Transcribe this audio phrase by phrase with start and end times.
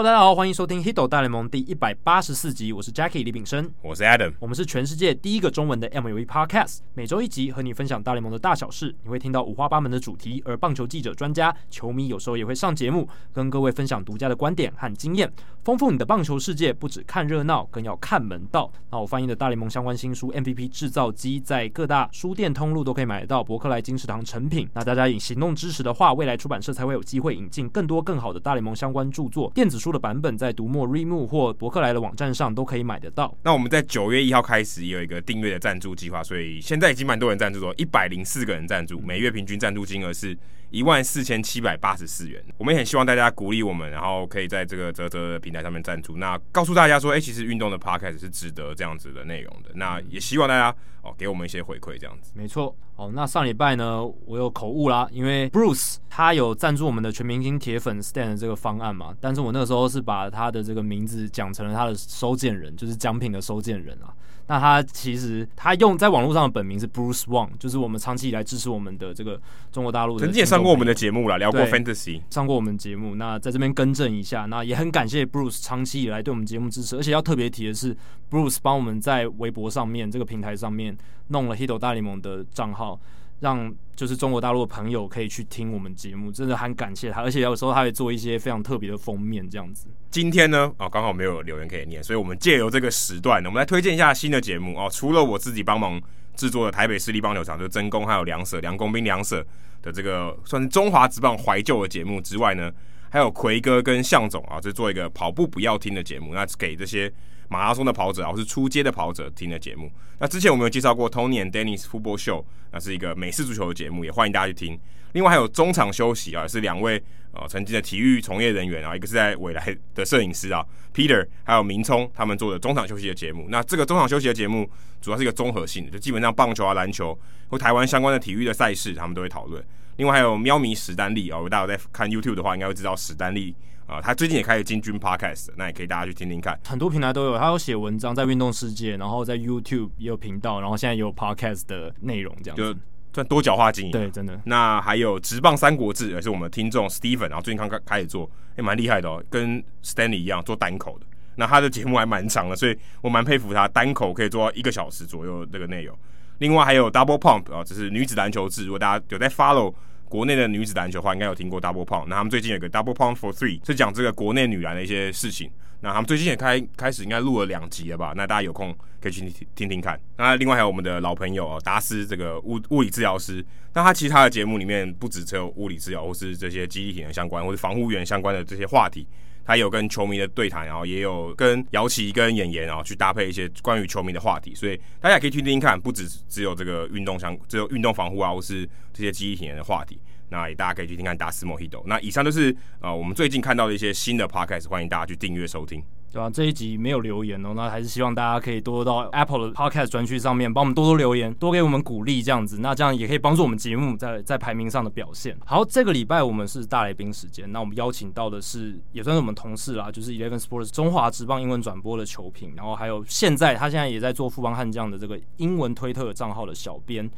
[0.00, 2.72] Hello，大家好，欢迎收听《Hito 大联盟》第一百八十四集。
[2.72, 8.96] 我是 Jackie 李炳生，我是 Adam，我们是全世界第一个中文的 MLB Podcast，每周一集和你分享大联盟的大小事。
[9.02, 15.30] 你会听到五花八门的主题，而棒球记者、专家、球迷有时候也会上节目，跟各位分享独家的观点和经验，
[15.64, 16.72] 丰富你的棒球世界。
[16.72, 18.72] 不只看热闹，更要看门道。
[18.90, 24.66] 那我翻译的大联盟相关新书《MVP 制造机》在各大书店通路都可以买得到，伯克莱、金石堂成品。
[24.72, 29.52] 那大家以行动支持的话，未来出版社才会有机会引进更多更好的大联盟相关著作。
[29.54, 33.36] 电子书的版本在读墨、Reem 或博客来的网站上都可以买得到。
[33.42, 40.36] 那我们在九月一号开始也有一个订阅的赞助计划，所以现在已经蛮多人赞助了，一百零四个人赞助，每月平均赞助金额是
[40.70, 42.42] 一万四千七百八十四元。
[42.58, 49.70] 我们也很希望大家鼓励我们，然后可以在这个泽泽平台上面赞助，那告诉大家说，哎、其实运动的 podcast 是值得这样子的内容的。
[49.74, 52.32] 那也希望大家哦给我们一些回馈，这样子。
[52.34, 52.74] 没错。
[52.96, 64.12] 哦，那上礼拜呢，我有口误啦，因为 Bruce 他有赞助我们的全明星铁粉 Stan 的这个方案嘛，但是我那个时候是把他的这个名字讲成了他的收件人，就是奖品的收件人啊。
[64.50, 70.26] 那他其实他用在网络上的本名是 Bruce Wang，就是我们长期以来支持我们的这个中国大陆的。
[70.26, 73.14] 曾经也上过我们的节目了，聊过 Fantasy，上过我们节目。
[73.14, 77.96] 那在这边更正一下，那也很感谢 Bruce 长期以来对我们节目支持，而且要特别提的是
[78.28, 82.98] ，Bruce 帮我们在微博上面这个平台上面弄了 Hito 大联盟的账号。
[83.40, 89.88] 让就是中国大陆的朋友可以去听我们节目，真的很感谢他，而且有时候他会做一些非常特别的封面这样子。
[90.10, 94.88] 今天呢，哦，刚好没有留言可以念，所以我们借由这个时段，我们来推荐一下新的节目哦。
[94.90, 96.00] 除了我自己帮忙
[96.36, 99.44] 制作的台北市立棒球场，就是真功还有两舍梁公兵两舍
[99.82, 102.70] 的这个算是中华职棒怀旧的节目之外呢，
[103.08, 107.12] 还有奎哥跟向总啊，就做一个跑步不要听的节目，那给这些。
[107.50, 109.90] 马拉松的跑者啊，或是初阶的跑者听的节目。
[110.20, 114.78] 那之前我们有介绍过 Tony and Dennis Football Show，那是一个美式足球的节目，也欢迎大家去听。
[115.12, 117.02] 另外还有中场休息啊，是两位
[117.32, 123.48] 呃曾经的体育从业人员啊，一个是在未来的摄影师啊，Peter，还有明聪他们做的中场休息的节目。
[123.50, 127.18] 那这个中场休息的节目主要是一个综合性的，就基本上棒球啊、篮球
[127.48, 129.60] 或台湾相关的体育的赛事，他们都会讨论。
[129.96, 133.56] 另外还有喵迷史丹利啊，如果大家在看 YouTube 的话，应该会知道史丹利。
[133.90, 136.56] 啊，他最近也开始进军 Podcast，那也可以大家去听听看。
[136.64, 142.72] 很多平台都有，他有写文章在运动世界，然后在 YouTube 也有频道，然后现在也有 Podcast 的内容，这样就
[143.12, 143.90] 算多角化经营。
[143.90, 144.40] 对，真的。
[144.44, 151.06] 那还有直棒三国志，也是我们听众 Steven，然后最近刚刚开始做，也蛮厉害的哦，跟 Stanley 一样做单口的。
[151.34, 155.98] 那他的节目还蛮长的，所以我蛮佩服他，单口可以做到一个小时左右这个内容。
[156.38, 159.74] 另外还有 Double Pump 啊，这是女子篮球志，如果大家有在 follow。
[160.10, 162.06] 国内的女子篮球的话，应该有听过 Double Pump。
[162.08, 165.48] 那他们最近有个 Double Pump for Three，是讲这个国内女篮的一些事情。
[165.82, 168.12] 那他们最近也开开始应该录了两集了吧？
[168.16, 169.98] 那大家有空可以去听听看。
[170.18, 173.42] 那另外还有我们的老朋友达斯，这个物物理治疗师。
[173.72, 179.06] 那他其他的节目里面不止只有物理治疗，或是这些肌力体能相关，或是防护员相关的这些话题。
[179.44, 191.82] 他有跟球迷的对谈，然后也有跟姚琪跟演员，然后去搭配一些关于球迷的话题，所以大家也可以听听看，不只只有这个运动相，只有运动防护啊，或是这些记忆体验的话题，那也大家可以去听看达斯莫希斗。
[191.86, 195.82] 那以上就是呃我们最近看到的一些新的 podcast，欢迎大家去订阅收听。
[196.12, 196.30] 对吧、啊？
[196.30, 205.36] 这一集没有留言哦，那还是希望大家可以多多到 Apple 的 Podcast 专区上面帮我们多多留言，多给我们鼓励，这样子，那这样也可以帮助我们节目在在排名上的表现。
[205.44, 217.08] 好，这个礼拜我们是大来宾时间，那我们邀请到的是也算是我们同事啦，就是 Eleven Sports 中华职棒英文转播的球评，然后还有现在他现在也在做富邦悍将的这个英文推特账号的小编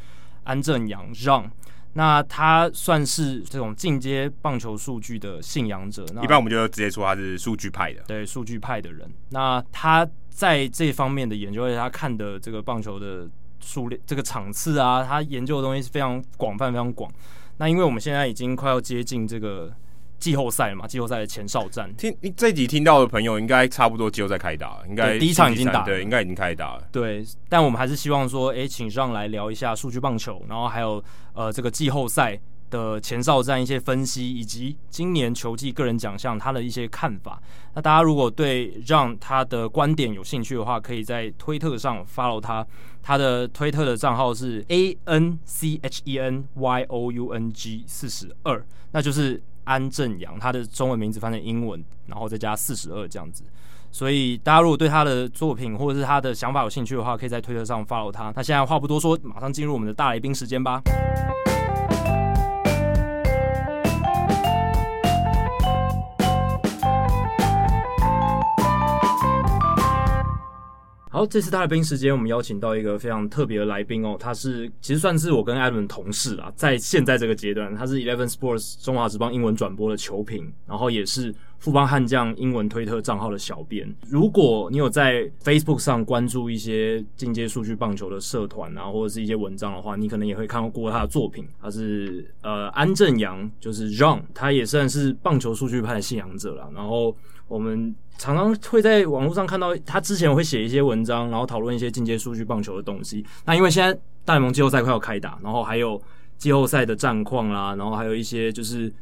[0.44, 1.50] 安正阳让。
[1.94, 9.10] 那他算是这种进阶棒球数据的信仰者，那一般我们就直接说他是数据派的，对，数据派的人。
[9.30, 13.28] 那他在这方面的研究，而且他看的这个棒球的
[13.60, 17.12] 数量、这个场次啊，他研究的东西是非常广泛、非常广。
[17.58, 19.72] 那因为我们现在已经快要接近这个。
[20.22, 21.92] 季后赛嘛，季后赛的前哨战。
[21.96, 26.84] 听你这集听到的朋友，应该差不多季后赛开打了，应该第一场已经打了，对，应该已经开打了。
[26.92, 31.02] 对，但我们还是希望说，哎、欸，请上来聊一下数据棒球，然后还有
[31.34, 32.38] 呃这个季后赛
[32.70, 37.42] 的前哨战一些分析，以及今年球季个人奖项他的一些看法。
[37.74, 42.64] 那大家如果对让他的观点有兴趣的话，可以在推特上 follow 他，
[43.02, 49.42] 他的推特的账号是 A N C H E N Y O U N G 四十二，那就是。
[49.64, 53.44] 安正阳，他的中文名字翻成英文，然后再加四十二这样子。
[53.90, 58.32] 所以大家如果对他的作品或者是他的想法有兴趣的话，可以在推特上 follow 他。
[58.34, 60.80] 那现在话不多说，马上进入我们的大来宾时间吧。
[71.12, 83.86] 好，这次大来宾时间，我们邀请到一个非常特别的来宾哦，他是其实算是我跟 Adam 同事啦，在现在这个阶段，他是 Eleven Sports 中华职棒英文转播的球评，然后也是富邦悍将英文推特账号的小编。
[84.08, 91.46] 如果你有在 Facebook 上关注一些进阶数据棒球的社团啊，或者是一些文章的话，你可能也会看到过他的作品。
[91.60, 96.70] 他是呃安正阳，就是 John，他也算是棒球数据派的信仰者了。
[96.74, 97.14] 然后
[97.48, 103.24] 我们常常会在网络上看到他之前会写一些文章，然后讨论一些进阶数据棒球的东西。
[103.44, 103.92] 那因为现在
[104.24, 106.00] 大联盟季后赛快要开打，然后还有
[106.38, 108.92] 季后赛的战况啦，然后还有一些就是。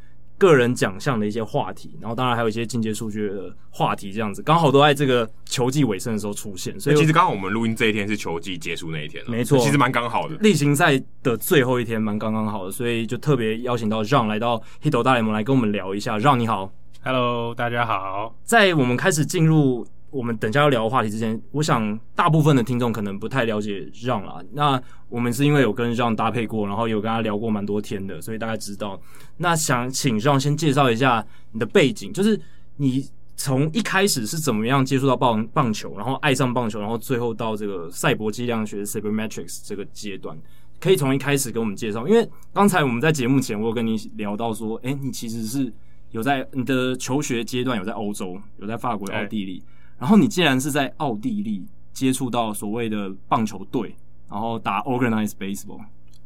[0.41, 10.35] 个人奖项的一些话题，然后当然还有一些进阶数据的话题，这样子刚好都在这个球季尾声的时候出现，所以其实刚好我们录音这一天是球季结束那一天，没错，其实蛮刚好的。
[10.37, 16.17] 例行赛的最后一天蛮刚刚好的，所以就特别邀请到让来到 Hito 大联盟来跟我们聊一下。
[16.17, 18.35] 让你好，Hello，大家好。
[18.45, 19.87] 在我们开始进入。
[20.13, 24.43] 我们等下要聊的话题之前，我想大部分的听众可能不太了解让啦。
[24.51, 29.01] 那我们是因为有跟让搭配过，然后有跟他聊过蛮多天的，所以大概知道。
[29.37, 32.37] 那想请让先介绍一下你的背景，就是
[32.79, 40.37] 你从一开始是怎么样接触到棒棒球，然后爱上棒球，然后最后到这个赛博计量学 （Sabermetrics） 这个阶段，
[40.81, 42.09] 可以从一开始给我们介绍。
[42.09, 45.73] 因为刚才我们在节目前，我有跟你聊到说，诶，你其实是
[46.11, 49.63] 有在你的求学阶段有在欧洲，有在法国、奥地利。
[49.99, 53.95] 然后你既然是在奥地利接触到所谓的棒球队，
[54.31, 55.81] 然后打 organized baseball，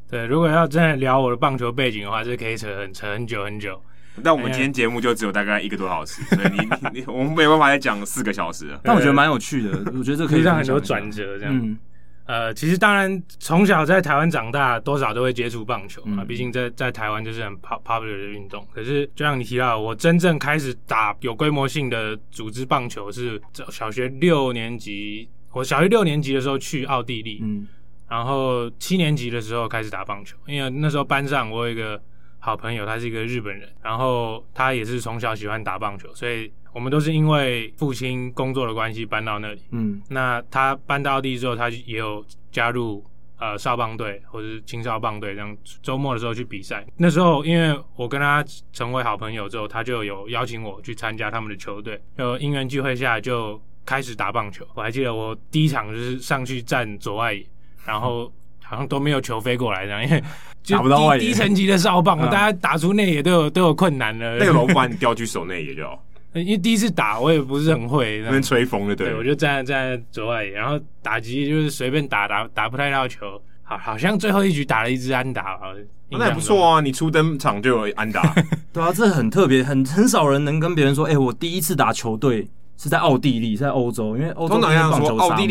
[0.09, 3.81] 对，如果要真的聊我的棒球背景的话，是可以扯很扯很久很久。
[4.23, 6.59] 但我们今天节目就只有大概一个多小时，所以你
[6.93, 8.79] 你，你我们没办法再讲四个小时。
[8.83, 11.55] 但我觉得蛮有趣的，我觉得这可以让很多转折这样。
[11.57, 11.77] 嗯
[12.27, 16.25] 呃，其实当然，从小在台湾长大，多少都会接触棒球嘛。
[16.25, 18.67] 毕竟在在台湾就是很 popular 的运动。
[18.73, 23.39] 可是，就像你提到，我真正开始打有规模性的组织棒球是
[23.71, 25.29] 小学六年级。
[25.53, 27.69] 我小学六年级的时候去奥地利，嗯，
[28.09, 30.35] 然后七年级的时候开始打棒球。
[30.47, 32.01] 因为那时候班上我有一个
[32.39, 36.51] 好朋友，他是一个日本人，然后他也是从小喜欢打棒球，所以。
[36.75, 39.63] 我们都是因为父亲工作的关系搬到那里。
[39.71, 43.03] 嗯，那他搬到奥地利之后，他也有加入
[43.39, 46.85] 呃少棒队或者是青少棒队，这样周末的时候去比赛。
[46.97, 52.01] 那时候因为我跟他成为好朋友之后，他就有邀请我去参加他们的球队。
[52.19, 54.67] 就因缘聚会下就开始打棒球。
[54.75, 57.47] 我还记得我第一场就是上去站左外野，
[57.87, 58.33] 然后
[58.63, 60.23] 好像都没有球飞过来这样，因为
[60.63, 61.21] 就打不到外野。
[61.21, 64.39] 低层级的少棒， 大家打出内野都有都有困难了。
[64.39, 66.03] 那个老板 你调去守内野就好。
[66.35, 75.61] 因为第一次打，我也不是很会，那边吹风的对，对，我就站在站在左外野，然后打击就是随便打打打不太到球，好，好像最后一局打了一支安打，
[76.11, 78.35] 那也不错啊，你初登场就有安打，
[78.73, 85.47] 对啊，这很特别，很很少人能跟别人说，哎、欸，我第一次打球队是在奥地利，在欧洲，因为欧洲那边棒球沙漠。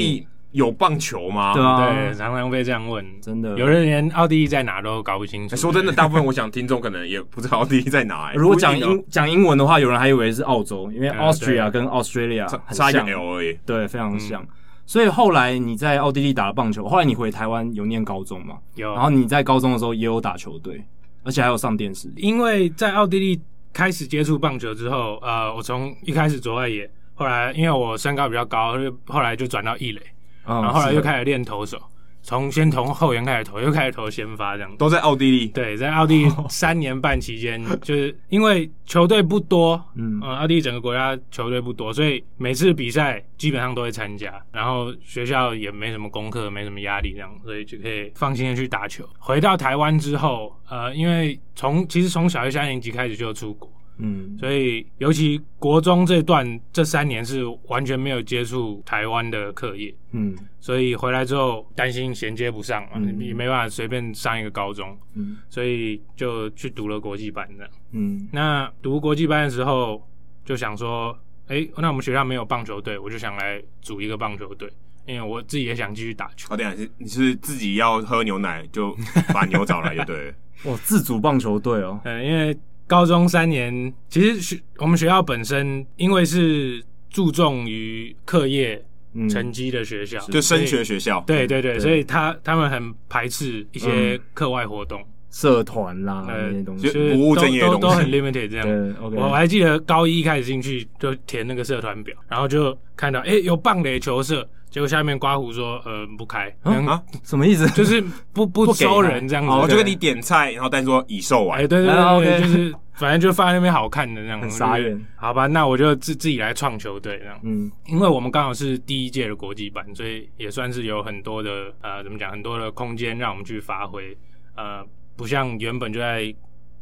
[0.53, 1.53] 有棒球吗？
[1.53, 5.55] 对啊，对，常常被这样问，真的，有人连奥地利在哪都搞不清楚。
[5.55, 8.31] 说真的，大部分我想听众可能也不知道奥地利在哪。
[8.37, 13.57] 如果讲英讲英文的话，有人还以为是澳洲，因为 Austria 跟 Australia 很像，差一个 L 而已。
[13.65, 14.45] 对，非常像。
[14.85, 18.57] 所以后来你在奥地利打了棒球，后来你回台湾有念高中嘛？
[18.75, 18.93] 有。
[18.93, 20.83] 然后你在高中的时候也有打球队，
[21.23, 22.11] 而且还有上电视。
[22.15, 23.41] 因为在奥地利
[23.71, 28.75] 开始接触棒球之后，呃，我从一开始左外野，后来因为我身高比较高，
[29.07, 30.01] 后来就转到一垒。
[30.45, 31.81] 然后后来又开始练投手，
[32.21, 35.47] 从先从后援开始投，又开始投先发，这样都在奥地利。
[35.47, 44.33] 对，在奥地利三年半期间， 就是因为球队不多，嗯，奥地利整个国家球队不多，所以每次比赛基本上都会参加。
[44.51, 49.07] 然后学校也没什么功课，没什么压力，这样，所以就可以放心的去打球。
[49.19, 53.69] 回到台湾之后，呃，因为从其实从小学三年级开始就出国。
[53.97, 70.01] 嗯，所以尤其国中这段这三年是完全没有接触台湾的课业，嗯，所以回来之后担心衔接不上嘛，嗯，也没办法随便上一个高中，嗯，所以就去读了国际班的，嗯，那读国际班的时候
[70.43, 71.15] 就想说，
[71.47, 74.67] 哎、欸，那我们学校没有棒球队，我就想来组一个棒球队，
[75.05, 76.51] 因为我自己也想继续打球。
[76.53, 78.97] 哦，对啊，是你是自己要喝牛奶就
[79.31, 80.33] 把牛找来就对了，
[80.65, 82.57] 哇，自组棒球队哦，嗯，因为。
[82.87, 88.83] 高中三年，其实学我们学校本身因为是注重于课业
[89.29, 91.79] 成绩的学校，嗯、就升学学校，对对对，对。
[91.79, 98.65] 所以他他们很排斥一些课外活动、嗯、社团啦那些东西，就是不务正业的东西都都很 limited 这样。
[98.65, 104.47] 对 okay、我还记得高一开始进去就填那个社团表，然后就看到哎、欸、有棒垒球社。
[104.69, 106.99] 结果下面刮胡说，呃，不开啊？
[107.21, 107.69] 什么意思？
[107.75, 109.51] 就是不 不收人这样子。
[109.51, 111.59] 我就跟你点菜，然后但是说已售完。
[111.59, 111.93] 哎，对对
[112.25, 114.41] 对，就是反正就放在那边好看的那样。
[114.41, 114.99] 很傻眼。
[115.15, 117.39] 好吧，那我就自自己来创球队这样。
[117.43, 124.17] 嗯，因为我们刚好是第一届的国际版，所以也算是有很多的呃，怎么讲，很多的空间让我们去发挥。
[124.55, 124.83] 呃，
[125.15, 126.33] 不像原本就在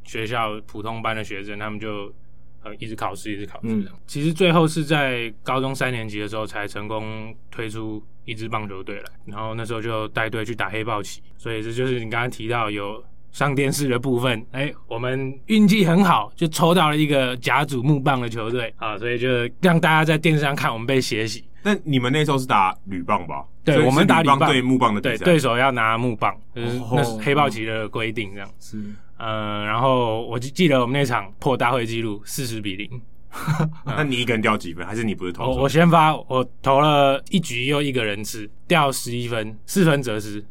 [0.04, 2.14] 学校普通班的学生，他们就
[2.64, 3.68] 呃一直考试，一直考试。
[3.68, 11.22] 嗯，其实最后是在高中三年级的时候才成功推出一支棒球队来，然后那时候就带队去打黑豹旗。
[11.38, 14.40] 所以这就是你刚刚提到有上电视的部分。
[14.52, 19.28] 哎、欸，我们运气很好，就抽到了一个甲组木棒的球队啊，所以就
[19.62, 21.44] 让大家在电视上看我们被血洗。
[21.64, 23.44] 那你们那时候是打铝棒吧？
[23.64, 28.50] 对，我们打铝棒对木棒的对，对手要拿木棒，就是那是黑豹旗的规定这样。
[28.60, 28.84] 是，
[29.18, 33.02] 呃，然后我就记得我们那场破大会纪录，四十比零。
[33.86, 34.86] 那你一个人掉几分？
[34.86, 35.46] 还是你不是投？
[35.46, 40.44] 我我先发，我投了一局又一个人吃，掉十一分，四分则失，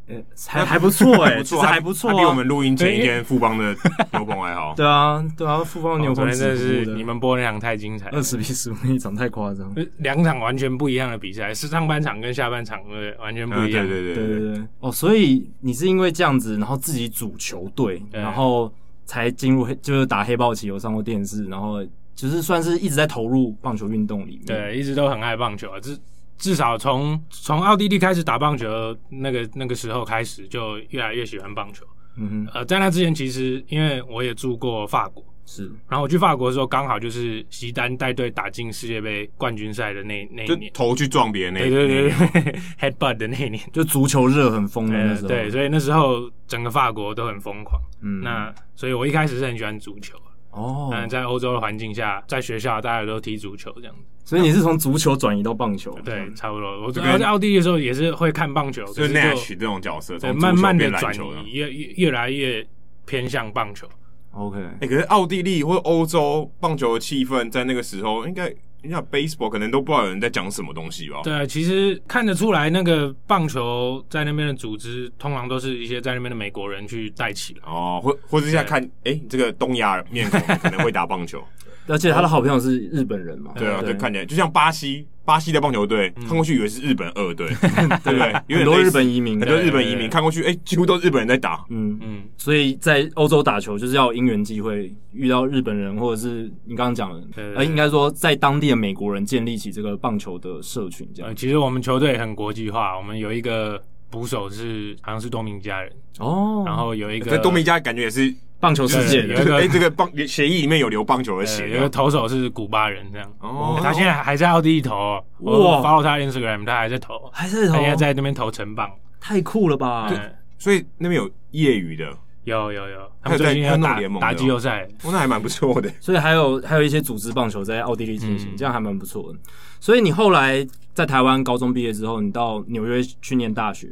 [0.48, 3.76] 还还不错哎，不错还不错，比我们录音前一天富邦的
[4.12, 4.74] 牛棚还好。
[4.74, 12.80] 对啊，对啊，富邦牛棚真的是你们播那场太精彩，二十比十五那场太夸张，两场完全不一样的比赛，是上半场跟下半场
[13.20, 13.86] 完全不一样。
[13.86, 14.64] 对对对对对对。
[14.80, 18.72] 哦，所以你是因为这样子，然后自己组球队，然后
[19.04, 21.84] 才进入黑，就是打黑豹棋，有上过电视，然后。
[22.20, 25.80] 只是算是一直在投入棒球运动里面，对，一直都很爱棒球啊。
[25.80, 25.98] 至
[26.36, 31.82] 至少从从奥地利开始打棒球那个那个时候开始，就越来越喜欢棒球。
[32.18, 42.12] 嗯哼，呃，在那之前，其实因为我也住过法国，是，然后我去法国的时候，刚好就是席丹带队打进世界杯冠军赛的那那一年，头去撞别人那，对对对，
[42.78, 47.80] headbutt 的那一年，就足球热很疯的那时候，对，所以那时候整个法国都很疯狂。
[48.02, 50.18] 嗯，那所以我一开始是很喜欢足球。
[50.50, 55.96] 哦，嗯，在欧洲的环境下，在学校大家都踢足球这样子，所以你是从足球转移到棒球？
[56.04, 56.82] 对，差不多。
[56.82, 62.66] 我在奥地利的时候也是会看棒球，就是 Nash 这种角色，慢慢的转移，越越越来越
[63.06, 63.86] 偏向棒球。
[64.32, 68.54] OK，哎，可是奥地利或欧洲棒球的气氛在那个时候应该。
[68.82, 71.20] 你想 baseball 可能都不知道有人在讲什么东西吧？
[71.22, 77.60] 对啊，其实看得出来，那个棒球在那边的组织，通常都是一些在那边的美国人去带起来。
[77.66, 81.42] 哦，或或者现在看，哎欸，这个东亚面孔可能会打棒球，
[81.86, 83.52] 而且他的好朋友是日本人嘛？
[83.56, 85.06] 对啊，对看起来就像巴西。
[85.22, 87.46] 巴西的棒球队看过去以为是日本二队，
[88.02, 88.56] 对不对？
[88.56, 91.64] 很多日本移民，很多日本移民看过去，哎，几乎都是日本人在打。
[91.68, 97.22] 嗯嗯，所以在欧洲打球就是要因缘机会遇到日本人，或者是你刚刚讲的，
[97.54, 101.08] 呃，应该说在当地的美国人建立起这个棒球的社群。
[101.14, 108.34] 这样，其实我们球队很国际化，我们有一个捕手是好像是多明加人哦，然后有一个多明加感觉也是。
[108.60, 111.70] 棒球世界，有一个哎， 这个棒协议里面有留棒球的血。
[111.70, 113.26] 有个投手是古巴人，这样。
[113.40, 114.94] 哦，他现在还在奥地利投。
[115.38, 120.12] 哇，follow 他 Instagram，他还在投，还在投，他现在在那边投成棒，太酷了吧！
[120.58, 122.14] 所以那边有业余的，
[122.44, 125.90] 有有有，他们最近要打打季后赛，那还蛮不错的。
[125.98, 129.38] 所以还有还有一些组织棒球在奥地利进行，这样还蛮不错的。
[129.80, 133.88] 所以你后来在台湾高中毕业之后，你到纽约去念大学，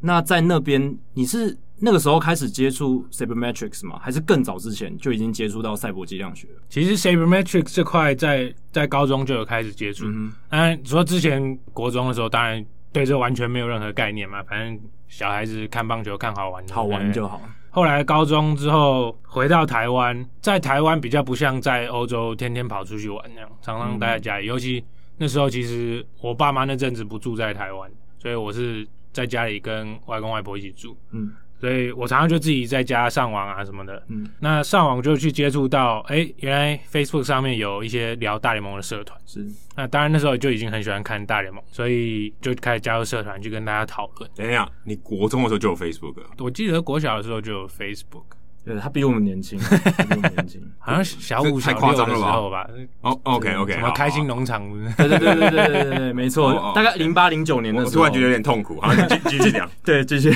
[0.00, 1.58] 那在那边你是？
[1.82, 3.98] 那个时候开始接触 Sabermetrics 吗？
[4.02, 6.60] 还是更早之前就已经接触到赛博计量学了？
[6.68, 10.04] 其实 Sabermetrics 这块在在高中就有开始接触。
[10.06, 14.42] 嗯，当然说之前国中的时候，当然对这完全没有任何概念嘛。
[14.42, 14.78] 反正
[15.08, 17.40] 小孩子看棒球看好玩，好玩就好。
[17.70, 24.44] 后来高中之后回到台湾，在台湾比较不像在欧洲天天跑出去玩那样，常常待在家里。
[24.44, 24.84] 嗯，尤其
[25.20, 30.96] 那时候其实我爸妈那阵子不住在台湾，所以我是在家里跟外公外婆一起住。
[31.12, 31.30] 嗯。
[31.60, 39.46] 所以我常常就自己在家上网啊什么的，嗯，那上网就去接触到，哎、欸，原来 Facebook 上面有一些聊大联盟的社团，是，
[39.76, 44.30] 那当然那时候就已经很喜欢看大联盟，所以就开始加入社团去跟大家讨论。
[44.34, 46.14] 等一下，你国中的时候就有 Facebook？
[46.38, 48.24] 我记得国小的时候就有 Facebook。
[48.64, 52.68] 对，他比我们年轻， 比我们年轻，好像小五、小六的时候吧。
[53.00, 54.62] 哦，OK，OK，什么开心农场？
[54.96, 57.90] 对对对对对对对，没错，大概零八零九年的时候。
[57.90, 59.68] 我突然觉得有点痛苦，好，继继续讲。
[59.84, 60.30] 对，继续。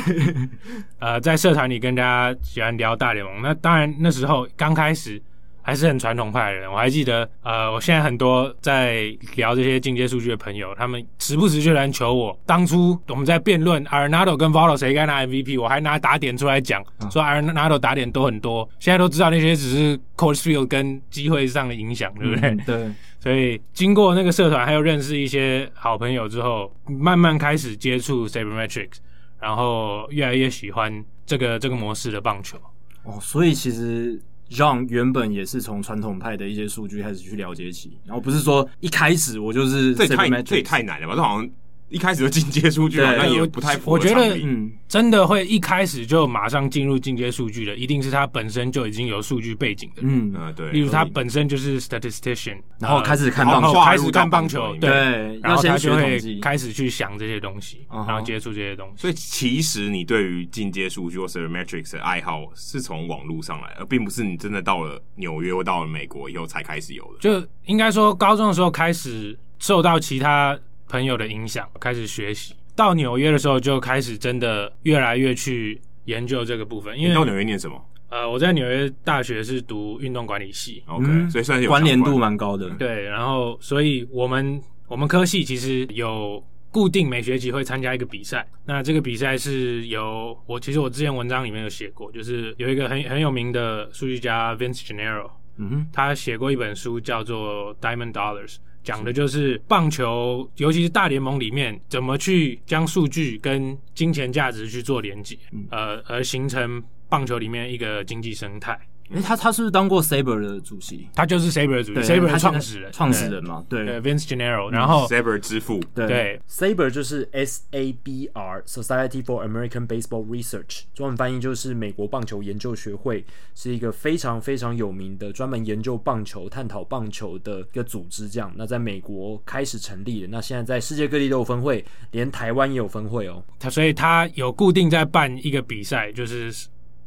[0.99, 5.23] 呃，在社团里跟大家喜欢聊大联盟，那当然那时候刚开始。
[5.67, 9.05] 还是很传统派的人，我还记得，呃，我现在很多在
[9.37, 12.39] 聊这些进阶数据的朋友，他们时不时就来求我。
[12.45, 18.69] 当初我们在辩论 Arenado 跟 Votto 谁该拿 MVP，我还拿打点出来讲，说 Arenado 打点都很多。
[18.79, 22.51] 现在都知道那些只是 Coors Field 跟机会上的影响，对不对？
[22.51, 22.93] 嗯、对。
[23.19, 28.99] 所以经过那个社团，还有认识一些好朋友之后，慢慢开始接触 Sabermetrics，
[29.41, 32.59] 然后越来越喜欢这个这个模式的棒球。
[33.05, 34.21] 哦，所以其实。
[34.49, 41.15] 让原本也是从传统派的一些数据开始去了解起，然后不是说一开始我就是这也太这也太难了吧？
[41.15, 41.51] 这好像
[41.95, 43.93] 一开始就进阶数据，那也不太符合。
[43.93, 50.03] 我觉得，嗯，真的会一开始就马上进入进阶数据的，一定是他本身就已经有数据背景的。
[50.05, 50.71] 嗯对。
[50.73, 59.01] 例如他本身就是 statistician，然后开始看棒球，开始看棒球，对，然后他就会开始去想这些东西，然后接触这些东西。
[59.01, 67.21] 所以其实你对于进阶数据或是 metrics 的爱好是从网络上来，而并不是你真的到了纽约或到了美国以后才开始有的。
[67.21, 70.59] 就应该说，高中的时候开始受到其他
[70.95, 72.55] 朋友的影响，开始学习。
[72.77, 76.97] 到纽约的时候，就开始真的越来越去研究这个部分。
[76.97, 77.85] 因为到纽约念什么？
[78.11, 82.71] 呃，我在纽约大学是读运动管理系，OK，、嗯、所以算是有关联度蛮高的。
[82.79, 88.47] 对，然后所以我们我们科系其实有固定每学期会参加一个比赛。
[88.65, 98.59] 那这个比赛是由我其实我之前文章里面有写过，就是有一个很很有名的数据家 Vince Gennaro，嗯哼，他写过一本书叫做 Diamond Dollars。
[98.85, 108.79] 讲的就是棒球，尤其是大联盟里面，怎么去将数据跟金钱价值去做连接，嗯、呃，而形成棒球里面一个经济生态。
[109.11, 111.09] 诶，他他是不是当过 Saber 的主席？
[111.15, 128.29] 他就是 Saber 的主席，Saber 的创始人，创始人嘛，对，对，Vince Gennaro，然后 Saber 之父，对，Saber 就是 S A B R，Society for American Baseball Research，中文翻译就是美国棒球研究学会，是一个非常非常有名的专门研究棒球、探讨棒球的一个组织。
[128.29, 133.45] 这样，那在美国开始成立的，那现在在世界各地都有分会，连台湾也有分会哦。
[133.59, 136.53] 他所以他有固定在办一个比赛，就是。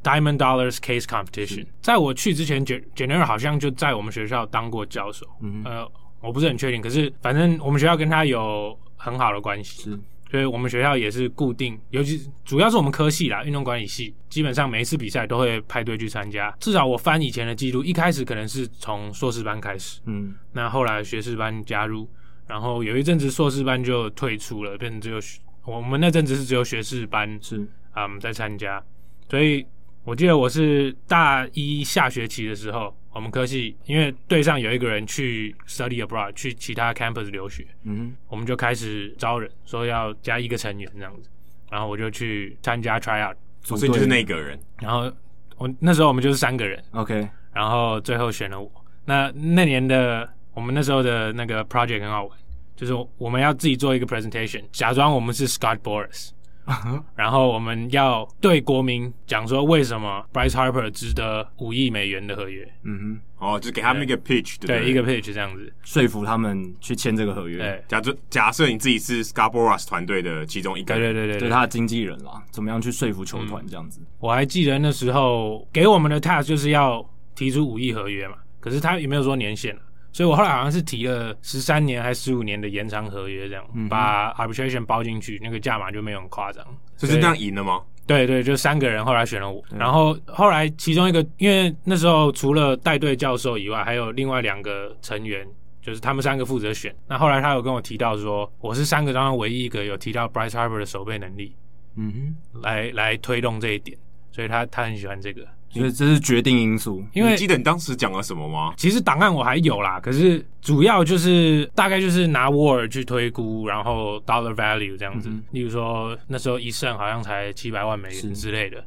[0.08, 5.28] Diamond Dollars Case Competition，在我去之前，Gennaro 好像就在我们学校当过教授。
[5.42, 5.86] 嗯，呃，
[6.22, 10.00] 我不是很确定，可是反正我们学校跟他有很好的关系，是，
[10.32, 16.56] 所以我们学校也是固定，尤其主要是我们科系啦，运动管理系，基本上每一次比赛都会派队去参加。
[16.58, 22.10] 至少我翻以前的记录，一开始可能是从硕士班开始，嗯，那后来学士班加入，
[22.48, 25.20] 然后有一阵子硕士班就退出了，变成只有
[25.66, 28.82] 我们那阵子是只有学士班是，嗯，在参加，
[29.30, 29.66] 所以。
[30.08, 41.30] 我记得我是大一下学期的时候，我们科系因为队上有一个人去 study abroad，去其他 campus 留学，嗯，我们就开始招人，说要加一个成员这样子，
[41.70, 45.12] 然后我就去参加 try out，所以就是那个人，然后
[45.58, 48.72] 我那时候我们就是三个人，OK，然后最后选了我。
[49.04, 52.40] 那那年的我们那时候的那个 project 很好玩，
[52.78, 56.30] 就是我们要自己做一个 presentation，假装我们是 Scott Boras。
[57.16, 62.68] 然后我们要对国民讲说，为什么 Bryce Harper 值得五亿美元的合约？
[62.84, 67.58] 嗯哼，哦，就给他们一个 pitch，对，对，一个 pitch 这样子说服他们去签这个合约。
[67.58, 74.02] 对，假设假设你自己是 Boras 团队的其中一个，对对对对，就是他的经纪人啦，怎么样去说服球团这样子？
[74.20, 77.04] 我还记得那时候给我们的 task 就是要
[77.34, 79.82] 提出五亿合约嘛，可是他有没有说年限了。
[80.18, 86.66] 所以我后来好像是提了十三年还是十五年的延长合约，这样、嗯、把 arbitration 包进去，那个价码就没有很夸张。
[86.98, 87.84] 就是这样赢了吗？
[88.08, 95.48] 对对，就三个人后来选了我，然后后来其中一个，因为那时候除了带队教授以外，还有另外两个成员，
[95.84, 96.92] 就是他们三个负责选。
[97.08, 101.56] 那后来他有跟我提到说，我是三个当中唯一一个有提到 Bryce Harper 的守备能力，
[101.96, 103.96] 嗯哼，来来推动这一点，
[104.32, 105.48] 所以他他很喜欢这个。
[105.70, 108.74] 所以这是决定因素，因为你记得你当时讲了什么吗？
[108.78, 115.30] 其实档案我还有啦，可是主要就是大概就是拿 WAR 去推估，然后 Dollar Value 这样子。
[115.30, 118.84] 嗯、例如说那时候一胜好像才七百万美元之类的，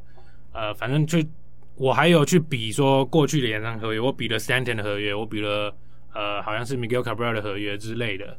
[0.53, 1.19] 呃，反正就
[1.75, 5.73] 我还有去比说过去的延长合约，我比了 Stanton 的合约，我比了
[6.13, 8.37] 呃好像是 Miguel Cabrera 的合约之类的，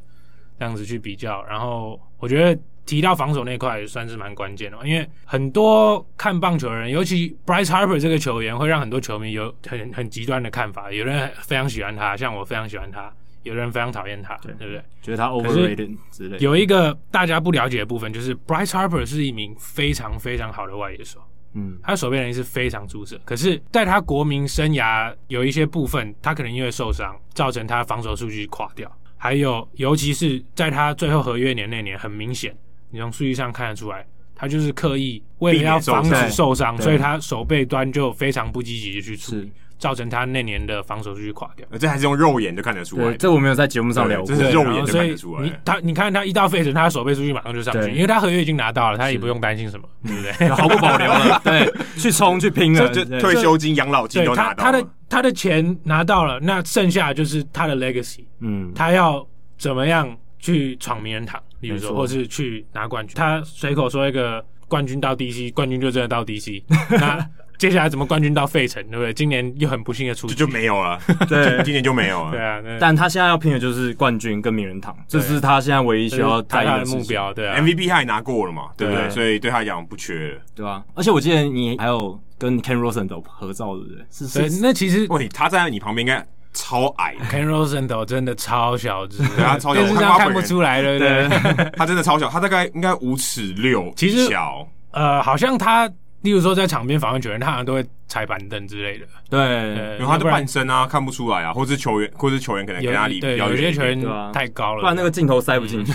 [0.59, 2.61] 这样子去比较，然后我觉得。
[2.85, 10.91] 提到防守那块算是蛮关键的，因为很多看棒球的人，尤其 Bryce Harper 这个球员，会让很多球迷有很很极端的看法。
[10.91, 13.09] 有人非常喜欢他，像我非常喜欢他；
[13.43, 14.83] 有人非常讨厌他，对，对不对？
[15.01, 16.37] 觉得他 overrated 之类。
[16.39, 21.19] 有一个大家不了解的部分，就是 Bryce Harper 是一名非常非常好的外野手，
[21.53, 23.17] 嗯，他的守备能力是非常出色。
[23.23, 28.91] 可是，在他国民生涯有一些部分，他可能因为受伤，造成他防守数据垮掉。
[29.15, 32.53] 还有，尤其是在他最后合约年那年，很明显。
[32.93, 41.65] 你从数据上看得出来，他就是刻意为了要防止受伤，所以他手背端就非常不积极的去处理，造成他那年的防守数据垮掉。
[41.79, 43.17] 这还是用肉眼就看得出来。
[43.17, 45.43] 这我没有在节目上聊过，这是肉眼就看得出来。
[45.43, 50.47] 你他你看他一到费城，他的守备数据马上就上去，因为他合约已经拿到了，他也不用担心什么，对不对？
[50.55, 54.71] 毫不保留了， 对，去冲去拼了，就退休金、养老金都拿到了。
[54.71, 58.23] 他的他的钱拿到了，那剩下就是他的 legacy。
[58.39, 59.25] 嗯，他要
[59.57, 61.41] 怎么样去闯名人堂？
[61.61, 66.61] 比如说，或是去拿冠军，他随口说一个冠军到 DC，冠军就真的到 DC。
[66.99, 67.25] 那
[67.57, 69.13] 接下来怎么冠军到费城，对不对？
[69.13, 70.99] 今年又很不幸的出局，就就没有了。
[71.29, 72.31] 对，今年就没有了。
[72.31, 77.33] 对啊，但他现在要拼的就是冠军跟名人堂，这是他现在唯一需要在意的目标。
[77.33, 79.09] 对啊，MVP 他也拿过了嘛，对不对？
[79.09, 80.83] 所以对他来讲不缺了，对啊？
[80.93, 84.05] 而且我记得你还有跟 Ken Rosenthal 合照，对不对？
[84.11, 84.59] 是，是。
[84.61, 91.69] 那其实，喂，他站在你旁边应该超矮，Ken Rosenthal 真的超小只， 他超小，电视上看不出来对不对？
[91.75, 94.67] 他真的超小，他大概应该五尺六，其实小。
[94.91, 95.91] 呃，好像他。
[96.21, 99.05] 例如说，在场边访问球员，他好像都会踩板凳之类的。
[99.29, 103.49] 对，因为他的半身啊看不出来啊，或者是球员，或者是球员可能跟他离比较远。
[103.49, 105.91] 有些球员太高了，不然那个镜头塞不进去。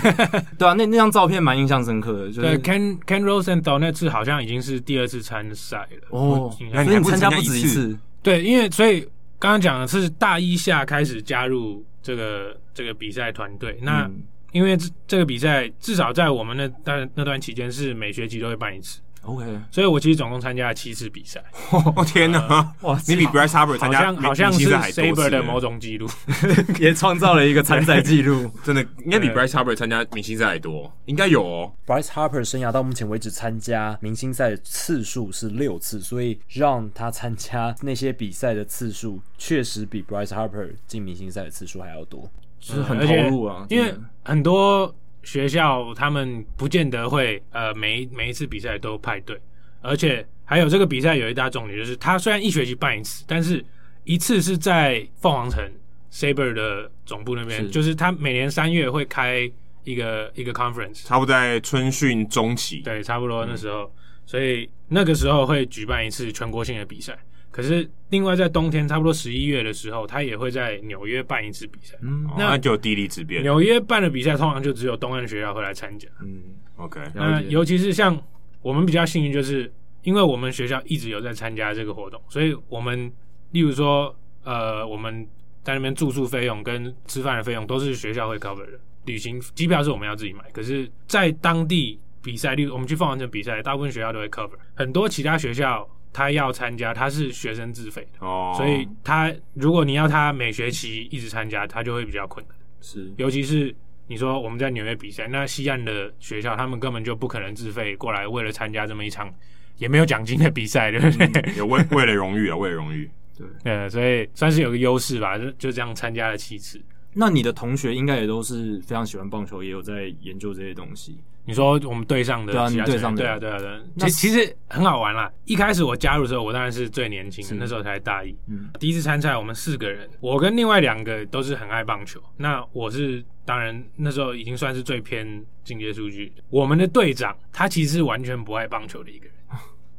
[0.55, 2.31] 对啊，那那张照片蛮印象深刻的。
[2.31, 6.07] 对，Ken Ken Rosenthal 那次好像已经是第二次参赛了。
[6.11, 7.97] 哦，那你参加不止一次。
[8.21, 9.07] 对，因为所以
[9.39, 13.79] 刚刚讲的是大一下开始加入这个这个比赛团队。
[13.81, 14.09] 那
[14.51, 19.01] 因为这这个比赛至少在我们那段那段期间是每学期都会办一次。
[19.21, 21.43] OK，所以我其实总共参加了七次比赛。
[21.71, 22.73] 哦天哪！
[22.81, 26.07] 哇，你比 Bryce Harper 参加好像是 Saber 的某种记录，
[26.79, 28.49] 也创造了一个参赛记录。
[28.63, 31.71] 真的应该比 Bryce Harper 参加明星赛还多，应该有哦。
[31.85, 42.29] Bryce Harper 生涯到目前为止参加明星赛的次数是六次，所以让他参加那些比赛的次数确实比 Bryce Harper 进明星赛的次数还要多，
[42.59, 43.65] 就是很投入啊。
[43.69, 44.95] 因为很多。
[45.23, 49.39] 学校他们不见得会呃每一每一次比赛都派队，
[49.81, 53.63] 而且还有这个比赛有一大重点就是，他虽然一学期办一次，但是
[54.03, 55.63] 一次是在凤凰城
[56.11, 57.69] Saber 的总部那边，是。
[57.69, 59.49] 就是他每年三月会开
[59.83, 63.91] 一个一个 conference，差不多在春训中期，对，差不多那时候，嗯、
[64.25, 67.17] 所以那个时候会举办一次全国性的比赛。
[67.61, 71.97] 可是，另外在冬天，差不多十一月的时候，他也会在纽约办一次比赛。
[72.01, 73.43] 嗯，那就有地利之便。
[73.43, 76.07] 纽约办的比赛，通常就只有东岸学校会来参加。
[76.21, 76.41] 嗯
[76.77, 77.01] ，OK。
[77.13, 78.17] 那尤其是像
[78.61, 79.69] 我们比较幸运，就是
[80.03, 83.11] 因为我们学校一直有在参加这个活动，所以我们，
[83.51, 85.27] 例如说，呃，我们
[85.61, 90.45] 在那边住宿费用跟吃饭的费用都是学校会 cover 的，旅行机票是我们要自己买。
[90.53, 95.85] 可是，在当地比赛，例如我们去凤凰城比赛，大部分学校都会 cover，很多其他学校。
[96.11, 98.55] 他要参加，他是学生自费的，oh.
[98.57, 102.57] 所以他如果你要他每学期一直参加，他就会比较困难。
[102.81, 103.73] 是，尤其是
[104.07, 109.33] 你说我们在纽约比赛，那西岸的学校他们根本就不可能自费过来，为了参加这么一场
[109.77, 111.27] 也没有奖金的比赛，对不对？
[111.27, 113.09] 嗯、有为 为了荣誉啊，为了荣誉。
[113.37, 116.81] 对，呃，所以算是有个优势吧，就就这样参加了七次。
[117.13, 121.17] 那你的同学应该也都是非常喜欢棒球，也有在研究这些东西。
[121.49, 123.81] 你说我们队上的，对啊，队上的，对啊，对啊，对啊。
[123.97, 125.31] 其其实很好玩啦。
[125.45, 128.35] 一开始我加入的时候，我当然是最年轻的，那时候才大一。
[128.47, 132.21] 嗯，第一次参赛，我们四个人，我跟另外两个都是很爱棒球。
[132.37, 136.31] 那我是当然那时候已经算是最偏进阶数据。
[136.51, 139.33] 我们的队长他其实是完全不爱棒球的一个人。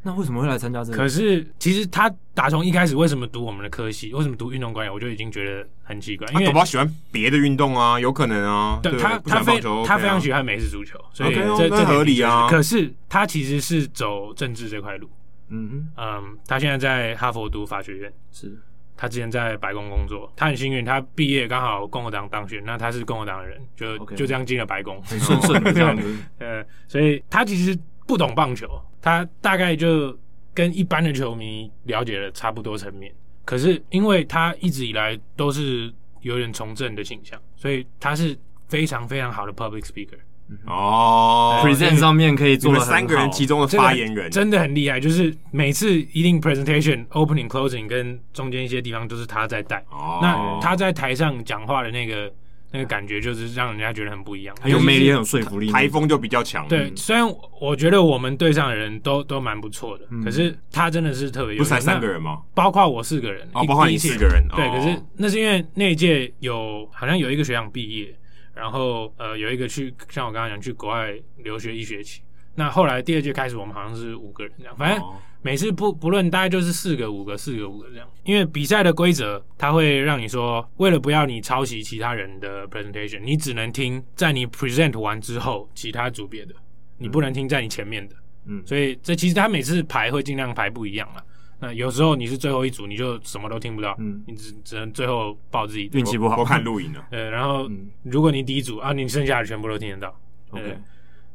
[0.03, 0.97] 那为什么会来参加这个？
[0.97, 6.27] 可是其实他打从一开始为什么读我们的科系，为什么读运动管理，我就已经觉得很奇怪。
[6.29, 8.81] 因为他搞不好喜欢别的运动啊，有可能啊。
[8.83, 12.49] 对，他他非他非常喜欢美式足球，所以这这合理啊。
[12.49, 15.11] 可是他其实是走政治这块路。
[15.51, 18.57] 嗯嗯，他现在在哈佛读法学院，是
[18.97, 26.17] 他之前在白宫工作，他很幸运，他毕业刚好共和党当选，那他是共和党的人，就就这样进了白宫，很顺顺的这样子。
[26.39, 27.77] 呃，所以他其实
[28.11, 28.67] 不懂棒球，
[29.01, 30.19] 他大概就。
[30.53, 33.11] 跟一般的球迷了解了差不多层面，
[33.45, 35.91] 可是因为他一直以来都是
[36.23, 40.19] 有点从政的倾向，所以他是非常非常好的 public speaker。
[40.67, 44.99] 哦，present 上面可以做三个人其中的发言人，真的很厉害。
[44.99, 49.79] 就是每次一定 presentation opening closing 跟中间一些地方都是他在带。
[49.89, 52.31] 哦，那他在台上讲话的那个。
[52.73, 56.69] 那个感觉就是让人家觉得很不一样，很有魅力，很有说服力，台风就比较强。
[56.69, 57.27] 对，虽然
[57.61, 61.59] 我觉得我们队上的人都都蛮不错的，可是他真的是特别优秀。
[61.59, 62.43] 不是才三个人吗？
[62.55, 64.47] 包括我四个人，哦，包括你四个人。
[64.55, 68.15] 对，可是那是因为那一届有好像有一个学长毕业，
[68.55, 72.23] 然后呃有一个去像我刚刚讲去国外留学一学期。
[72.61, 75.03] 那后来第二届开始，我们好像是五个人这样，反正。
[75.43, 78.07] 每次不不论，大概就是四个、五个、四个、五个这样。
[78.25, 86.55] 因为比赛的规则，它会让你说，为了不要你抄袭其他人的 presentation，你只能听在你 present 完之后其他组别的，
[86.99, 88.15] 你不能听在你前面的。
[88.45, 91.25] 嗯，所以这其实他每次排会尽量排不一样了。
[91.59, 93.97] 那有时候你是最后一组，你就什么都听不到。
[93.99, 97.03] 嗯，你只只能最后报自己运气不好，我看录影了。
[97.13, 97.67] 呃，然后
[98.03, 100.21] 如果你第一组啊，你剩下的全部都听得到。
[100.51, 100.77] OK，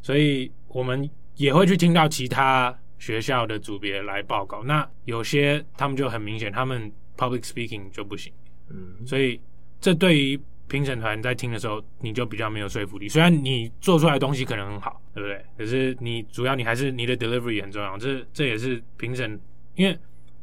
[0.04, 2.78] 所以我们也会去听到其他。
[2.98, 8.32] 学校的组别来报告，那有些他们就很明显，他们 public speaking 就不行，
[8.70, 9.40] 嗯，所以
[9.82, 13.10] 这对于评审团在听的时候，你就比较没有说服力。
[13.10, 15.46] 虽然你做出来的东西可能很好，对不对？
[15.58, 19.40] 可是你主要你还是你的 delivery 很重要，这这也是评审，
[19.76, 19.96] 因为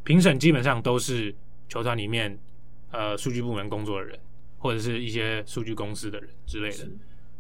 [0.05, 1.35] 评审基本上都是
[1.69, 2.39] 球团里面
[2.91, 4.17] 呃数据部门工作的人，
[4.59, 6.87] 或者是一些数据公司的人之类的，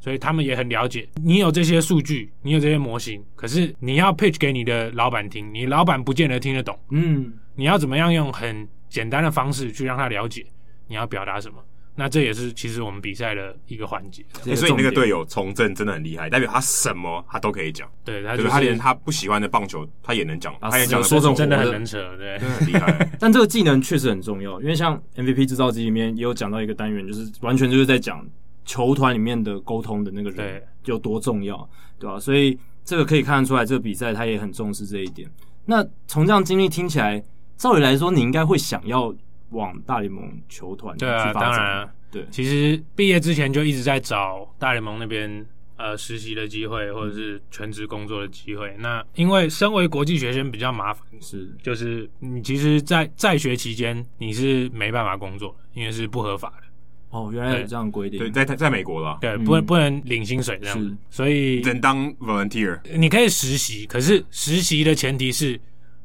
[0.02, 1.08] 所以他们也很了解。
[1.22, 6.76] 你有这些数据，你有这些模型，可是你要 pitch 给你的老板听，你老板不见得听得懂。
[6.90, 10.44] 嗯，你要怎么样用很简单的方式去让他了解
[10.88, 11.58] 你要表达什么？
[11.94, 14.24] 那这也是其实我们比赛的一个环节。
[14.46, 17.86] 欸，所以你那个队友从政真的很厉害，代表他什么他都可以讲。
[18.02, 23.08] 对，他就是他连他不喜欢的棒球他也能讲，他也讲说这种真的很能扯，对，真的很厉害。
[23.20, 28.26] 但这个技能确实很重要，因为像 MVP 制造机里面也有讲到一个单元，就是完全就是在讲
[28.64, 32.18] 球团里面的沟通的那个人有多重要，对吧？
[32.18, 35.30] 所以这个可以看得出来，这个比赛他也很重视这一点。
[35.64, 37.22] 那从这样经历听起来，
[37.56, 39.14] 照理来说，你应该会想要。
[39.52, 40.96] 往大联盟球团。
[40.96, 42.26] 对啊，当然啊，对。
[42.30, 45.44] 其实毕业之前就一直在找大联盟那边
[45.76, 48.74] 呃实习的机会，或者是全职工作的机会。
[48.78, 56.66] 那因为身为国际学生比较麻烦，是就是你其实在，在在学期间你是没办法工作的，因为是不合法的。
[57.12, 58.18] 哦，原来有这样规定。
[58.18, 59.16] 对，在在美国了。
[59.20, 62.80] 对，不能、嗯、不能领薪水这样子，所以只能当 volunteer。
[62.92, 65.60] 你可以实习，可是实习的前提是。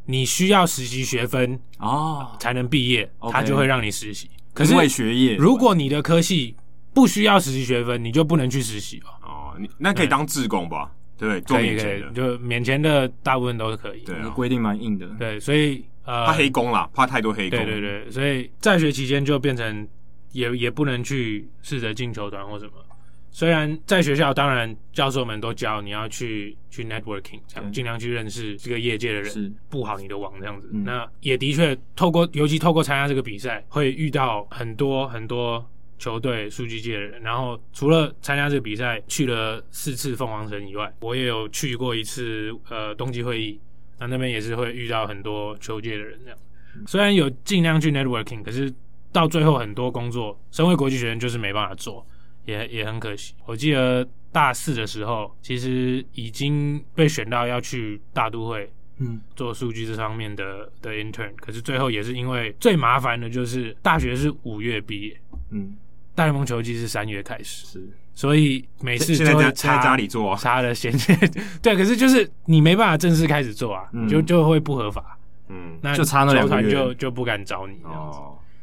[0.09, 4.29] 你需要实习学分哦，才能毕业他就会让你实习。
[4.53, 6.55] 可是因为学业，如果你的科系
[6.93, 9.11] 不需要实习学分，你就不能去实习哦。
[9.27, 10.89] 哦，你那可以当志工吧？
[11.17, 13.99] 对，做免钱的，就免钱的大部分都是可以。
[14.05, 15.05] 对啊，规定蛮硬的。
[15.19, 17.59] 对，所以呃，怕黑工啦，怕太多黑工。
[17.59, 19.85] 对对对，所以在学期间就变成
[20.31, 22.71] 也也不能去试着进球团或什么。
[23.29, 30.67] 虽然在学校，当然教授们都教你要去去 networking，这样尽量去认识这个业界的人，布好你的网这样子。
[30.73, 35.63] 嗯、那也的确透过，尤其透过参加这个比赛，会遇到很多很多
[35.99, 37.21] 球队数据界的人。
[37.21, 43.59] 然后除了参加这个比赛，去了四次凤凰城以外，我也有去过一次呃冬季会议，
[43.99, 46.39] 那那边也是会遇到很多球界的人这样。
[46.87, 48.73] 虽然有尽量去 networking，可是
[49.11, 52.05] 到最后很多工作，身为国际学生就是没办法做。
[52.45, 65.19] 也也很可惜，我记得大四的时候，其实已经被选到要去大都会，嗯，做数据这方面的的 intern，可是最后也是因为最麻烦的就是大学是五月毕业，
[65.51, 65.75] 嗯，
[66.15, 71.13] 大联盟球季是三月开始，是，所以每次就会在家里做，插了衔接，
[71.61, 78.19] 对，可是就是你没办法正式开始做啊，就就会不合法，嗯，那就差那两个月，就就不敢找你这样子。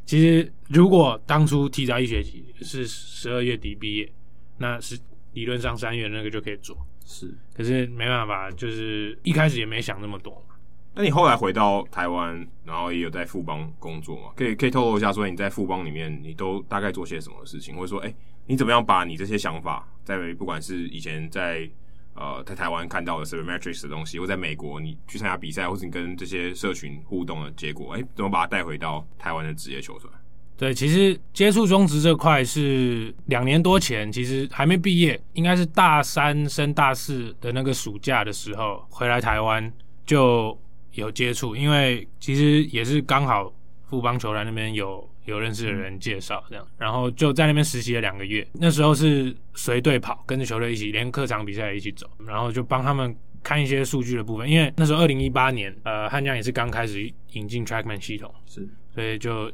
[0.07, 4.13] 其实，如果当初提早一学期是十二月底毕业，
[4.59, 4.99] 那是
[5.33, 6.77] 理论上三月那个就可以做。
[7.05, 10.55] 是，可是没办法，就是一开始也没想那么多嘛。
[10.95, 14.33] 那你后来回到台湾，然后也有在富邦工作嘛？
[14.37, 18.15] 可以可以透露一下，说你在富邦里面，你都大概做些什么事情，或者说，哎，
[18.47, 21.69] 你怎么样把你这些想法，在不管是以前在。
[22.15, 30.13] 呃，在台湾看到的 Sabermetrics 的东西，或在美国你去参加比赛，或是你跟这些社群互动的结果，哎、怎么把它带回到台湾的职业球团？
[30.57, 39.73] 对，其实接触中职这块是两年多前，其实还没毕业，应该是大三升大四的那个暑假的时候回来台湾
[40.07, 40.57] 就
[40.93, 43.53] 有接触，因为其实也是刚好
[43.89, 45.09] 富邦球团那边有。
[45.25, 48.47] 有认识的人介绍这样，然后就在那边实习了两个月。
[48.53, 54.49] 那时候是随队跑，跟着球队一起，连客场比赛也一起走，然后就帮他们看一些数据的部分。
[54.49, 59.51] 因为那时候二零一八年，呃，汉江也是刚开始引进 TrackMan 系统，是，所以就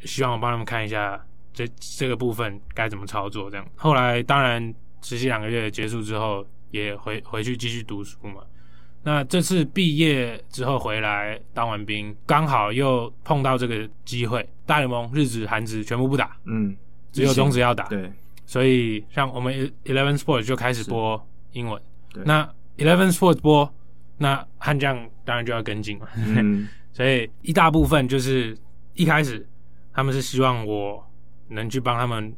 [0.00, 1.20] 希望我帮他们看一下
[1.52, 3.68] 这这个部分该怎么操作这样。
[3.76, 8.42] 后来当然实习两个月结束之后，也回回去继续读书嘛。
[9.08, 16.76] 那这次毕业之后回来当完兵，刚好又碰到这个机会，大联盟日子、韩职全部不打，嗯，
[17.10, 18.12] 只有中职要打，对，
[18.44, 21.80] 所以像我们 Eleven Sports 就开始播英文，
[22.12, 23.72] 对，那 Eleven Sports 播，
[24.18, 28.54] 那悍将当然就要跟进嘛，嗯， 所以一大部分就是
[28.92, 29.48] 一开始
[29.94, 31.02] 他们是希望我
[31.48, 32.30] 能去帮他们。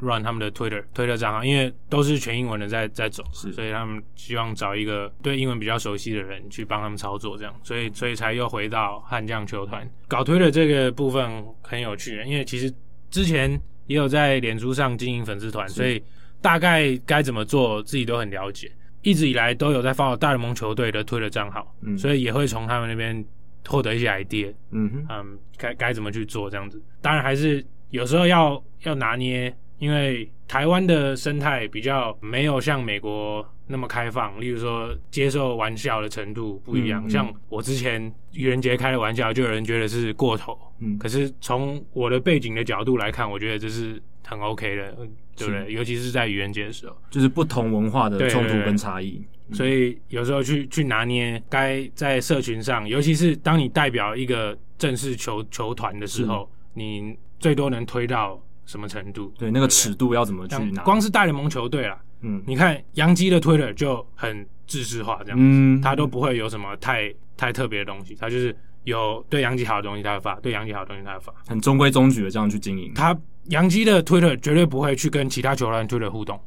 [0.00, 9.88] Run 他们的 Twitter Twitter 账号，因为都是全英文的在在走，所以他们希望找一个对英文比较熟悉的人去帮他们操作，这样，所以所以才又回到悍将球团。
[10.08, 12.72] 搞 Twitter 这个部分很有趣，因为其实
[13.10, 16.02] 之前也有在脸书上经营粉丝团，所以
[16.40, 18.70] 大概该怎么做自己都很了解，
[19.02, 23.24] 一直以来都有在 follow 大联盟球队的 Twitter 账号，嗯，所以也会从他们那边
[23.66, 29.54] 获得一些 idea，嗯哼，嗯，该该怎么去做这样子，当然还是有时候要要拿捏。
[29.80, 37.02] 因为台湾的生态比较没有像美国那么开放，例如说接受玩笑的程度不一样。
[37.04, 40.56] 嗯嗯、像我之前愚人节开的玩笑，就有人觉得是过头。
[40.80, 44.92] 嗯，可是从我的背景的角度来看，我觉得这是很 OK 的，
[45.34, 45.72] 对不对？
[45.72, 49.24] 尤其是在愚人节的时候，就是不同文化的冲突跟差异。
[49.52, 59.32] 所以有时候去去拿捏该在社群上，尤其是当你代表一个正式球球团的时候，你最多能推到什么程度？
[59.36, 60.84] 对，那个尺度要怎么去拿？
[60.84, 72.92] 光是大联盟球队啦，嗯，你看杨基的 Twitter 就很制式化，这样子，嗯，他都不会有什么太太特别的东西，他就是有对杨基好的东西他会发，对杨基好的东西他会发，很中规中矩的这样去经营。
[72.94, 76.40] 他杨基的 Twitter 绝对不会去跟其他球团 Twitter 互动。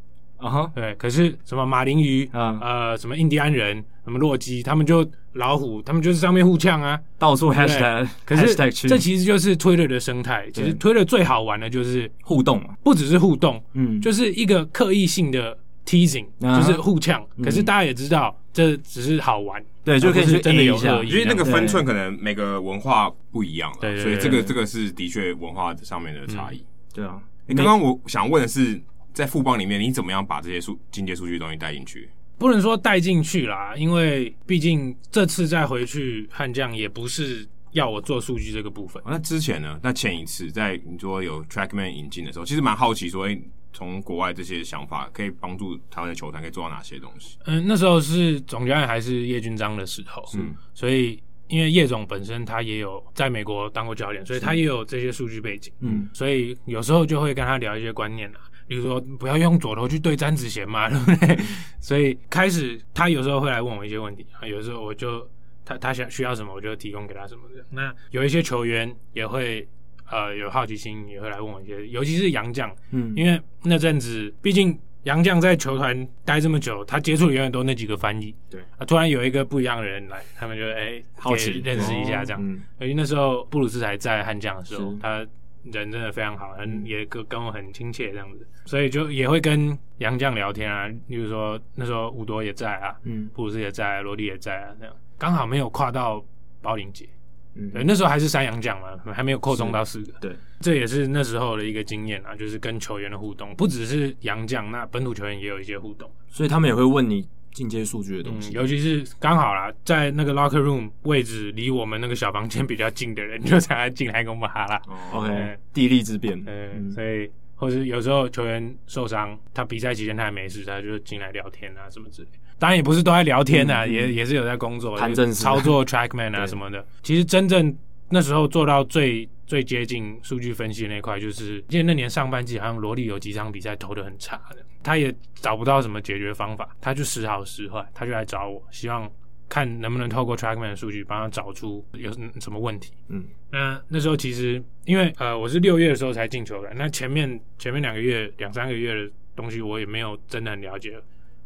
[0.43, 0.73] 啊哈，uh.
[0.75, 2.59] 对，可是什么马林鱼啊，uh.
[2.61, 10.49] 呃，什么印第安人，什么洛基，他们就老虎，他们就是上面互呛啊，到处 hashtag，可是这其实就是 Twitter 的生态。
[10.53, 16.59] 其实 Twitter 最好玩的就是互动，不只是互动，嗯，就是一个刻意性的 teasing，、uh.
[16.59, 17.25] 就是互呛。
[17.41, 26.61] 可是大家也知道，这只是好玩，对，就可以去真的有恶意，因为那个分寸可能每个文化不一样，了，所以这个这个是的确文化上面的差异。
[26.93, 28.81] 对啊，你刚刚我想问的是。
[29.13, 32.09] 在富邦里面，你怎么样把这些数进阶数据的东西带进去？
[32.37, 39.01] 不能说带进去啦，因为毕竟这次再回去悍将也不是要我做数据这个部分。
[39.05, 39.79] 那之前呢？
[39.83, 43.39] 那前一次在你说有 Trackman 引进的时候，其实蛮好奇说，哎，
[43.71, 47.37] 从国外这些想法可以帮助台湾的球团可以做到哪些东西？
[47.45, 58.41] 嗯，那时候是总教练还是叶君章的时候，嗯，所以因为叶总本身他也有在美国当过教练，所以他也有这些数据背景，嗯，所以有时候就会跟他聊一些观念啊。
[58.67, 61.37] 比如说，不要用左头去对詹子贤嘛， 对不对？
[61.79, 65.27] 所以开始他有时候会来问我一些问题啊，有时候我就
[65.65, 67.63] 他他想需要什么，我就提供给他什么的。
[67.69, 69.67] 那有一些球员也会
[70.09, 82.41] 呃有好奇心，也会来问我一些，尤其是杨将，嗯，因为那阵子毕竟杨将在球团待这么久，他接触的永远都那几个翻译，对啊，突然有一个不一样的人来，他们就哎、欸、好奇认识一下这样。
[82.41, 82.47] 因
[82.79, 85.25] 为、哦嗯、那时候布鲁斯还在悍将的时候，他。
[85.71, 94.93] 人真的非常好，很也跟跟我很亲切这样子，所以就也会跟杨绛聊天啊，例如说那时候吴铎也在啊，嗯，布鲁斯也在，罗莉也在啊，这样。
[95.17, 96.23] 刚好没有跨到
[96.61, 97.07] 包林杰，
[97.55, 107.27] 嗯，对，那时候还是三洋将嘛，还没有扩充到四个，对，这也是那时候的一个经验啊，就是跟球员的互动，不只是杨绛，那本土球员也有一些互动，所以他们也会问你。
[107.53, 114.81] 进阶数据的东西，嗯、尤其是刚好啦，在那个 locker room 位置离我们那个小房间比较近的人， 就才进来跟我们哈啦。
[114.87, 116.37] 哦、OK，地利之便。
[116.47, 122.27] 嗯，嗯所以或是有时候球员受伤，他比赛期间他还没事，他就进来聊天啊什么之类。
[122.59, 124.97] 当然也不是都在聊天啊，嗯、也也是有在工作，
[125.33, 126.85] 操作 trackman 啊什么的。
[127.01, 127.75] 其实真正
[128.09, 134.57] 那时候做到最最接近数据分析的那块，就是因为那年上半季好像罗莉有几场比赛投的很差的。
[134.81, 139.09] 他也找不到什么解决方法，他就时好时坏，他就来找我，希望
[139.47, 142.91] 看能不能透过 Trackman 的数据帮他找出有什么问题。
[143.07, 150.99] 嗯，那那时候其实因为呃我是六月的时候才进球的，那前面前面两个月两三个月的东西我也没有真的很了解，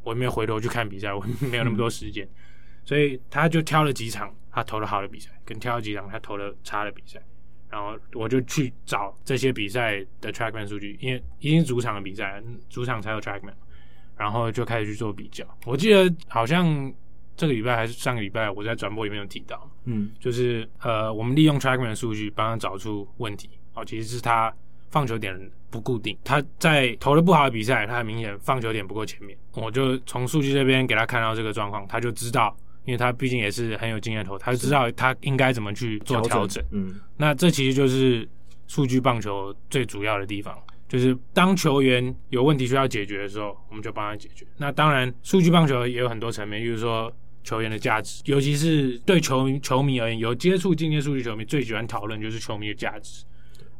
[0.03, 2.29] 我也没有回头去看比赛，我没有那么多时间，嗯、
[2.86, 7.21] 所以他就挑了几场他投的好的比赛，跟挑了几场他投的差的比赛。
[7.69, 13.53] 然后我就去找这些比赛的 Trackman 数据，因为已经主场的比赛，主场才有 Trackman，
[14.15, 15.45] 然后就开始去做比较。
[15.65, 16.93] 我记得好像
[17.36, 23.49] 这个礼拜还是上个礼拜，我在转播里面有提到，嗯，就是呃，我们利用 Trackman 的数据帮他找出问题。
[23.73, 24.51] 哦，其实是他
[24.89, 25.38] 放球点
[25.69, 29.38] 不固定，他在投的不好的比赛，他很明显放球点不够前面。
[29.53, 32.56] 我就从数据这边给他看到这个状况，他就知道。
[32.88, 36.63] 因为他毕竟也是很有经验投，他就知道他应该怎么去做调整。
[36.71, 38.28] 嗯，那这其实就是
[38.65, 44.47] 数据棒球最主要的地方，就是当球员有问题需要解决的时候，我们就帮他解决。
[44.56, 53.26] 那当然，数据棒球也有很多层面，比如说球员的价值，尤其是对球球迷而言，有接触进阶数据球迷最喜欢讨论就是球迷的价值。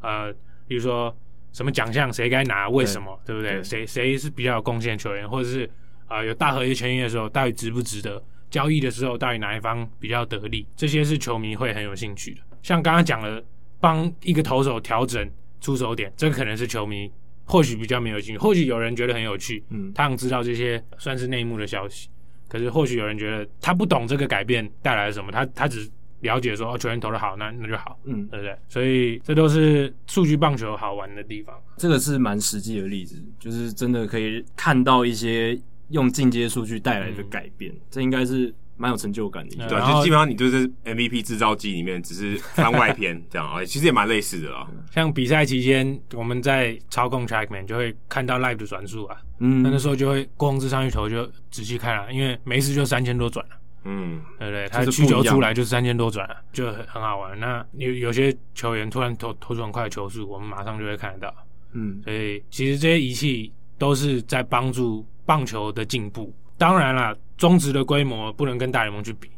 [0.02, 0.34] 呃，
[0.68, 1.16] 比如说
[1.54, 3.64] 什么奖项谁该拿，为什么，对，对不对？
[3.64, 5.66] 谁谁是比较有贡献的球员，或者是
[6.08, 8.22] 啊、呃、有大合约签约的时候，到底值不值得？
[8.50, 10.66] 交易的时候，到底哪一方比较得利？
[10.76, 12.42] 这些是球迷会很有兴趣的。
[12.64, 13.44] 像刚刚讲了，
[13.80, 15.30] 帮一个投手调整
[15.60, 17.12] 出手点，这个可能是球迷
[17.46, 18.38] 或许比较没有兴趣。
[18.38, 22.10] 或许有人觉得很有趣，嗯，他想知道这些算是内幕的消息。
[22.48, 25.90] 可是或许有人觉得他不懂这个改变带来了什么，他他只
[26.22, 28.56] 了解说哦，球员投的好，那那就好，嗯，对不对？
[28.70, 31.54] 所以这都是数据棒球好玩的地方。
[31.78, 35.60] 这个是蛮实际的例子，就是真的可以看到一些。
[35.90, 39.68] 用进阶数据带来的改变，嗯、这应该是蛮有成就感的。
[39.68, 44.68] 对，就基本上你就是 MVP 制造机里面只是番外篇 这样啊，其实也蛮类似的啊。
[44.92, 54.68] 像比赛期间，我们在操控 Trackman 就会看到 Live 的转速啊，嗯，那那时候就会控制上去投就仔细看了，因为每次就三千多转了，嗯，对不对？
[54.70, 57.40] 他曲球出来就是三千多转了，就很很好玩。
[57.40, 61.34] 那有有些球员突然投投出很快的球速，我们马上就会看得到，
[61.74, 65.06] 嗯，所以其实这些仪器都是在帮助。
[65.28, 69.30] 棒球的进步，当然了，中职的规模不能跟大联盟去比，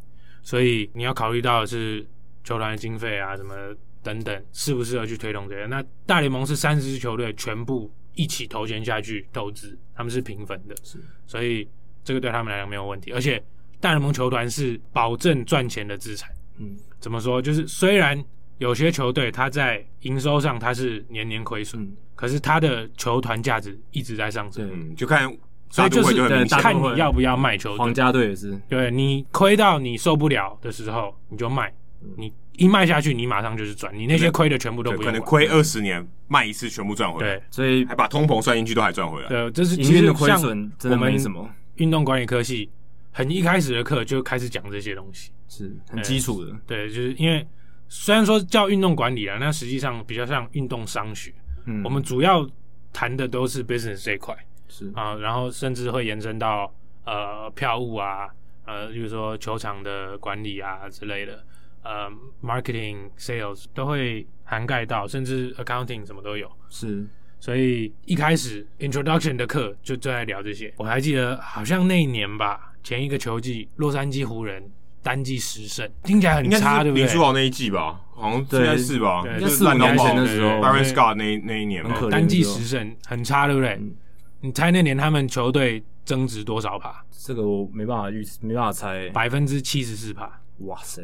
[0.44, 2.08] 所以你要考虑到的是
[2.44, 3.56] 球团的经费啊，什么
[4.04, 5.66] 等等，适不适合去推动这个？
[5.66, 11.68] 那大联盟是三十支球队全部一起投钱下去投资，他们是平分的，是，所以
[12.04, 13.12] 这个对他们来讲没有问题。
[13.12, 13.44] 而且
[13.80, 16.30] 大联盟球团是保证赚钱的资产。
[16.60, 17.42] 嗯，怎么说？
[17.42, 18.24] 就是虽然
[18.60, 24.70] 有些球队它在营收上它是年年亏损，嗯，可是他的球团价值一直在上升。
[24.70, 25.32] 嗯，就看。
[25.72, 26.16] 所以就是
[26.48, 31.72] 看你要不要卖球队，皇家队也是，对，你亏到你受不了的时候，你就卖，
[32.18, 35.06] 你一卖下去，你马上就是赚，你那些亏的全部都不用。
[35.06, 37.36] 可能亏二十年，卖一次全部赚回来。
[37.36, 39.30] 对，所以还把通膨算进去，都还赚回来。
[39.30, 41.48] 对，这是其实亏损真的没什么。
[41.76, 42.68] 运动管理科系
[43.12, 46.52] 很一开始的课就开始讲这些东西，是很基础的。
[46.66, 47.46] 对，就是因为
[47.88, 51.32] 虽然说叫运动管理啊，那实际上比较像运动商学。
[51.66, 52.48] 嗯，我们主要
[52.92, 54.36] 谈的都是 business 这一块。
[54.68, 56.72] 是啊，然后甚至会延伸到
[57.04, 58.30] 呃票务啊，
[58.66, 61.44] 呃，就是说球场的管理啊之类的，
[61.82, 62.08] 呃
[62.44, 66.48] ，marketing、sales 都会涵盖到，甚至 accounting 什么都有。
[66.70, 67.04] 是，
[67.40, 70.72] 所以一开始 introduction 的课就就在聊这些。
[70.78, 77.04] 我还记得好像那一年吧，前一个球季，洛杉矶湖人单季十胜，听起来很差，对不对？
[77.06, 79.22] 林书豪那一季吧，好像应该是吧？
[79.24, 83.72] 对，就是四五年前的时候，Baron Scott 那那一年嘛，单季十胜很差，对不对？
[83.74, 83.96] 嗯
[84.42, 87.04] 你猜那年他们球队增值多少趴？
[87.26, 89.10] 这个我没办法预，没办法猜。
[89.10, 90.32] 百分之七十四趴。
[90.60, 91.02] 哇塞！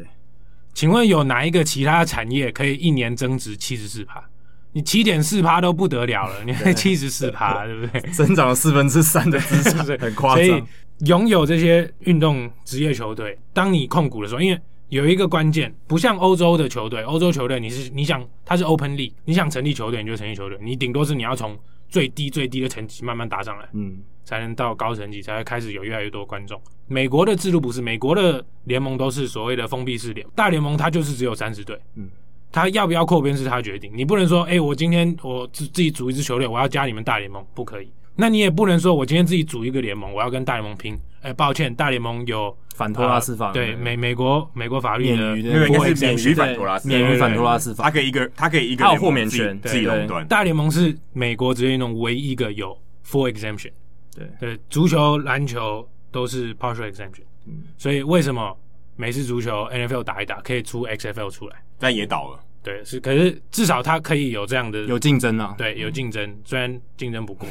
[0.72, 4.24] 请问有哪一个其他产业可以一年增值七十四趴？
[4.72, 8.00] 你七点四趴都不得了了，你还七十四趴，对不对？
[8.12, 10.46] 增长了四分之三的资产， 很夸张。
[10.46, 10.62] 所以
[11.04, 21.58] 拥有这些运动职业球队，当你控股的时候，因为有一个关键，不像欧洲的球队，欧洲球队你是你想它是 Open League，你想成立球队你就成立球队，你顶多是你要从。
[21.88, 26.60] 最低最低的成绩慢慢打上来，嗯，才能到高成绩，才会开始有越来越多观众。
[26.88, 32.10] 美国的制度不是，美国的联盟都是所谓的封闭式联，大联盟它就是只有三十队，嗯，
[32.50, 37.88] 他要不要扩编是他决定，你不能说，哎、欸，我今天我自自己组一支球队，我要加你们大联盟，不可以。
[38.16, 50.26] 那你也不能说我今天自己组一个联盟，我要跟大联盟拼，哎、欸，抱歉，大联盟有反托拉斯法，对美美国美国法律的，因为应该是免于反托拉斯，免于反托拉斯法，他可以一个他可以一个豁免权自己垄断。
[50.26, 53.70] 大联盟是美国职业运动唯一一个有 full exemption，
[54.14, 54.26] 对。
[54.40, 58.56] 对，足球、篮球都是 partial exemption，嗯，所以为什么
[58.96, 67.46] 美式足球 NFL 打一打可以出 XFL 出来，但也倒了，对，是，可是至少它可以有这样的有竞争啊，对，有竞争，虽然竞争不过。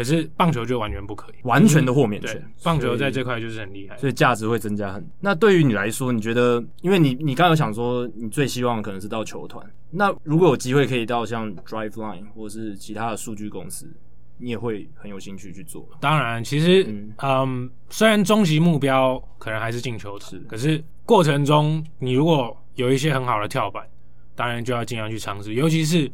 [0.00, 2.42] 可是棒球就完全不可以，完全的豁免权。
[2.62, 5.06] 棒球在这块就是很厉害，所以价值会增加很。
[5.20, 9.62] 那对于你来说，你觉得，因为你你刚刚有想说，你最希望可能是到球团。
[9.90, 13.92] 那如果有机会可以到像 Driveline 或是其他的数据公司，
[14.38, 15.86] 你也会很有兴趣去做。
[16.00, 23.86] 当然，其实嗯，嗯，虽然终极目标可能还是进球池，可是过程中你如果有一些很好的跳板，
[24.34, 26.10] 当然就要尽量去尝试，尤其是。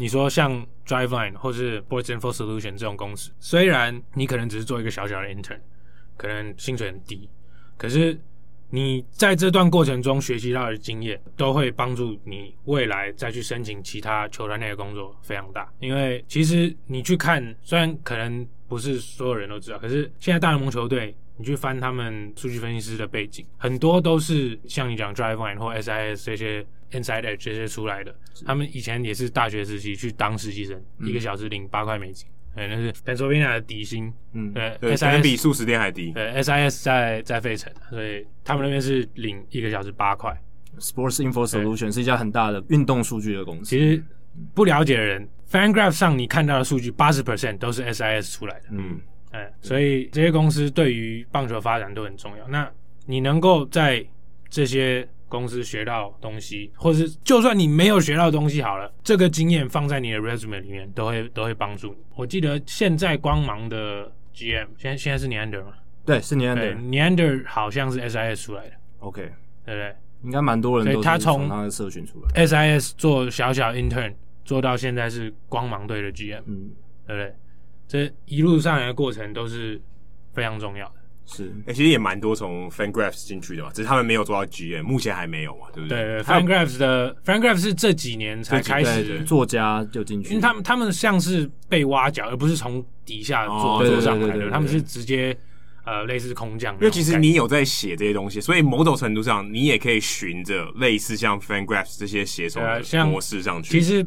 [0.00, 5.58] 你说像 Driveline 或是 Sports Info Solution 这种公司，虽然你可能只是做一个小小的 intern，
[6.16, 7.28] 可能薪水很低，
[7.76, 8.16] 可是
[8.70, 15.68] 你在这段过程中学习到的经验，都会帮助你未来再去申请其他球团内的工作非常大。
[15.80, 26.64] 因为其实你去看，虽然可能不是所有人都知道，可是现在大联盟球队，你去翻他们数据分析师的背景，很多都是像你讲 Driveline 或 SIS 这些。
[26.90, 28.14] Inside Edge 这些出来的，
[28.46, 40.34] 他们以前也是大学时期去当实习生，嗯、一个小时领八块美金，对，那是 Pennsylvania 的底薪，嗯，对，对，SIS 比速食店还低，对，SIS 在在费城，所以他们那边是领一个小时八块。
[40.78, 43.64] Sports Info Solution 是一家很大的运动数据的公司。
[43.64, 44.02] 其实
[44.54, 49.00] 不了解的人，FanGraph 上你看到的数据八十 percent 都是 SIS 出来的，嗯，
[49.32, 52.46] 哎，所以这些公司对于棒球发展都很重要。
[52.46, 52.70] 那
[53.06, 54.04] 你能够在
[54.48, 61.98] 这些公司学到东西，或是就算你没有学到东西好了，这个经验放在你的 resume 里面，都会都会帮助你。
[62.14, 65.72] 我记得现在光芒的 GM，现在现在是 Neander 吗？
[66.04, 68.72] 对，是 Neander，Neander 好像是 SIS 出来的。
[69.00, 69.20] OK，
[69.64, 69.94] 对不对？
[70.24, 74.12] 应该蛮多人都他从他的社群出来，SIS 做小小 intern
[74.44, 76.70] 做到现在是光芒队的 GM，嗯，
[77.06, 77.34] 对不对？
[77.86, 79.80] 这一路上来的过程都是
[80.32, 80.94] 非常重要的。
[81.30, 85.98] 是，哎、欸，其实也蛮多从 FanGraphs 进去的嘛，只是他们没有做到 GM，目前还没有嘛，对不对？
[85.98, 95.36] 对，对，FanGraphs 的 FanGraphs 是这几年才开始作家就进去，因为他们他们像是被挖角，而不是从底下做、哦、做上来的，他们是直接
[95.84, 96.74] 呃类似空降。
[96.76, 103.78] 因为其实你有在写这些东西，所以某种程度上你也可以循着类似像 FanGraphs 这些写手的模式上去。
[103.78, 104.04] 其实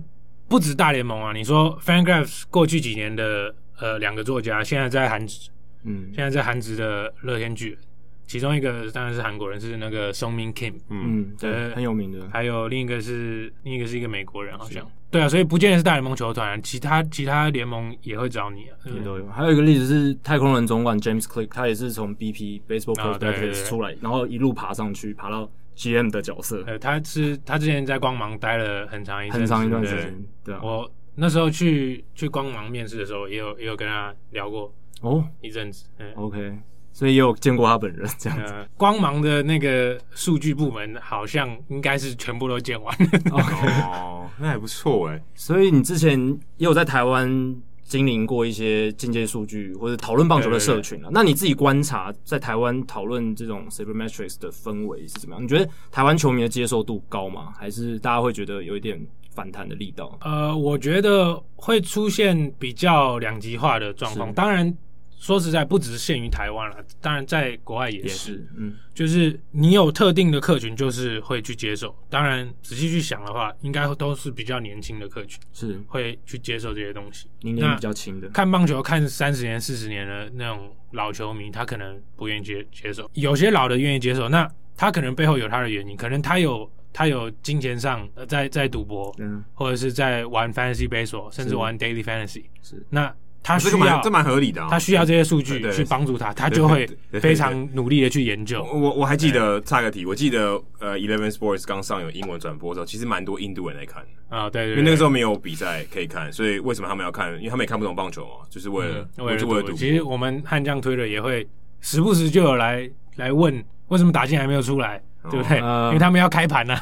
[0.47, 5.51] 不止大联盟啊，你说 FanGraphs 过去几年的呃两个作家，现在在韩职。
[5.83, 7.79] 嗯，现在在韩职的乐天巨人，
[8.25, 12.29] 其中一个当然是韩国人，是那个 Song Min Kim，嗯，对，很有名的。
[12.31, 14.87] 还有另一个是另一个是一个美国人，好像。
[15.09, 19.27] 对啊，所以不见得是大联盟球团，其他其他联盟也会找你啊，也都有。
[19.27, 26.63] 还有一个例子是太空人总管 James Click，他也是从 BP Baseball Prospectus 出来，然后一路爬上去，爬到 GM 的角色。
[26.65, 30.23] 呃，他是他之前在光芒待了很长一很长一段时间。
[30.45, 35.85] 对啊，我那时候去去光芒面试的时候，也有也有跟他聊过哦一阵子。
[36.15, 36.57] OK。
[36.93, 38.53] 所以也有见过他本人这样子。
[38.75, 43.31] 光芒的那个数据部门好像应该是全部都见完 了。
[43.31, 45.23] 哦，那还不错哎。
[45.33, 46.19] 所以你之前
[46.57, 51.09] 也有在台湾经营过一些进阶数据或者讨论棒球的社群啊。
[51.13, 55.41] 那你自己观察在台湾讨论这种 Sabermetrics 的氛围是怎么样？
[55.41, 57.53] 你觉得台湾球迷的接受度高吗？
[57.57, 58.99] 还是大家会觉得有一点
[59.33, 60.17] 反弹的力道？
[60.19, 64.33] 呃，我觉得会出现比较两极化的状况。
[64.33, 64.77] 当然。
[65.21, 68.47] 说实在，不只是限于台湾了，当然在国外也是，也是。
[68.57, 71.95] 嗯，就是你有特定的客群，就是会去接受。
[72.09, 77.29] 当然，仔细去想的话，应该都是比较年轻的客群，是会去接受这些东西。
[77.41, 83.07] 年龄比较轻的，看棒球看三十年、四十年的那种老球迷，他可能不愿意接接受。
[83.13, 93.13] 有些老的愿意接受，那他可能背后有他的原因，可能他有他有金钱上在在赌博，嗯，或者是在玩 fantasy baseball，甚至玩 daily fantasy，是那。
[93.43, 94.65] 他需要，这蛮合理的。
[94.69, 96.87] 他需要这些数据去帮助他，他就会
[97.19, 98.63] 非常努力的去研究。
[98.63, 107.33] 我我还记得差个题，我记得呃，Eleven Sports 刚上有英文转播的时候，其实蛮多印度人来看啊，对，因为那个时候没有比赛可以看，所以为什么他们要看？
[107.37, 109.73] 因为他们也看不懂棒球嘛，就是为了为了赌。
[109.73, 111.47] 其实我们悍将推的也会
[111.79, 115.57] 时不时就有来来问，为什么打进还没有出来，对不对？
[115.57, 116.75] 因为他们要开盘 呢，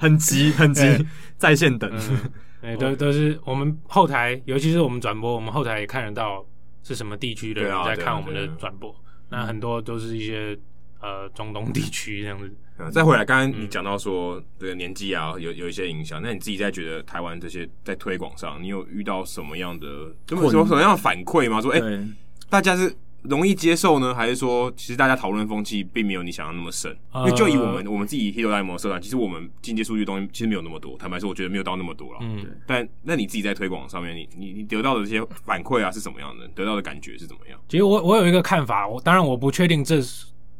[0.00, 1.92] 很急很急，在线等。
[2.62, 6.44] 哎，都都是我们后台，尤其是我们转播，我们后台也看得到
[6.82, 8.94] 是什么地区的人在看我们的转播。
[9.28, 10.56] 那很多都是一些
[11.00, 12.50] 呃中东地区这样子。
[12.90, 16.22] 再回来，刚刚你讲到说这个年纪啊，有有一些影响。
[16.22, 19.86] 那你自己在觉得台湾这些在推广上，你有遇到什么样的，
[20.30, 21.60] 有什么什么样的反馈吗？
[21.60, 21.80] 说哎，
[22.48, 22.94] 大家是。
[23.22, 26.94] 容易接受呢，还是说其实大家讨论风气并没有你想象那么深？
[27.12, 30.96] 呃、因为就以我们我们自己 Hito 大联盟社团，其实我们进阶数据东西其实没有那么多。
[30.98, 32.18] 坦白说，我觉得没有到那么多了。
[32.22, 36.48] 嗯，但那你自己在推广上面，你你你得到的这些反馈啊是怎么样的？
[36.48, 37.58] 得到的感觉是怎么样？
[37.68, 40.00] 其实我我有一个看法，我当然我不确定这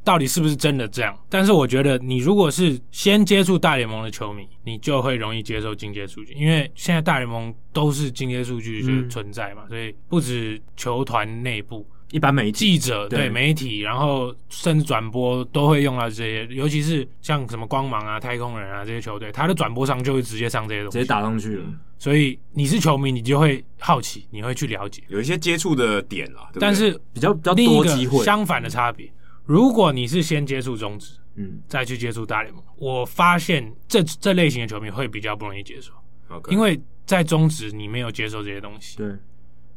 [0.05, 11.85] 到底是不是真的这样，但是我觉得你如果是先接触大联盟的球迷，你就会容易接受进阶数据，因为现在大联盟都是进阶数据是存在嘛，嗯、所以不止球团内部。
[12.13, 21.65] 一般媒体记者对，对媒体，然后甚至转播都会用到这些，尤其是像什么光芒啊、太空人啊这些球队，他的转播上就会直接上这些东西，直接打上去了。
[21.99, 26.51] 所以你是球迷，你就会好奇，你会去了解，有一些接触的点啦。
[26.53, 29.11] 对对，但是比较比较多机会，相反的差别，
[29.47, 35.93] 如果你是先接触中职，嗯，再去接触大联盟，我发现这这类型的球迷会比较不容易接受
[36.29, 36.51] ，Okay.
[36.51, 39.09] 因为在中职你没有接受这些东西，对。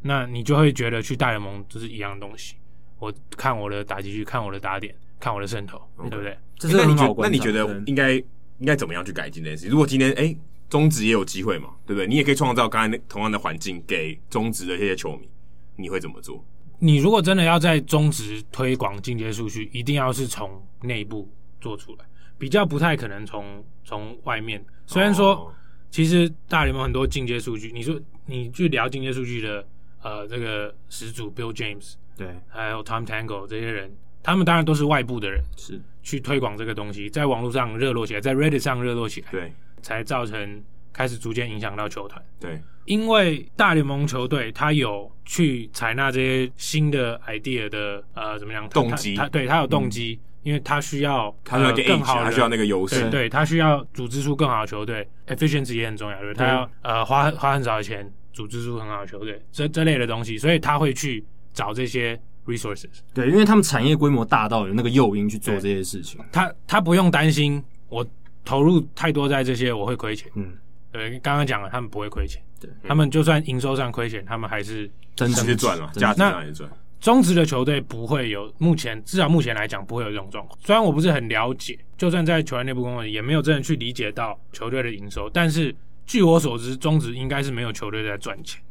[0.01, 2.55] 那你就会觉得去大联盟就是一样的东西。
[2.97, 6.09] 我看我的打击区，看我的打点，看我的渗透，Okay.
[6.09, 6.37] 对不对？
[6.57, 7.29] 这是很好观察。
[7.29, 9.67] 那你觉得应该应该怎么样去改进这件事？
[9.67, 10.33] 如果今天哎，
[10.69, 12.07] 中职也有机会嘛，对不对？
[12.07, 15.27] 你也可以创造刚才那同样的环境给中职的这些球迷，
[15.75, 16.43] 你会怎么做？
[16.79, 21.29] 你如果真的要在中职推广进阶数据，一定要是从内部
[21.59, 22.05] 做出来，
[22.37, 24.63] 比较不太可能从从外面。
[24.85, 25.53] 虽然说，哦、
[25.91, 29.67] 其实大联盟很多进阶数据，你说你去聊进阶数据的。
[30.05, 33.91] 呃，这个始祖 Bill James，对，还有 Tom Tango 这些人，
[34.21, 35.81] 他们当然都是外部的人，是。
[36.03, 39.51] 去推广这个东西，在网络上热络起来，在 Reddit 上热络起来，对，
[39.81, 58.13] 才造成开始逐渐影响到球团，对，因为大联盟球队他有去采纳这些新的 idea 的呃怎么样动机，他对他有动机，嗯、因为他需要他需要更好的，他需要那个优势，对，他需要组织出更好的球队，efficiency 也很重要，就是他要呃花花很少的钱。
[58.35, 61.23] 组织出很好的球队，这这类的东西，所以他会去
[61.53, 62.89] 找这些 resources。
[63.13, 66.19] 对，因为他们产业规模大到有那个诱因去做这些事情。
[66.33, 68.05] 他他不用担心我
[68.43, 70.29] 投入太多在这些我会亏钱。
[70.35, 70.51] 嗯，
[70.91, 72.43] 对，刚刚讲了，他们不会亏钱。
[72.59, 76.69] 对，他们就算营收上亏钱，他们还是真是赚了，价值上也赚。
[76.99, 80.59] 中职的球队不会有，目前至少目前来讲不会有这种状况。
[80.61, 85.73] 虽然我不是很了解，就算在球员内部工作，也没有真的去理解到球队的营收，但是。
[86.05, 88.61] 据我所知，中职应该是没有球队在赚钱。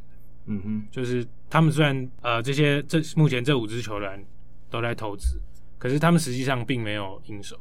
[0.47, 4.25] 嗯哼，就是他们虽然呃这些这目前这五支球员
[4.69, 5.41] 都在投资，
[5.77, 7.55] 可是他们实际上并没有应收，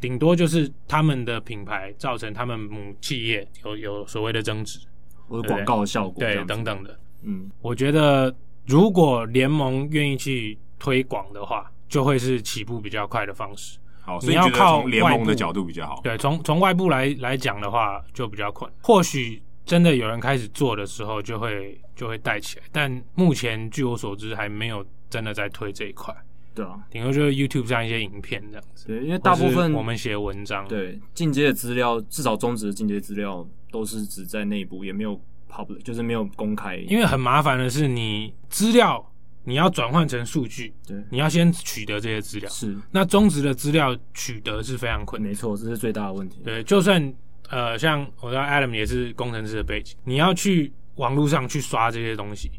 [0.00, 4.80] 顶多就是他们的品牌造成他们母企业有有所谓的增值
[5.28, 6.98] 或者广告的效果，对等等的。
[7.22, 8.34] 嗯，我觉得
[8.66, 13.78] 如果联盟愿意去推广的话，就会是起步比较快的方式。
[14.04, 16.00] 好，所以你要靠联盟的角度比较好。
[16.02, 18.70] 对，从从外部来来讲的话，就比较困。
[18.82, 22.64] 或许真的有人开始做的时候，就会就会带起来。
[22.72, 26.12] 但目前据我所知，还没有真的在推这一块。
[26.54, 28.86] 对啊，顶多就是 YouTube 上一些影片这样子。
[28.88, 36.76] 对，因为大部分我们写文章，对进阶的资料，至少中职的进阶资料都是只在内部，也没有 public，就是没有公开。
[36.76, 39.11] 因为很麻烦的是，你资料。
[39.44, 42.48] 你要转换成数据，对，你要先取得这些资料。
[42.48, 45.28] 是，那中职的资料取得是非常困难。
[45.28, 46.38] 没错，这是最大的问题。
[46.44, 47.12] 对，就算
[47.50, 52.50] 呃，像我知道 Adam 也是工程师的背景，你要去网络上去刷这些东西，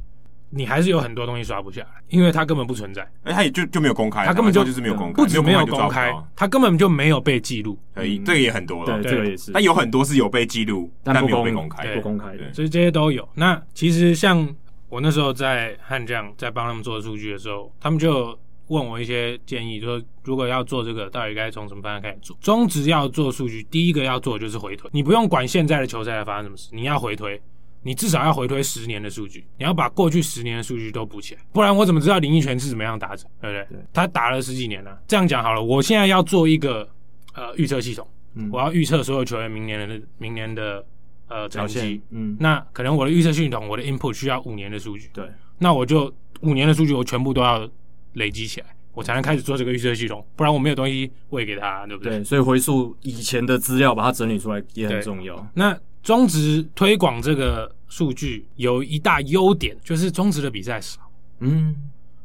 [0.50, 3.02] 你还是有很多东西刷不下来，因为它根本不存在。
[3.24, 7.80] 哎、欸，它也就就没有公开，它根本就就是没有公开，不止没有公开，它根本就没有被记录。
[7.96, 9.02] 可以，这个也很多了。
[9.02, 9.52] 对，这个也是。
[9.54, 12.36] 但有很多是有被记录，但没有被公开，不公开。
[12.36, 13.28] 对，所以这些都有。
[13.36, 14.54] 那其实像。
[14.94, 18.38] 我那时候在悍将在帮他们做数据的时候，他们就
[18.68, 22.38] 问我一些建议，说如果要做这个，到底该从什么方向开始做？
[22.40, 24.88] 中职要做数据，第一个要做就是回推。
[24.94, 27.42] 你不用管现在的球赛在发生什么事，你要回推，
[27.82, 33.80] 你至少要回推十年的数据，你要把过去十年的数据都补起来，不然我怎么知道林奕泉是怎么样打者，对不对？
[33.80, 34.96] 对，他打了十几年了。
[35.08, 36.88] 这样讲好了，我现在要做一个
[37.34, 40.86] 呃预测系统，嗯，我要预测所有球员明年的明年的。
[41.34, 45.26] 呃，成绩，嗯，那可能我的预测系统，我的 input 需要五年的数据，对，
[45.58, 47.68] 那我就五年的数据，我全部都要
[48.14, 52.20] 累积起来，我才能开始做这个预测系统，不然我没有东西喂给他，对不对？
[52.20, 55.44] 对，所以回溯以前的资料，把它整理出来也很重要。
[55.56, 61.02] 那中职推广这个数据有一大优点，就是中职的比赛少，
[61.40, 61.76] 嗯，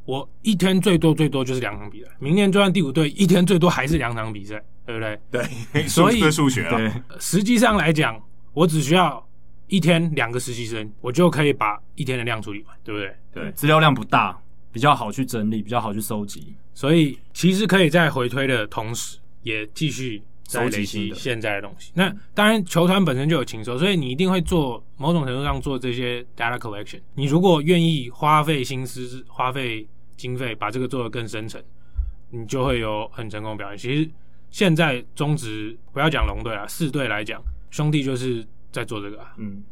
[0.05, 5.19] 我一天最多最多就是两场比赛，明年就算第五队一天最多还是两场比赛，对不对？
[5.73, 8.23] 对，所以数学啊，对，实际上来讲。
[8.53, 9.25] 我只需要
[9.67, 13.15] 一天两个实习生，我就可以把一天的量处理完，对不对？
[13.33, 14.41] 对，资料量不大，
[14.73, 21.93] 比较好去整理，比较好去收集，所以其实可以在回推的同时，也继续收集现在的东西。
[21.95, 27.01] 那当然，球团本身就有情搜，所以你一定会做某种程度上做这些 data collection。
[27.15, 29.87] 你如果愿意花费心思、花费
[30.17, 31.63] 经费，把这个做得更深层，
[32.31, 33.79] 你就会有很成功的表现。
[33.79, 34.11] 其实
[34.51, 37.41] 现在中职不要讲龙队啊，四队来讲。
[37.71, 39.63] 兄弟就是在做这个啊，嗯，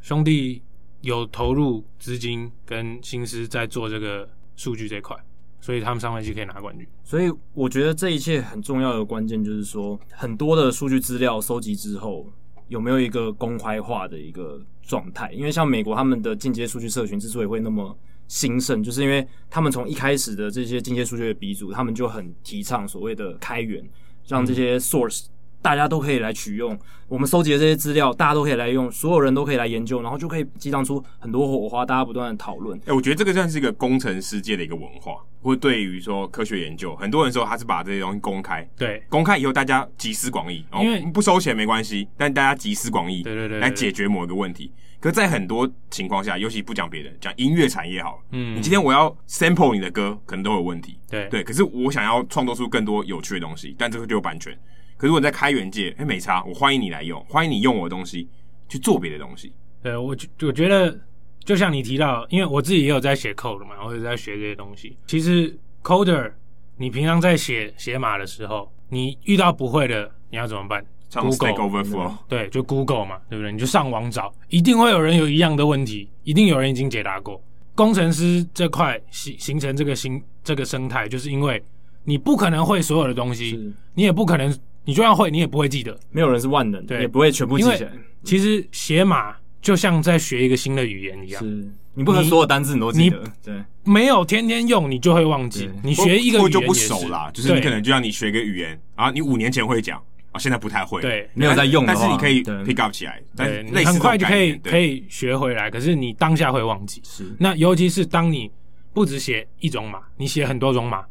[0.00, 0.62] 兄弟
[1.00, 5.16] 有投入资金跟心思在做这个数据这块，
[5.60, 6.86] 所以他们上半季可以拿冠军。
[7.04, 12.26] 所以我觉得这一切很重要的关键就是说，很多的数据资料收集之后，
[12.68, 15.30] 有没有一个公开化的一个状态？
[15.32, 17.96] 因为像美国他们的进阶数据社群之所以会那么
[18.26, 23.88] 兴盛，就是因为他们从一开始的这些进阶数据的鼻祖，他们就很提倡所谓的开源，
[24.26, 25.30] 让这些 source、嗯。
[25.66, 32.78] 大家都可以来取用我们收集的这些资料，大家都可以来用，所有人都可以来研究，然后就可以激荡出很多火花，大家不断的讨论。
[32.78, 44.70] 哎、欸，我觉得这个算是一个工程世界的一个文化，或对于说科学研究，很多人说他是把这些东西公开，对，公开以后大家集思广益，因为不收钱没关系，但大家集思广益，对对对，来解决某一个问题。
[45.00, 54.56] 可是在很多情况下，尤其不讲别人，讲音乐产业好了，嗯，你今天我要 sample 你的歌，可能都有问题，对对，可是我想要创作出更多有趣的东西，但这个就有版权。
[54.96, 58.28] 可是我在开源界，哎、欸，没差，我欢迎你来用，欢迎你用我的东西
[58.66, 59.52] 去做别的东西。
[59.82, 60.98] 对，我我觉得，
[61.44, 64.96] 就像你提到，因为我自己也有在写 code 嘛，我也在学这些东西。
[65.06, 66.32] 其实 coder，
[66.78, 70.82] 你平常在写写码的时候，你遇到不会的，你要怎么办
[71.12, 73.52] ？Google Overflow，对，就 Google 嘛，对不对？
[73.52, 77.38] 你就上网找，一定会有人有一样的问题，一定有人已经解答过。
[77.74, 81.62] 工程师这块形形成这个新这个生态，就是因为
[82.04, 84.58] 你不可能会所有的东西，你也不可能。
[84.86, 85.98] 你就算会，你也不会记得。
[86.10, 87.92] 没有人是万能，对，也不会全部记起来。
[88.22, 93.22] 其实写码就像在学一个新的语言一样，是你不可能所有单字你都记得。
[93.44, 95.68] 对，没有天天用，你就会忘记。
[95.82, 101.02] 你学一个语言就不熟啦，就是你可能就像你学一个语言啊，你五年前会讲啊，现在不太会。
[101.02, 105.68] 对，没有在用，但是你可以 pick up 起来，对，你很快就可以可以学回来。
[105.68, 107.00] 可是你当下会忘记。
[107.04, 108.48] 是，那尤其是当你
[108.92, 111.04] 不只写一种码，你写很多种码，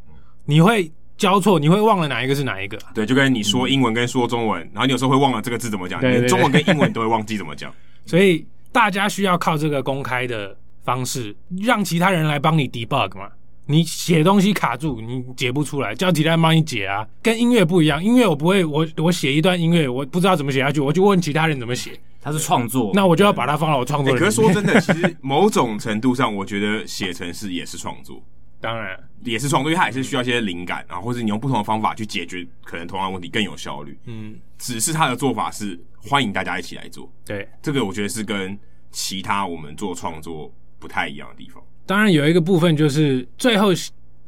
[0.45, 0.89] 你会。
[1.17, 2.77] 交错，你会忘了哪一个是哪一个？
[2.93, 5.99] 对，就跟你说英文跟说中文，嗯、然后你有时候会忘了这个字怎么讲。
[6.01, 7.73] 对对对，中文跟英文都会忘记怎么讲。
[8.05, 13.29] 所以大家需要靠这个公开的方式，让其他人来帮你 debug 嘛。
[13.67, 17.07] 你写东西卡住，你解不出来，叫其他人帮你解啊。
[17.23, 21.99] 跟音乐不一样，音乐我不会，我我写一段音乐，我不知道怎么写下去，我就问其他人怎么写。
[22.21, 28.21] 他是创作，那我就要把它放到我创作里是说真的，其实 某种程度上，我觉得写程式也是创作。
[28.65, 33.95] 当然也是创作，因为它也是需要一些灵感啊，或者你用不同的方法去解决可能同样的问题更有效率。
[34.05, 37.07] 嗯，只是他的做法是欢迎大家一起来做。
[37.23, 38.57] 对，这个我觉得是跟
[38.89, 41.63] 其他我们做创作不太一样的地方。
[41.85, 43.69] 当然有一个部分就是最后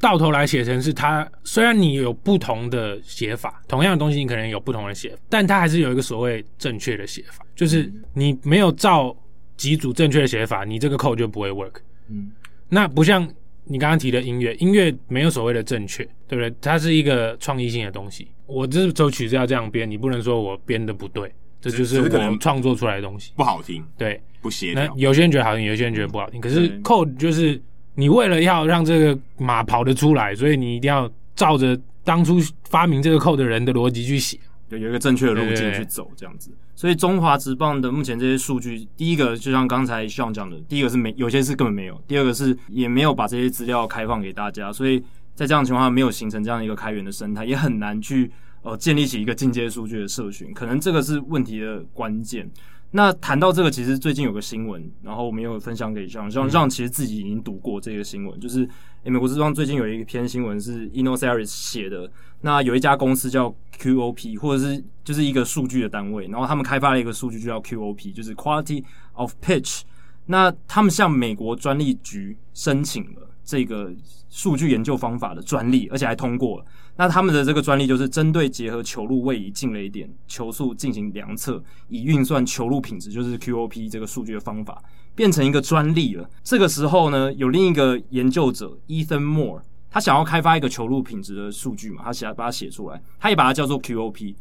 [0.00, 9.12] 到头来写成是他，虽然你有不同的写法，同样的东西你可能有不同的写法，但它还是有一个所谓正确的写法，就是你没有照
[9.56, 11.80] 几组正确的写法，你这个 code 就不会 work。
[12.08, 12.30] 嗯，
[12.68, 13.28] 那不像
[13.68, 16.52] 你刚刚提的音乐，音乐没有所谓的正确，对不对？
[16.60, 18.28] 它是一个创意性的东西。
[18.46, 24.84] 我这首曲子要这样编，你不能说我编的不对，这就是我创作出来的东西，不好听，对，不协调。
[24.84, 26.40] 那有些人觉得好听，有些人觉得不好听。
[26.40, 27.60] 可是 code 就是。
[27.94, 32.38] 你为了要让这个马跑得出来，所以你一定要照着当初
[32.68, 34.38] 发明这个 code 的人的逻辑去写，
[34.68, 36.50] 对，有一个正确的路径去走，这样子。
[36.74, 45.02] 所以中华职棒的目前这些数据，第一个就像刚才希望讲的，第一个是没，有些是根本没有；第二个是也没有把这些资料开放给大家，所以
[45.34, 48.30] 在这样的情况下，没有形成这样一个开源的生态，也很难去
[48.62, 52.48] 呃建立起一个进阶数据的社群，可能这个是问题的关键。
[52.90, 58.66] 那谈到这个，其实最近有个新闻，然后我们也有分享给让让让，其实自己已经读过这个新闻，就是
[59.10, 62.10] 美国之棒最近有一篇新闻是 Eno Sarris 写的。
[62.42, 68.84] 那有一家公司叫 QOP，或者是就是一个数据的单位，然后他们开发了一个数据就叫 QOP，就是 Quality
[69.14, 69.80] of Pitch。
[70.26, 73.90] 那他们向美国专利局申请了这个
[74.28, 76.64] 数据研究方法的专利，而且还通过了。
[76.96, 84.82] 那他们的这个专利就是针对结合球路位移、进垒点、球速进行量测，以运算球路品质，就是 QOP 这个数据的方法，
[85.18, 86.30] 变成一个专利了。
[86.44, 94.36] 这个时候呢，有另一个研究者 Ethan Moore，他想要开发一个球路品质的数据嘛，他想把它写出来，他也把它叫做 QOP。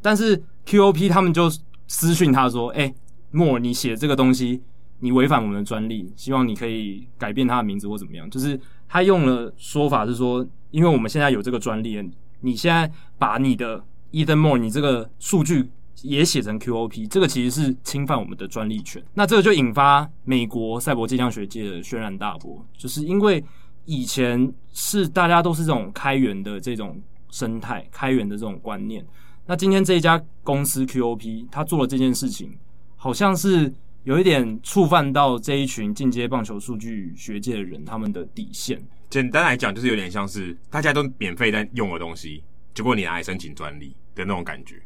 [0.00, 1.52] 但是 QOP 他们就
[1.86, 2.94] 私讯他说：“哎
[3.34, 4.62] ，Moore，你写这个东西，
[5.00, 8.58] 你违反我们的专利，希望你可以改变它的名字或怎么样。”就是
[8.88, 10.46] 他用了说法是说。
[10.72, 12.02] 因为我们现在有这个专利，
[12.40, 15.68] 你现在把你的 Ethan Moore 你这个数据
[16.02, 19.02] 也写成 QOP，这个其实是侵犯我们的专利权。
[19.14, 23.42] 那这个就引发美国赛博计量学界的轩然大波，就是因为
[23.84, 27.00] 以前是大家都是这种开源的这种
[27.30, 29.04] 生态，开源的这种观念。
[29.46, 32.56] 那今天这一家公司 QOP，他做了这件事情，
[32.96, 33.72] 好像是
[34.04, 38.80] 有一点触犯到这一群进阶棒球数据学界的人他们的底线。
[39.10, 42.42] 简单来讲，就是有点像是大家都免费在用的东西，
[42.72, 44.80] 结果你拿来申请专利的那种感觉。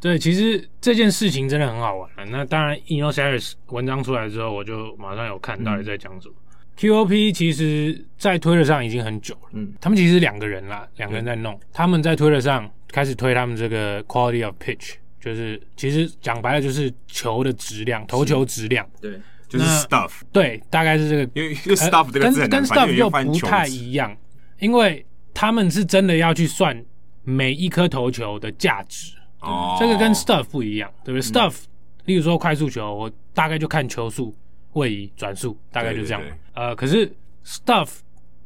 [0.00, 2.10] 对，其实这件事情真的很好玩。
[2.30, 6.34] 那当然，Eno Sarris 文章出来之后，我就马上有看到底在讲什么。
[6.36, 9.50] 嗯、QOP 其实，在推特上已经很久了。
[9.52, 11.54] 嗯，他们其实是两个人啦，两个人在弄。
[11.54, 18.88] 嗯、他们在推特上开始推他们这个 Quality of Pitch，就是其实讲白了就是球的质量，投球质量。
[19.00, 19.20] 对。
[19.48, 24.14] 就是 stuff，对，大概是这个，因为 stuff 这个字跟 stuff 又不太一样，
[24.58, 26.84] 因为他们是真的要去算
[27.22, 29.12] 每一颗投球的价值，
[29.46, 31.56] 哦，这个跟 stuff 不一样，对不对、嗯、？stuff，
[32.04, 34.34] 例如说快速球，我大概就看球速、
[34.72, 36.20] 位移、转速，大概就这样。
[36.20, 37.10] 对对对呃，可是
[37.44, 37.88] stuff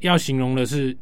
[0.01, 0.97] 要形容的是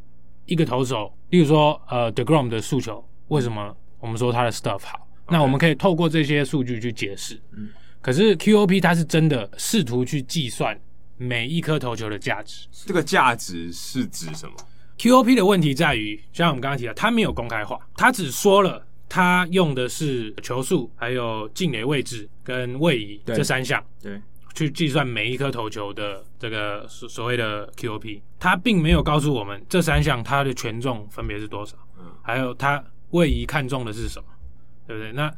[0.46, 7.68] 一个投手，例如说呃 DeGrom 的速球，为什么我们说他的 stuff 好.那我们可以透过这些数据去解释，嗯。
[8.00, 10.78] 可是 QOP 它是真的试图去计算
[11.16, 12.66] 每一颗投球的价值。
[12.86, 14.54] 这个价值是指什么
[14.96, 24.20] ？QOP 的问题在于，就像我们刚刚提到，它没有公开化，它只说了它用的是球速、还有进垒位置跟位移这三项，对，
[24.54, 28.20] 去计算每一颗投球的这个所所谓的 QOP。
[28.38, 34.28] 他并没有告诉我们这三项它的权重分别是多少，嗯，还有它位移看重的是什么，
[34.86, 35.12] 对不对？
[35.12, 35.34] 那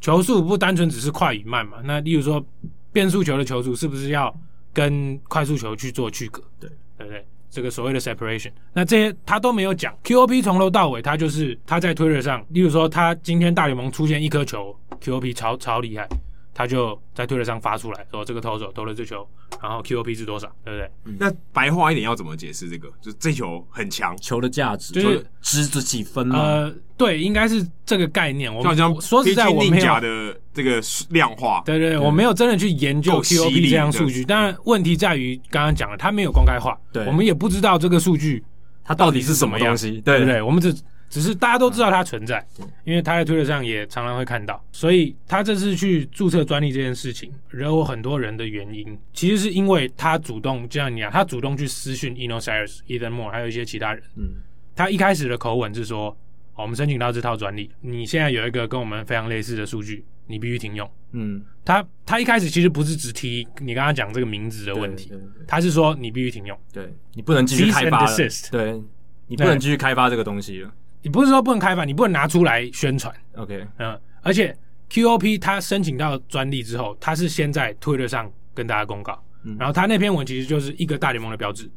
[0.00, 1.78] 球速不单纯只是快与慢嘛？
[1.84, 2.44] 那例如说，
[2.92, 4.34] 变速球的球速是不是要
[4.72, 6.42] 跟快速球去做区隔？
[6.58, 6.68] 对，
[6.98, 7.26] 对不对？
[7.52, 9.94] 这个所谓的 separation，那这些他都没有讲。
[10.02, 16.08] QOP 从头到尾，他就是他在 Twitter 上，例如说，他今天大联盟出现一颗球，QOP 超超厉害。
[16.54, 19.26] 他就在推特上发出来说：“这个投手投了这球，
[19.62, 22.88] 然后 QOP 是多少，对不对？”嗯、那白话一点要怎么解释这个？
[23.00, 26.38] 就是这球很强，球的价值就是值这几分吗？
[26.38, 28.54] 呃，对，应该是这个概念。
[28.54, 30.80] 我们说实在，我没有的这个
[31.10, 34.24] 量化，对对，对，我没有真的去研究 QOP 这样数据。
[34.24, 38.42] 当然，问题在于刚刚讲了，他没有公开化，对，我们也不知道这个数据
[38.84, 40.40] 它到底是什么东西，对不对？
[40.42, 40.74] 我们只。
[41.12, 42.42] 只是大家都知道它存在，
[42.84, 54.02] 因为他在推特上也常常会看到，所以他这次去注册专利这件事情惹我很多人的原因，其实是因为他主动，就像你讲，他主动去私讯 Eno Sarris、Ethan Moore 还有一些其他人。
[54.16, 54.36] 嗯，
[54.74, 56.08] 他一开始的口吻是说，
[56.54, 60.02] 哦，我们申请到这套专利，你现在有一个跟我们非常类似的数据，
[60.32, 60.90] 你必须停用。
[61.12, 65.12] 嗯，他他一开始其实不是只提你刚刚讲这个名字的问题，
[65.46, 68.16] 他是说你必须停用，对，你不能继续开发了，
[68.50, 68.82] 对，
[69.26, 70.72] 你不能继续开发这个东西了。
[71.02, 73.14] 你不是说不能开发，你不能拿出来宣传。
[73.34, 74.56] OK，嗯，而且
[74.88, 81.70] QOP 他申请到专利之后，他是先在 Twitter 上跟大家公告，嗯、然后他那篇文其实就是一个大联盟的标志，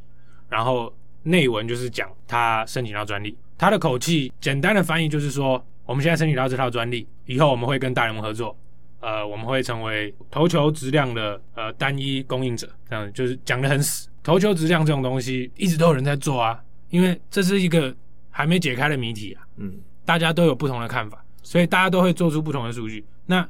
[0.47, 0.93] 然后
[1.23, 8.57] 内文就是讲他申请到专利，他的口气简单的翻译就是说，我们现在申请到这套专利，以后我们会跟大联盟合作，
[8.99, 14.09] 呃，我们会成为投球质量的呃单一供应者，这样就是讲得很死。
[14.23, 16.59] 投球质量这种东西一直都有人在做啊，
[16.89, 17.95] 因为这是一个
[18.29, 19.73] 还没解开的谜题啊，嗯，
[20.05, 23.05] 大家都有不同的看法，所以大家都会做出不同的数据。
[23.25, 23.47] 那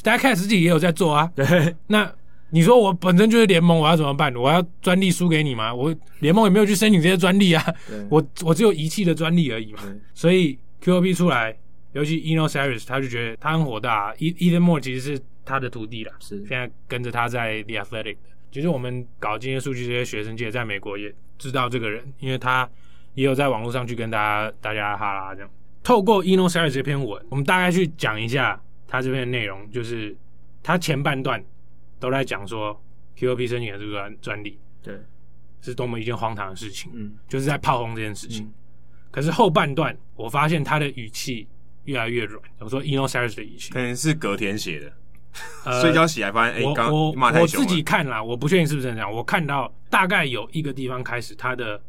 [0.00, 2.10] Statcast 自己也有在做啊， 对，那。
[2.50, 4.32] 你说我本身就是联盟，我要怎么办？
[4.36, 5.74] 我要专利输给你吗？
[5.74, 7.64] 我联盟也没有去申请这些专利啊，
[8.08, 9.80] 我我只有仪器的专利而已嘛。
[10.12, 11.56] 所以 QOP 出来，
[11.94, 14.14] 尤其 Eno Sarris 他就觉得他很火大。
[14.16, 18.18] Ethan Moore 其实是他的徒弟啦，是现在跟着他在 The Athletic。
[18.52, 22.68] 其实我们搞经济数据这些学生界在美国也知道这个人，因为他
[23.14, 25.50] 也有在网络上去跟大家大家哈拉这样。
[25.82, 30.14] 透过 Eno Sarris 这篇文，我们大概去讲一下他这篇的内容，就是
[30.62, 31.42] 他前半段。
[32.00, 32.78] 都在讲说
[33.16, 34.94] ，QOP 申请的这个专专利，对，
[35.62, 38.44] 是多么一件荒唐的事情，嗯，就是在炮轰这件事情。
[38.44, 38.52] 嗯、
[39.10, 41.48] 可是后半段，我发现他的语气
[41.84, 42.42] 越来越软。
[42.58, 44.92] 我说 Eno Sarris 的语气，可能是隔天写的，
[45.64, 49.12] 呃、睡觉起来发现，哎、欸，刚我我，我自己看啦，我不确定是不是这样。
[49.12, 51.80] 我看到大概有一个地方开始，他的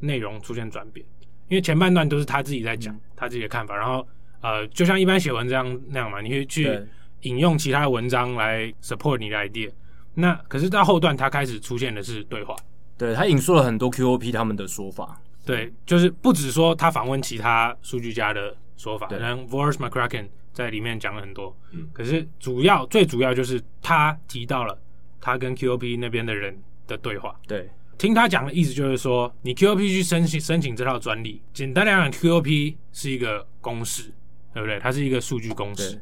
[0.00, 1.04] 内容出现转变，
[1.48, 4.06] 因为前半段都是他自己在讲、嗯、他自己的看法，然后
[4.40, 6.80] 呃，就像一般写文章那样嘛，你会去。
[7.22, 9.68] 引用其他的文章来 support 你的 idea，
[10.14, 12.54] 那可是到后段他开始出现的是对话，
[12.96, 24.80] 对，他引述了很多 QOP 他们的说法，对，就是不止说他访问其他数据家的说法，然后 Voris McCracken 在里面讲了很多，嗯，可是主要最主要就是他提到了
[25.20, 27.68] 他跟 QOP 那边的人的对话，对，
[27.98, 34.10] 听他讲的意思就是说，你 QOP 去申请申请这套专利，简单来讲，QOP 是一个公式，
[34.54, 34.78] 对不对？
[34.78, 36.00] 它是一个数据公式。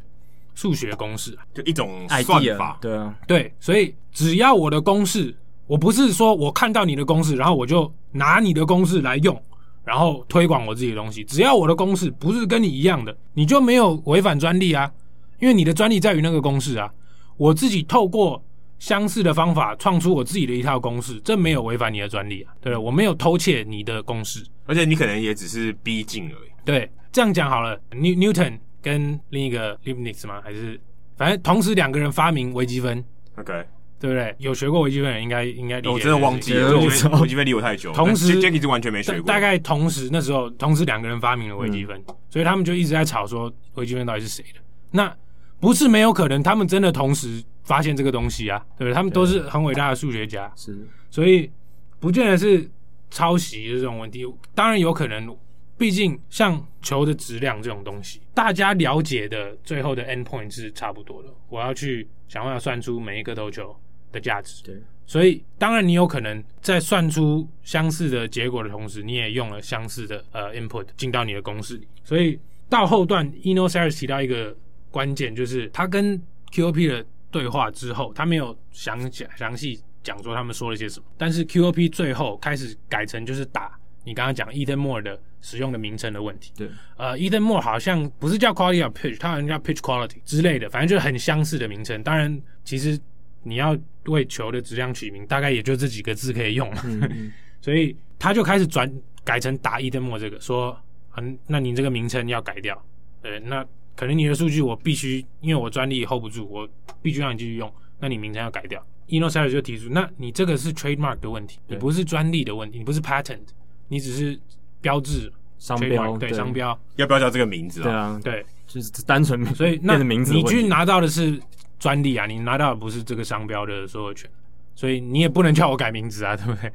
[0.55, 9.39] 数学公式就一种算法，对啊，对，所以只要我的公式，我不是说我看到你的公式，然后我就拿你的公式来用，
[9.87, 11.25] 然后推广我自己的东西。
[11.25, 14.93] 只要我的公式不是跟你一样的，你就没有违反专利啊，
[15.41, 16.93] 因为你的专利在于那个公式啊。
[17.39, 18.45] 我自己透过
[18.79, 26.51] 相似的方法创出我自己的一套公式，这没有违反你的专利啊，对，我没有偷窃你的公式，而且你可能也只是逼近而已。
[26.65, 28.59] 对，这样讲好了 New Newton。
[28.83, 30.41] 跟另一个 Leibniz 吗？
[30.45, 30.81] 还是
[31.17, 33.05] 反正同时两个人发明微积分
[33.37, 33.65] ？OK，
[33.99, 34.35] 对不对？
[34.39, 35.91] 有学过微积分的应该应该理解。
[35.91, 36.77] 我真的忘记了，
[37.21, 37.93] 微积分离我太久。
[37.93, 39.23] 同时，Jacky 是完全没学过。
[39.23, 44.61] 大概同时那时候，同时两个人发明了微积分，嗯，所以他们就一直在吵说微积分到底是谁的？
[44.91, 45.15] 那
[45.59, 48.59] 不是没有可能，他们真的同时发现这个东西啊？
[48.79, 48.95] 对不对？
[48.95, 51.51] 他们都是很伟大的数学家，是，所以
[51.99, 52.71] 不见得是
[53.11, 55.37] 抄袭的这种问题，当然有可能。
[55.79, 61.29] 毕竟，像球的质量这种东西，大家了解的最后的 endpoint 是差不多的。
[61.51, 63.77] 我要去想办法算出每一个投球
[64.17, 64.63] 的价值。
[64.65, 64.75] 对，
[65.07, 71.87] 所以当然你有可能在算出相似的结果的同时，你也用了相似的呃 input 进到你的公式里。
[72.03, 72.39] 所以
[72.69, 74.57] 到后段，Eno Sarris 提到一个
[74.91, 76.21] 关键，就是他跟
[76.53, 83.79] QOP 的对话之后，他没有详讲详细讲说他们说了些什么，但是 QOP 最后开始改成就是打。
[84.05, 92.01] 你刚刚讲 Ethan Moore 的使用的名称的问题，对，呃，Ethan Moore 好像不是叫 Quality of Pitch，他好像叫 Pitch Quality 之类的，反正就是很相似的名称。
[92.05, 92.97] 当然，其实
[93.43, 93.77] 你要
[94.13, 96.83] 为球的质量取名，大概也就这几个字可以用了。
[96.85, 98.91] 嗯嗯 所以他就开始转
[99.25, 100.79] 改成打 Ethan Moore 这个，说，
[101.17, 102.81] 嗯，那你这个名称要改掉。
[103.21, 103.65] 对，那
[103.97, 106.69] 可能你的数据我必须，因为我专利 hold 不住，我
[107.03, 108.85] 必须让你继续用，那你名称要改掉。
[109.09, 113.41] Eno Sarris 就提出，那你这个是 Trademark 的问题，你不是专利的问题，你不是 Patent。
[113.89, 114.39] 你只是
[114.81, 117.85] 标志商标，对商标，要不要叫这个名字啊？
[117.85, 121.41] 对啊，对，就是单纯所以那名字，你去拿到的是
[121.79, 124.31] 专利啊，你拿到的不是这个商标的所有权，
[124.75, 126.73] 所以你也不能叫我改名字啊， 对不对？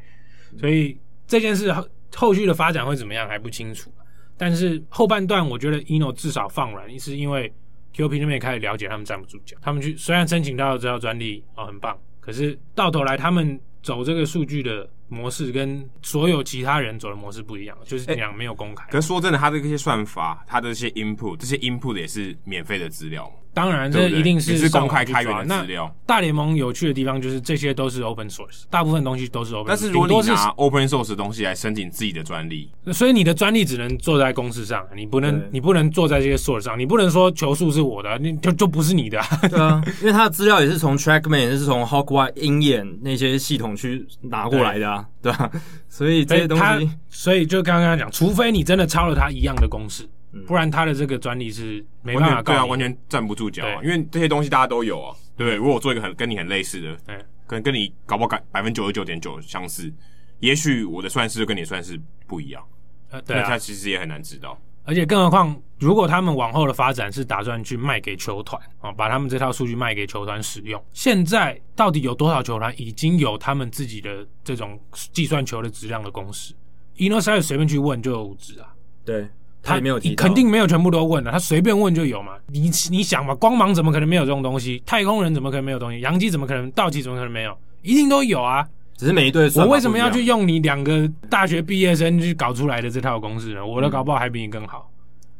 [0.60, 0.97] 所以
[1.28, 3.91] 这件事后后续的发展会怎么样还不清楚，
[4.38, 7.52] 但是后半段我觉得 Eno 至少放软，是因为
[7.95, 14.89] QP 那边也开始了解他们站不住脚，他们去虽然申请到这套专利哦很棒，可是到头来他们走这个数据的。
[15.12, 18.86] 模式跟所有其他人走的模式不一样，就是这样没有公开。
[18.89, 23.30] 可是说真的，他的这些算法，他的这些 input，这些 input 也是免费的资料。
[23.53, 25.93] 当然，这一定是，是公开开源的资料。
[26.05, 29.68] 大联盟有趣的地方就是这些都是 open source，大部分东西都是 open。
[29.68, 39.20] 但是如果你拿 open source 的东西来申请自己的专利，所以你的专利只能坐在公司上，你不能你不能坐在这些 source 上，你不能说球数是我的，你就就不是你的。
[39.49, 45.52] 对啊， 因为他的资料也是从 TrackMan 也是从 Hawkwire 鹰眼那些系统去拿过来的啊，对吧？
[45.88, 50.08] 所以这些东西，所以就刚刚讲，除非你真的抄了他一样的公式。
[50.47, 55.56] 不然他的这个专利是没办法，对啊，完全站不住脚啊，因为这些东西大家都有啊，对不对？
[55.58, 59.91] 如果我做一个很跟你很类似的，对，可能跟你搞不好百分之九十九点九相似，
[60.39, 62.64] 也许我的算式跟你算式不一样，
[63.10, 64.58] 呃，对啊，那他其实也很难知道。
[64.84, 74.80] 而且更何况，如果他们往后的发展是打算去卖给球团啊，把他们这套数据卖给球团使用，现在到底有多少球团已经有他们自己的这种
[75.14, 76.54] 计算球的质量的公式
[76.98, 78.74] ？Innosight 随便去问就有值啊。
[79.06, 79.28] 对，
[79.64, 82.34] 他也没有提，肯定没有全部都问了，他随便问就有嘛。
[82.48, 84.82] 你你想嘛，光芒怎么可能没有这种东西？
[84.86, 86.00] 太空人怎么可能没有东西？
[86.02, 86.70] 洋基怎么可能？
[86.72, 87.58] 道奇怎么可能没有？
[87.82, 88.68] 一定都有啊。
[89.02, 93.66] 只是每一队，我为什么要去用你两个大学毕业生去搞出来的这套公式呢？
[93.66, 94.91] 我的搞不好还比你更好。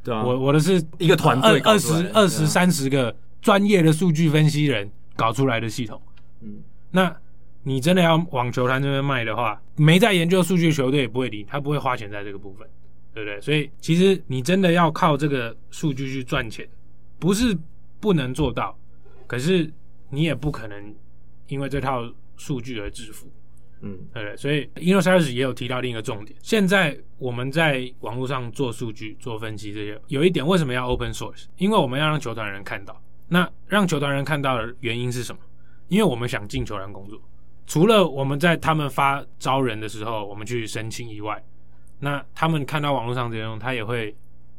[0.04, 6.02] 对啊，我我的是一个团队二十二十三十个专业的数据分析人搞出来的系统。
[6.42, 6.56] 嗯，
[6.90, 7.16] 那
[7.62, 12.68] 你真的要往球团这边卖的话，没在研究数据的球队也不会理，他不会花钱在这个部分，
[13.14, 13.40] 对不对？
[13.42, 16.68] 所以其实你真的要靠这个数据去赚钱，
[17.20, 17.56] 不是
[18.00, 18.76] 不能做到，
[19.28, 19.72] 可是
[20.10, 20.96] 你也不可能
[21.48, 23.28] 因为这套数据而致富。
[23.84, 26.38] 嗯，对，所以 Innosight 也有提到另一个重点。
[26.44, 31.46] 现在我们在网络上做数据、做分析这些，有一点为什么要 open source？
[31.58, 33.02] 因为我们要让球团人看到。
[33.28, 35.42] 那让球团人看到的原因是什么？
[35.88, 37.20] 因为我们想进球团工作。
[37.66, 41.44] 除了我们在他们发招人的时候，我们去申请以外，
[42.00, 44.16] 那他们看到网络上这些东西，他也会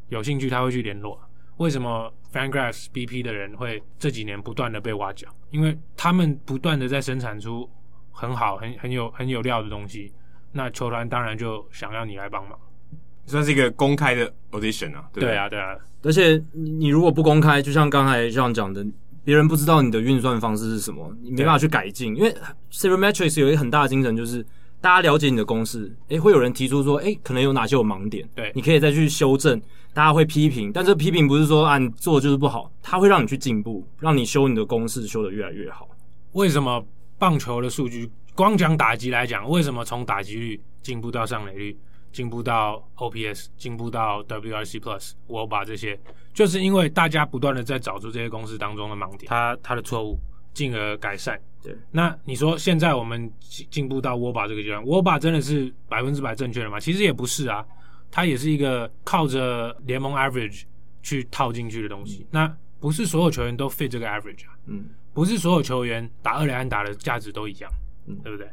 [0.08, 1.20] 有兴趣，他会去联络。
[1.58, 5.28] 为什么 Fangraphs BP 的人会这几年不断的被挖角？
[5.50, 7.70] 因为他们不断的在生产出。
[8.12, 10.12] 很好，很很有很有料的东西，
[10.52, 12.58] 那球团当然就想要你来帮忙，
[13.26, 15.04] 算是一个公开的 audition 啊。
[15.12, 15.76] 对，对啊，对啊。
[16.04, 18.84] 而且你如果不公开，就像刚才这样讲的，
[19.24, 22.14] 别人不知道你的运算方式是什么，你没办法去改进。
[22.16, 22.34] 因为
[22.70, 24.44] Sabermetrics 有一个很大的精神，就是
[24.80, 29.60] 大家了解你的公式，诶，会有人提出说，诶，可能有哪些有盲点，对，你可以再去修正。
[29.94, 35.86] 大家会批评，但这批评不是说啊，你做的就是不好，它会让你去进步，让你修你的公式修得越来越好。
[36.32, 36.82] 为什么？
[37.22, 41.78] 棒球的数据，光讲打击来讲，为什么从打击率进步到上垒率，
[42.10, 45.96] 进步到 OPS，进步到 WRC Plus，我把这些，
[46.34, 50.18] 就是因为大家不断的在找出这些公司当中的盲点，他他的错误，
[50.52, 51.40] 进而改善。
[51.62, 53.32] 对，那你说现在我们
[53.70, 56.80] 进步到 WOBA 这个阶段，WOBA 真的是百分之百正确的吗？
[56.80, 57.64] 其实也不是啊，
[58.10, 60.64] 它也是一个靠着联盟 average
[61.04, 62.22] 去套进去的东西。
[62.22, 64.58] 嗯、那不是所有球员都 fit 这个 average 啊。
[64.66, 64.86] 嗯。
[65.12, 67.70] 不是所有球员打二垒安打的价值都一样，
[68.06, 68.48] 嗯，对不对？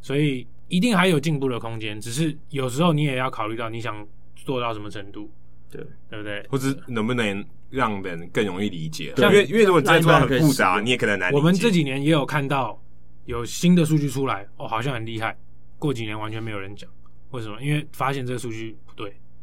[0.00, 4.06] 所以一定还有进步的空间，只是有时候你也要考虑到你想
[4.36, 5.30] 做到什么程度，
[5.70, 6.46] 对，对不对？
[6.48, 9.12] 或者能不能让人更容易理解？
[9.16, 11.38] 对，因为因为如果真的很复杂，你也可能难理解。
[11.38, 12.80] 我们这几年也有看到
[13.24, 15.36] 有新的数据出来，哦，好像很厉害。
[15.78, 16.88] 过几年完全没有人讲，
[17.30, 17.60] 为什么？
[17.60, 18.76] 因为发现这个数据。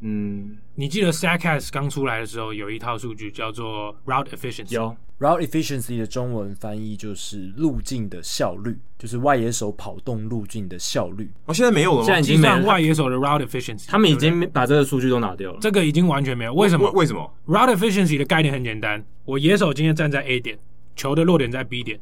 [0.02, 4.74] 嗯，你记得 Statcast 刚出来的时候有一套数据叫做 Route Efficiency。
[4.74, 4.95] 有。
[5.20, 11.30] Route efficiency 的中文翻译就是路径的效率，就是外野手跑动路径的效率。
[11.45, 12.06] 哦，现在没有了吗？
[12.06, 15.60] 现在已经没有外野手的 route efficiency，他们已经把这个数据都拿掉了。
[15.62, 16.54] 这个已经完全没有。
[16.56, 16.89] 为什么？
[16.93, 20.58] 为什么？Route efficiency 的概念很简单，我野手今天站在 A 点，
[20.95, 21.99] 球的落点在 B 点，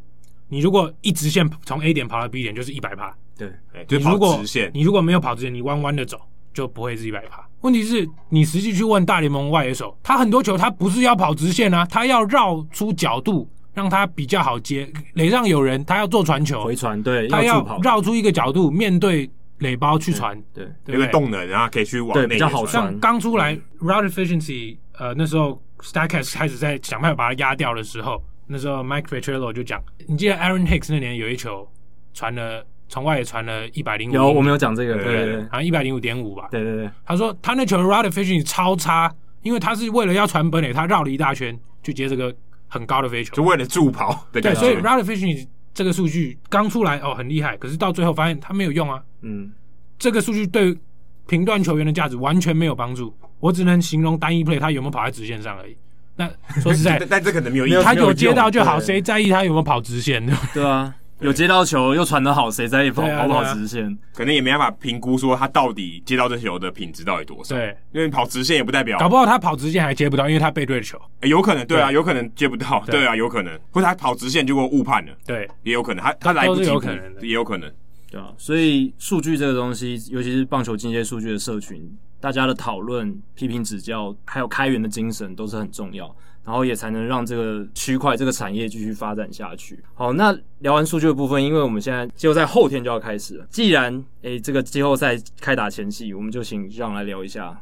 [0.48, 3.14] 你如果一直线从 A 点跑到 B 点，就是一百趴。
[3.38, 3.52] 对，
[3.86, 4.72] 就跑直线。
[4.74, 6.22] 你如果没有跑直线，你弯弯的走，
[6.60, 7.48] 就不会是一百趴。
[7.62, 13.50] 问题是你实际去问大联盟外野手，他很多球他不是要跑直线啊，他要绕出角度。
[13.72, 19.30] 让他比较好接，垒上有人，他要做传球，回传，对，他要绕出一个角度，面对
[19.60, 22.84] 垒包去传，对，对，有个动能，然后可以去往内，比较好传。
[22.84, 31.66] 像刚出来 route efficiency，呃，那时候 Statcast 开始在想办法把它压掉的时候，那时候 Mike Petriello 就讲，你记得 Aaron Hicks 那年有一球
[32.14, 39.10] 传了，从外也传了一百零五，有，我们有讲这个，对对对，好像一百零五点五吧，对对对，他说他那球 route efficiency 超差，
[39.44, 42.36] 因为他是为了要传本垒，他绕了一大圈去接这个。
[42.72, 44.28] 很高的飞球，就为了助跑。
[44.32, 49.02] 对，所以 r o d e fishing 这个数据刚出来哦，很厉害，可是到最后发现他没有用啊。
[49.22, 49.52] 嗯，
[49.98, 50.78] 这个数据对
[51.26, 53.12] 评断球员的价值完全没有帮助。
[53.40, 55.76] 我只能形容单一 play 他有没有跑在直线上而已。
[56.16, 56.30] 那
[56.62, 57.82] 说实在， 但这可能没有意义。
[57.82, 60.38] 他有接到就好，谁在意他有没有跑直线呢？
[60.54, 60.94] 对啊。
[61.22, 63.98] 有接到球又传得好，谁在跑跑不跑直线？
[64.14, 67.56] 可能也没办法评估说他到底接到这球的品质到底多少。
[67.56, 71.00] 对，因为跑直线也不代表，搞不好他跑直线还接不到，因为他背对球。
[71.24, 77.70] 有可能，对啊，有可能接不到，对啊，有可能，或者他跑直线结果误判了，对，也有可能，他他来不及，有可能，也有可能，
[78.10, 78.32] 对啊。
[78.38, 81.82] 所以数据这个东西，尤其是棒球进阶数据的社群，
[82.22, 86.16] 大家的讨论、批评、指教，还有开源的精神都是很重要。
[86.50, 89.80] 然后也才能让这个区块、这个产业继续发展下去。
[89.94, 93.46] 好，那聊完数据的部分，因为我们现在季后赛后天就要开始了。
[93.52, 97.56] 既然诶这个季后赛开打前夕，我们就请让来聊一下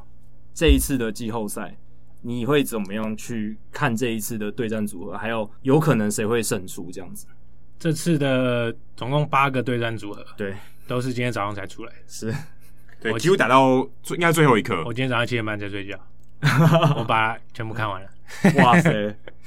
[0.54, 1.76] 这一次的季后赛，
[2.22, 5.18] 你会怎么样去看这一次的对战组合？
[5.18, 7.28] 还有有可能谁会胜出这样子？
[7.78, 10.56] 这次的总共八个对战组合，对，
[10.88, 12.34] 都是今天早上才出来的，是，
[13.02, 14.82] 对，几乎打到最应该最后一刻。
[14.86, 16.00] 我今天早上七点半才睡觉，
[16.96, 18.10] 我把它全部看完了。
[18.58, 18.92] 哇塞，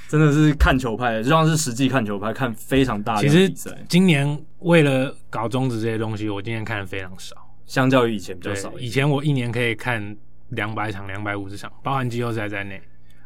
[0.09, 3.35] 真的是看球派，就像是实际看球派，看非常大的比赛。
[3.35, 8.73] 其实今年为了搞中止这些东西，我今年看的非常少，相较于以前比较少。
[8.79, 10.17] 以前我一年可以看
[10.49, 12.81] 两百场、两百五十场，包含季后赛在内。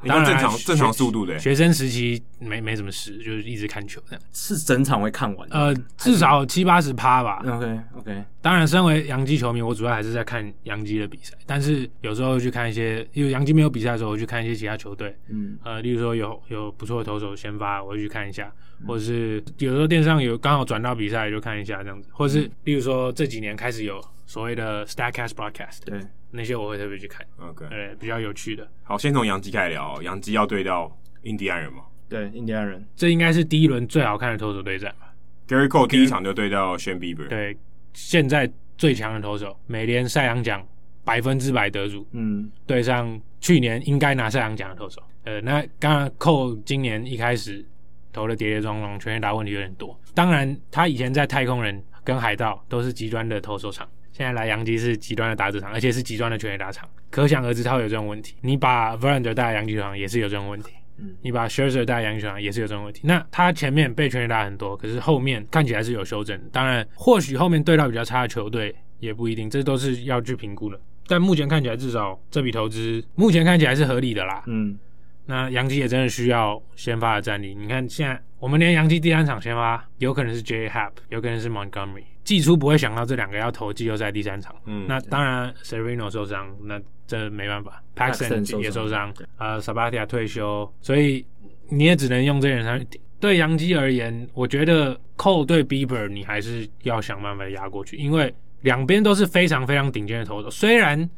[0.09, 1.39] 当然正常正常速度的。
[1.39, 4.23] 学生时期没没什么事，就是一直看球这样。
[4.33, 5.49] 是整场会看完？
[5.51, 7.43] 呃，至少七八十趴吧。
[7.47, 8.25] OK OK。
[8.41, 11.35] 当然，身为洋基球迷，我主要还是在看洋基的比赛。
[11.47, 15.17] 但是有时候去看一些，因为洋基没有比赛的时候，我去看一些其他球队。
[15.29, 15.59] 嗯。
[15.65, 18.47] 呃，例如说有有不错的投手先发，我会去看一下；
[18.87, 22.09] 或者是有时候电视上有刚好转到比赛，就看一下这样子。
[22.13, 25.79] 或者是例如说这几年开始有所谓的 Statcast Broadcast。
[25.87, 26.01] 对。
[26.37, 28.69] 那些我会特别去看，OK，对，比较有趣的。
[28.83, 30.91] 好，先从杨基开始聊，杨基要对到
[31.23, 31.85] 印第安人吗？
[32.09, 35.15] 对，印第安人，这应该是第一轮最好看的投手对战吧
[35.47, 37.57] ？Gerrit Cole 第一场就对到 Shane Bieber，对，
[37.93, 40.67] 现在最强的投手，美联赛扬奖
[41.05, 47.65] 百分之百得主，嗯，对上去年应该拿赛扬奖的投手，呃，那刚刚 Cole 今年一开始
[48.13, 53.89] 投的跌跌撞撞，全垒打问题有点多，当然他以前在太空人跟海盗都是极端的投手场。
[54.17, 58.37] 现在来杨基是极端的打主场，而且是极端的全垒打场，可想而知他会有这种问题。
[58.43, 63.01] 你把 Verlander 带来洋基球场也是有这种问题，嗯，你把 Scherzer 带来洋基球场也是有这种问题。
[63.03, 66.41] 那他前面被全垒打很多，可是后面看起来是有修正。
[66.53, 70.81] 当然，或许后面对到比较差的球队也不一定，这都是要去评估的。
[71.09, 74.45] 但目前看起来，至少这笔投资目前看起来是合理的啦。
[74.47, 74.79] 嗯，
[75.27, 77.55] 那杨基也真的需要先发的战力。
[77.55, 82.03] 你看现在我们连洋基第三场先发有可能是 J Happ，有可能是 Montgomery。
[82.25, 91.25] 季初不会想到这两个要投季后赛第三场，嗯，那当然 Severino 受伤，那这没办法，Paxton 也受伤，呃，Sabathia 退休，所以
[91.71, 92.79] 你也只能用这些人上。
[93.19, 100.51] 对杨基而言，我觉得 Cole 对 Bieber 你还是要想办法压过去，因为两边都是非常非常顶尖的投手。
[100.51, 101.09] 虽然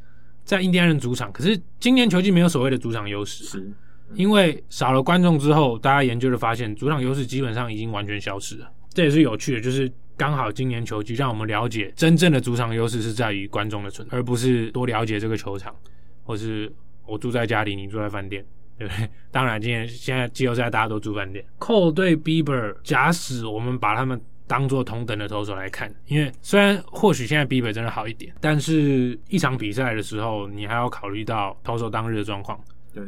[0.44, 3.72] 在印第安人主场，可是今年球季没有所谓的主场优势，是
[4.14, 8.70] 因为少了观众之后，大家研究的发现，主场优势基本上已经完全消失了。
[8.90, 9.90] 这也是有趣的，就是。
[10.18, 15.76] 刚好今年球季让我们了解，真正的主场优势是在于观众的存在，而不是多了解这个球场，
[16.24, 16.72] 或是
[17.04, 18.42] 我住在家里，你住在饭店，
[18.78, 19.06] 对不对？
[19.30, 21.44] 当然，今年现在季后赛大家都住饭店。
[21.58, 32.58] Cole 对 Bieber，假使我们把他们当做同等的投手来看，因为虽然或许现在 Bieber 真的好一点，但是一场比赛的时候，你还要考虑到投手当日的状况，
[32.94, 33.04] 对，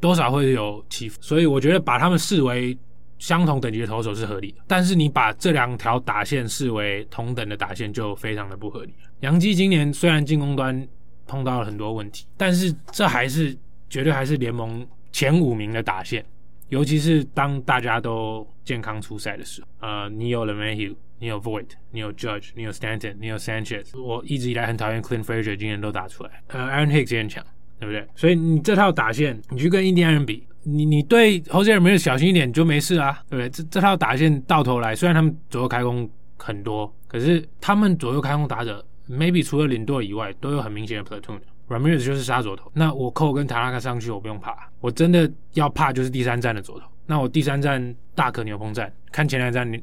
[0.00, 2.76] 多少会有起伏，所以我觉得把他们视为。
[3.18, 9.10] 相同等级的投手是合理的，但是你把这两条打线视为同等的打线就非常的不合理了。
[9.22, 10.86] 洋基今年虽然进攻端
[11.26, 13.58] 碰到了很多问题，但是这还是
[13.90, 16.24] 绝对还是联盟前五名的打线，
[16.68, 19.68] 尤其是当大家都健康出赛的时候。
[19.80, 24.00] 呃，你有 LeMahieu，你有 Void，你有 Judge，你有 Stanton，你有 Sanchez。
[24.00, 26.30] 我一直以来很讨厌 Clint Frazier，今年都打出来。
[26.46, 27.44] 呃，Aaron Hicks 也很强，
[27.78, 28.06] 对不对？
[28.14, 30.46] 所以你这套打线，你去跟印第安人比。
[30.64, 33.48] 你你对 Jose Ramirez 小心一点就没事啊，对不对？
[33.48, 41.38] 这这套打线到头来，虽然他们左右开弓很多，可是他们左右开弓打者，maybe 除了领队以外，都有很明显的 platoon。
[41.68, 44.56] Ramirez 就是杀左头，那我扣跟塔拉卡上去，我不用怕。
[44.80, 46.86] 我真的要怕就是第三站的左头。
[47.06, 49.80] 那我第三站大可牛棚战，看前两站牛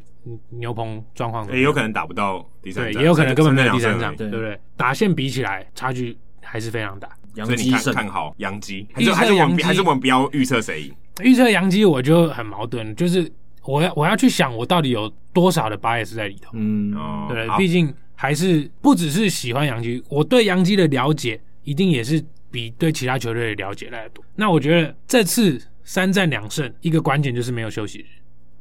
[0.49, 4.59] 牛棚状况，也有可能打不到第三站，对，也有可能根本没有第三站，对不对？
[4.75, 7.09] 打线比起来，差距还是非常大。
[7.43, 10.95] 所以你看看好杨基，还是还是我们还是我们不要预测谁赢？
[11.21, 13.29] 预测杨基我就很矛盾，就是
[13.63, 16.51] 我要我要去想我到底有多少的 bias 在里头。
[16.53, 16.95] 嗯，
[17.27, 24.23] 对，毕竟还是不只是喜欢杨基，我对杨基的了解一定也是比对其他球队的了解来的多。
[24.33, 28.05] 那我觉得这次三战两胜，一个关键就是没有休息日。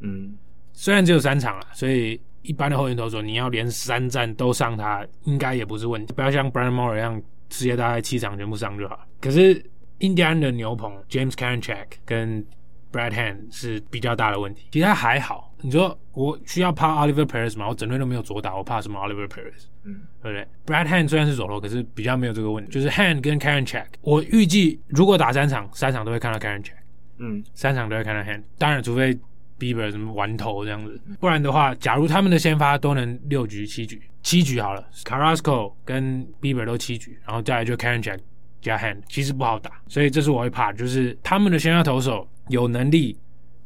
[0.01, 0.35] 嗯，
[0.73, 6.13] 虽然只有三场了，所以一般的后援投手你要连三战都上他，应该也不是问题。
[6.13, 7.23] 不要像 Brandon Moore 一样。
[7.55, 9.07] 世界大概七场全部上就好。
[9.21, 9.65] 可是
[9.99, 12.45] 印第安的牛棚 James Karinchak 跟
[12.93, 15.55] Brad Hand 是比较大的问题，其他还好。
[15.63, 17.69] 你说我需要怕 Oliver Perez 吗？
[17.69, 19.67] 我整队都没有左打，我怕什么 Oliver Perez？
[19.85, 22.71] 嗯，对不对？Brad Hand 虽然是左投，可是比较没有这个问题。
[22.71, 26.75] 就是 Hand 跟 Karinchak，我预计如果打三场，三场都会看到 Karinchak，
[27.19, 28.43] 嗯，三场都会看到 Hand。
[28.59, 29.19] 当然，除非
[29.59, 34.01] Bieber 什么玩投这样子，不然的话，假如他们的先发都能六局七局。
[34.23, 38.19] 七局好了，Carrasco 跟 Bieber 都七局，然后再来就 Karenchak
[38.61, 43.19] 加 Hand，其实不好打，所以这是我会怕，就是他们的先发投手有能力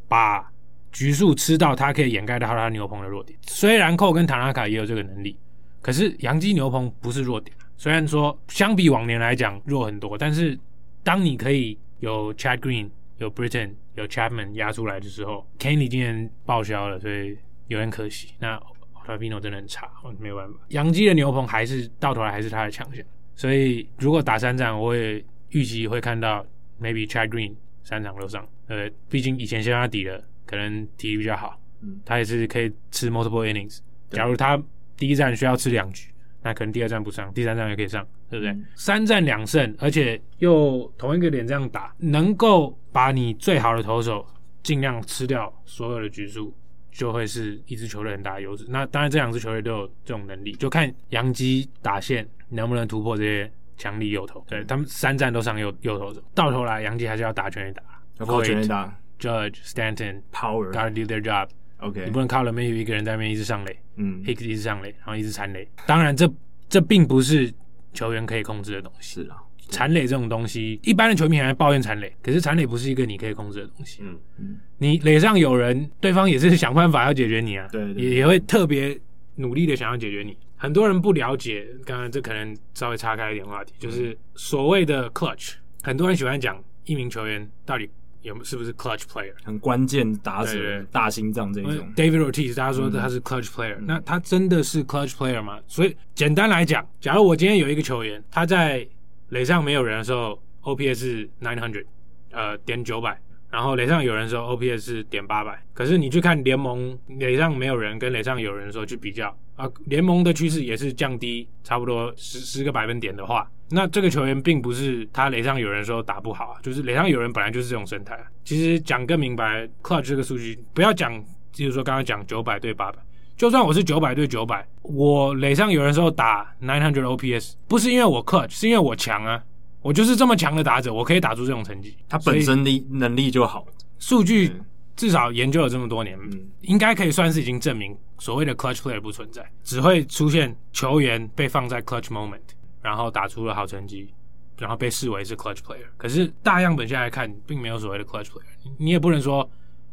[0.08, 0.50] 把
[0.90, 3.38] 局数吃到，他可以掩盖到他牛棚的弱点。
[3.46, 5.38] 虽然寇跟塔拉卡也有这个能力，
[5.80, 7.56] 可是洋基牛棚不是弱点。
[7.76, 10.58] 虽然说相比往年来讲弱很多，但是
[11.04, 17.36] 当你可以有 Chad Green、有 Britain、有 Chapman 压出来的时候，Kenny 今年报销了，所以。
[17.68, 18.30] 有点可惜。
[18.38, 18.58] 那
[18.94, 19.86] Ottavino 真的很差，
[20.18, 20.58] 没有办法。
[20.68, 23.04] 杨基的牛棚还是到头来还是他的强项，
[23.36, 26.42] 所以如果打三战，我也预计会看到
[26.80, 27.54] maybe Chad Green
[27.84, 28.48] 三场都上。
[28.68, 33.80] 呃，毕竟以前先发底的可能体力比较好，嗯，他也是可以吃 multiple innings。
[34.08, 34.58] 假如他
[34.96, 36.10] 第一站需要吃两局，
[36.42, 38.52] 那可能第二站不上，第三站也可以上，对不对？
[38.52, 44.24] 嗯、三战两胜，而且又同一个点这样打，能够把你最好的投手
[44.62, 46.54] 尽量吃掉所有的局数，
[46.92, 48.64] 就会是一支球队很大的优势。
[48.68, 54.44] 那当然，这两支球队都有这种能力，就看杨基打线能不能突破这些强力右投。
[54.48, 57.82] 对，他们三战都上右右投手，到头来杨基还是要打全垒打，
[58.18, 58.96] 要靠全垒打。
[59.18, 61.48] Judge Stanton Power gotta do their job。
[61.80, 65.68] OK，你不能靠了没有一个人在那边一直上垒，嗯，Hicks 一直上垒，然后一直残垒。
[65.86, 66.34] 当然这，这
[66.68, 67.52] 这并不是
[67.92, 69.22] 球员可以控制的东西。
[69.22, 69.36] 是啊，
[69.68, 74.02] 残垒这种东西，一般的球迷还在抱怨残垒，可是残垒不是一个你可以控制的东西。
[74.02, 78.98] 嗯嗯，你垒上有人，对方也是想办法要解决你啊，对，对，也也会特别
[79.36, 80.36] 努力的想要解决你。
[80.56, 85.52] 很多人不了解，刚刚这可能稍微岔开一点话题，就是所谓的 clutch，
[85.82, 87.88] 很多人喜欢讲一名球员到底。
[88.22, 95.60] 有是不是 clutch player 很关键打者，对对对大心脏这一种？David Ortiz，大家说他是 clutch player，、嗯、那他真的是 clutch player 吗？
[95.66, 98.86] 所以简单来讲，假如我今天有一个球员，他在
[99.28, 101.84] 垒上没有人的时候，OPS 是 nine hundred，
[102.30, 103.20] 呃，点九百，
[103.50, 105.62] 然后垒上有人的时候，OPS 是点八百。
[105.72, 113.50] 可是你去看联盟垒上没有人跟垒上有人的时候去比较啊，联盟的趋势也是降低差不多十十个百分点的话。
[113.70, 118.22] 那这个球员并不是他垒上有人说打不好啊，就是垒上有人本来就是这种生态啊。
[118.44, 121.12] 其实讲更明白，clutch 这个数据不要讲，
[121.52, 122.98] 就是说刚刚讲九百对八百，
[123.36, 129.42] 就算我是九百对九百，我垒上有人说打 nine hundred OPS，不是因为我 clutch，是因为我强啊，
[129.82, 131.94] 我就是这么强的打者，我可以打出这种成绩。
[132.08, 133.66] 他本身的能力就好，
[133.98, 134.52] 数据
[134.98, 142.42] 至少研究了这么多年，嗯，应该可以算是已经证明所谓的 clutch player 不存在，只会出现球员被放在 clutch moment。
[142.80, 144.14] 然后打出了好成绩，
[144.56, 145.84] 然后被视为是 clutch player。
[145.96, 148.70] 可是大样本下来看，并没有所谓的 clutch player。
[148.78, 149.50] 你也不能说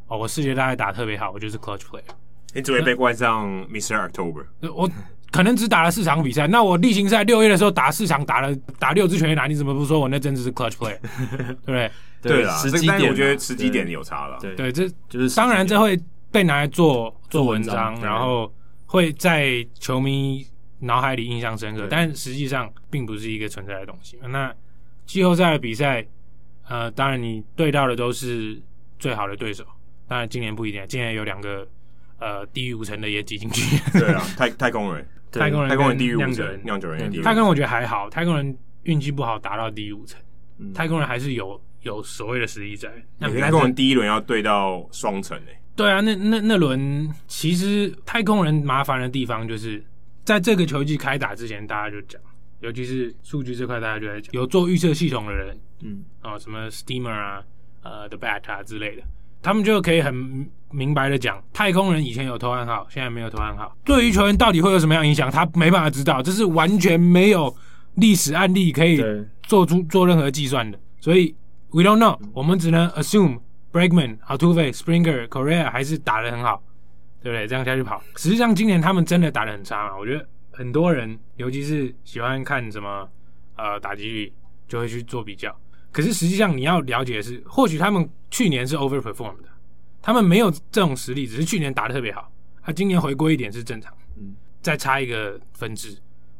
[0.08, 2.04] 哦，我世界大赛打特别好，我就是 clutch player。
[2.54, 4.08] 你只会被冠上 Mr.
[4.08, 4.46] October。
[4.74, 4.90] 我
[5.36, 10.98] 可能只打了四场比赛，那我例行赛六月的时候打四场，打了打六支全垒打，你怎么不说我那真的是 clutch player？
[11.38, 11.92] 对不对？
[12.22, 14.38] 对啦，时机点我觉得时机点有差了。
[14.40, 16.00] 对对，这就是当然这会
[16.32, 18.52] 被拿来做做文章，然后
[18.86, 20.46] 会在球迷。
[20.80, 24.20] 脑海里印象深刻，但实际上并不是一个存在的东西。
[24.28, 24.54] 那
[25.06, 26.06] 季后赛的比赛，
[26.68, 28.62] 呃，当然你对到的都是
[29.00, 29.64] 最好的对手。
[30.08, 31.66] 当然今年不一定，今年有两个
[32.20, 33.78] 呃低于五成的也挤进去。
[33.98, 35.08] 对啊，太太空人，
[35.40, 37.22] 太空人，太空人低于五成，酿酒人也低。
[37.22, 40.20] 太空人我觉得还好，太空人运气不好达到低于五成，
[40.74, 42.92] 太空人还是有有所谓的实力在。
[43.18, 45.60] 那太空人第一轮要对到双层诶。
[45.76, 49.84] 对啊，那那那轮其实太空人麻烦的地方就是。
[50.26, 52.20] 在这个球季开打之前，大家就讲，
[52.60, 57.44] 尤其是数据这块，大家就在讲，有做预测系统的人，嗯，啊、哦，什么 Steamer 啊，
[57.84, 59.04] 呃，The Bat 啊之类的，
[59.46, 67.56] 他们就可以很明白的讲，太空人以前有投暗号，现在没有投暗号，对于球员到底会有什么样影响，他没办法知道，这是完全没有
[67.94, 69.00] 历史案例可以
[69.44, 71.36] 做出做任何计算的，所以
[71.70, 73.40] We don't know，我们只能 assume
[73.72, 76.64] Bregman、Altuve、Springer、Correa 还是打得很好。
[77.22, 77.48] 对不对？
[77.48, 79.98] 这样下去跑，实际上今年他们真的打得很差嘛？
[79.98, 83.10] 我觉得很多人，尤其是喜欢看什么
[83.56, 84.32] 呃打击率，
[84.68, 85.52] 就会去做比较。
[85.96, 89.48] 可是实际上你要了解的是，或许他们去年是 overperform 的，
[90.02, 92.30] 他们没有这种实力，只是去年打的特别好。
[92.62, 93.94] 他、啊、今年回归一点是正常。
[94.18, 95.98] 嗯，再差一个分支，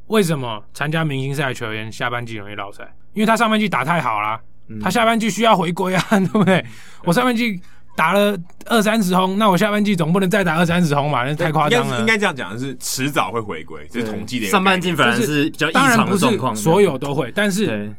[0.08, 2.94] 为什么参加明星赛的球员下半季容易落赛？
[3.14, 4.38] 因为他上半季打太好啦，
[4.68, 6.60] 嗯、他下半季需要回归啊， 对不对？
[6.62, 6.66] 对
[7.06, 7.62] 我上半季。
[7.98, 11.24] 打了二三十轰，那我下半季总不能再打二三十轰嘛？
[11.24, 11.98] 那太夸张了。
[12.02, 14.48] 应该这样讲的是，迟早会回归，这是统计的。
[14.48, 17.32] 上半季反而是比较异常的状况，所有都会。
[17.34, 17.90] 但是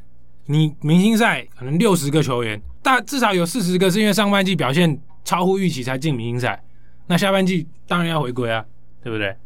[0.46, 6.62] 你明星赛可能六十个球员，大至少有四十个是因为上半季表现超乎预期才进明星赛，
[7.06, 8.64] 那下半季当然要回归啊，
[9.02, 9.36] 对不对？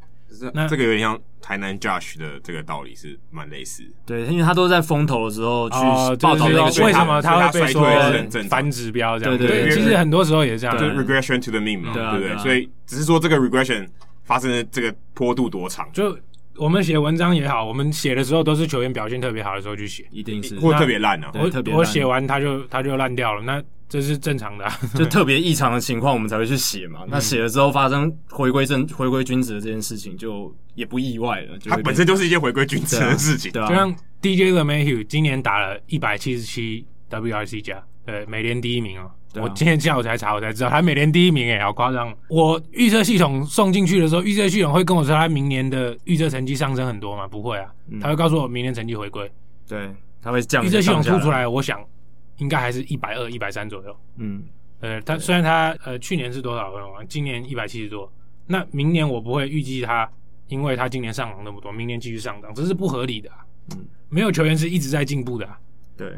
[0.55, 1.19] 那这个有点像。
[1.43, 5.77] 台南 Josh 的这个道理是蛮类似，对，因为他都在风头的时候去
[6.21, 7.83] 报道那个，为什么他会被说
[8.49, 9.37] 反指标这样？
[9.39, 12.37] 对对，其实很多时候也是这样，就是 regression to the mean 嘛，对不对？
[12.39, 13.89] 所以只是说这个 regression
[14.23, 15.89] 发生的这个坡度多长？
[15.95, 16.17] 就
[16.61, 23.63] 我们写文章也好，我们写的时候都是球员表现特别好的时候去写，一定是或特别烂啊，我我写完他就他就烂掉了，那。
[23.91, 27.01] 这是正常的、啊， 就特别异常的情况，我们才会去写嘛。
[27.09, 31.59] 那写了之后发生回归正、回归君子的这件事情，就也不意外了。
[31.65, 33.69] 它本身就是一件回归君子的事情，对啊。
[33.69, 33.93] 就像
[34.23, 39.11] DJ LeMahieu 今年打了一百七十七 WRC 加，对，美联第一名哦。
[39.35, 42.13] 我今天下午才查，我才知道他每年第一名，哎，好夸张！
[42.29, 47.29] 我预测系统送进去的时候，预测系统会跟我说他明年的预测成绩上升很多吗？
[47.29, 49.31] 不会啊，他会告诉我明年成绩回归。
[49.69, 49.89] 对，
[50.21, 50.65] 他会降。
[50.65, 51.81] 预测系统出出来，我想
[52.39, 53.97] 应该还是一百二、一百三左右。
[54.17, 54.43] 嗯，
[54.81, 57.05] 呃，他虽然他呃去年是多少分啊？
[57.09, 58.11] 今年一百七十多。
[58.49, 60.11] 那明年我不会预计他，
[60.49, 63.31] 因为他今年上涨那么多，明年继续上涨，这是不合理的。
[63.71, 65.49] 嗯，没有球员是一直在进步的。
[65.97, 66.13] 对。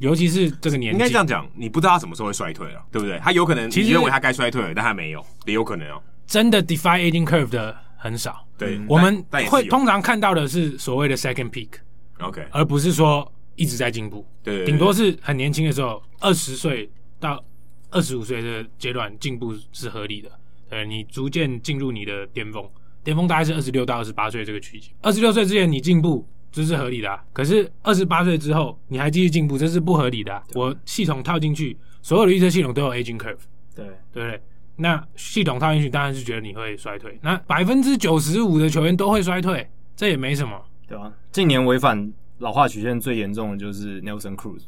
[0.00, 3.18] 尤其是这个年纪，应该这样讲，你不知道他什么时候会衰退了，对不对？
[3.18, 6.02] 他有可能，其实你认为他该衰退了，但他没有，也有可能哦。
[6.26, 8.46] 真的 defy aging curve 的很少。
[8.56, 14.26] 对，嗯、我们会通常看到的是所谓的 second peak，OK，而不是说一直在进步。
[14.42, 17.42] 对，顶多是很年轻的时候，二十岁到
[17.90, 20.30] 二十五岁的阶段进步是合理的。
[20.70, 22.66] 呃，你逐渐进入你的巅峰，
[23.04, 24.90] 巅峰大概是二十六到二十八岁这个区间。
[25.02, 26.26] 二十六岁之前你进步。
[26.52, 30.42] 这是合理的啊，可是二十八岁之后你还继续进步，这是不合理的啊。
[30.54, 33.36] 我系统套进去，所有的预测系统都有 aging curve，
[33.74, 34.42] 对对不对？
[34.76, 37.18] 那系统套进去，当然是觉得你会衰退。
[37.22, 40.58] 那百分之九十五的球员都会衰退，这也没什么，
[40.88, 41.12] 对吧？
[41.30, 44.62] 近年违反老化曲线最严重的就是 Nelson Cruz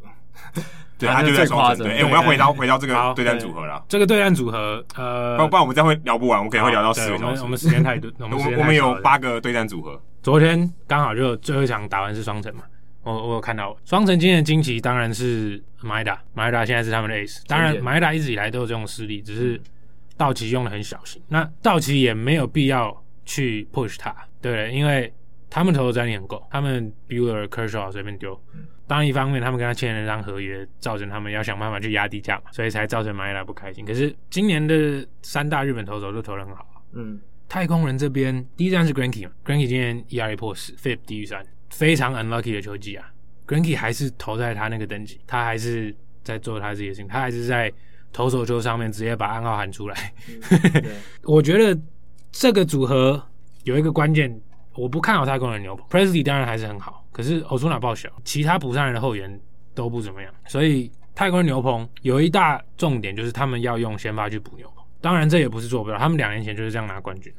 [0.99, 1.87] 对，他就在双城。
[1.87, 3.85] 对，哎，我们要回到回到这个对战组合了。
[3.89, 7.43] 这个对战组合，呃，不不然我们这样会聊不完，我们可能会聊到四个小时。
[7.43, 10.01] 我们时间太多， 我们我们有八个对战组合。
[10.23, 12.63] 昨天刚好就最后一场打完是双城嘛，
[13.03, 13.77] 我我有看到。
[13.85, 19.61] 双城今天的惊奇当然是马伊达，马伊达现在是他们的 ace，当然马伊达一直以来都有这种实力，只是
[20.17, 25.13] 道奇用的很小心，那道奇也没有必要去 push 他，对，因为
[25.51, 28.41] 他们投的战力很够，他们 Bueller Kershaw 随便丢，
[28.87, 33.85] 当然一方面他们跟他签了一张合约，造成他们要想办法去压低价嘛，所以才造成马伊达不开心。
[33.85, 37.21] 可是今年的三大日本投手都投的很好，嗯。
[37.53, 43.13] 太空人这边第一站是 Greinke 嘛，Greinke 今天 ERA 破十，FIP 低于三，非常 unlucky 的球技啊。
[43.47, 47.71] Greinke 还是投在他那个等级，他还是在做他自己的事情，他还是在
[48.11, 50.15] 投手球上面直接把暗号喊出来。
[50.31, 50.83] 嗯、
[51.25, 51.79] 我觉得
[52.31, 53.23] 这个组合
[53.65, 54.35] 有一个关键，
[54.75, 59.39] 我不看好太空人牛棚，Presley 当然还是很好，可是 Ozuna 报销，其他补上来的后援
[59.75, 67.31] 都不怎么样，所以太空人牛棚有一大重点就是他们要用先发去补牛棚，当然这也不是做不到，他们两年前就是这样拿冠军。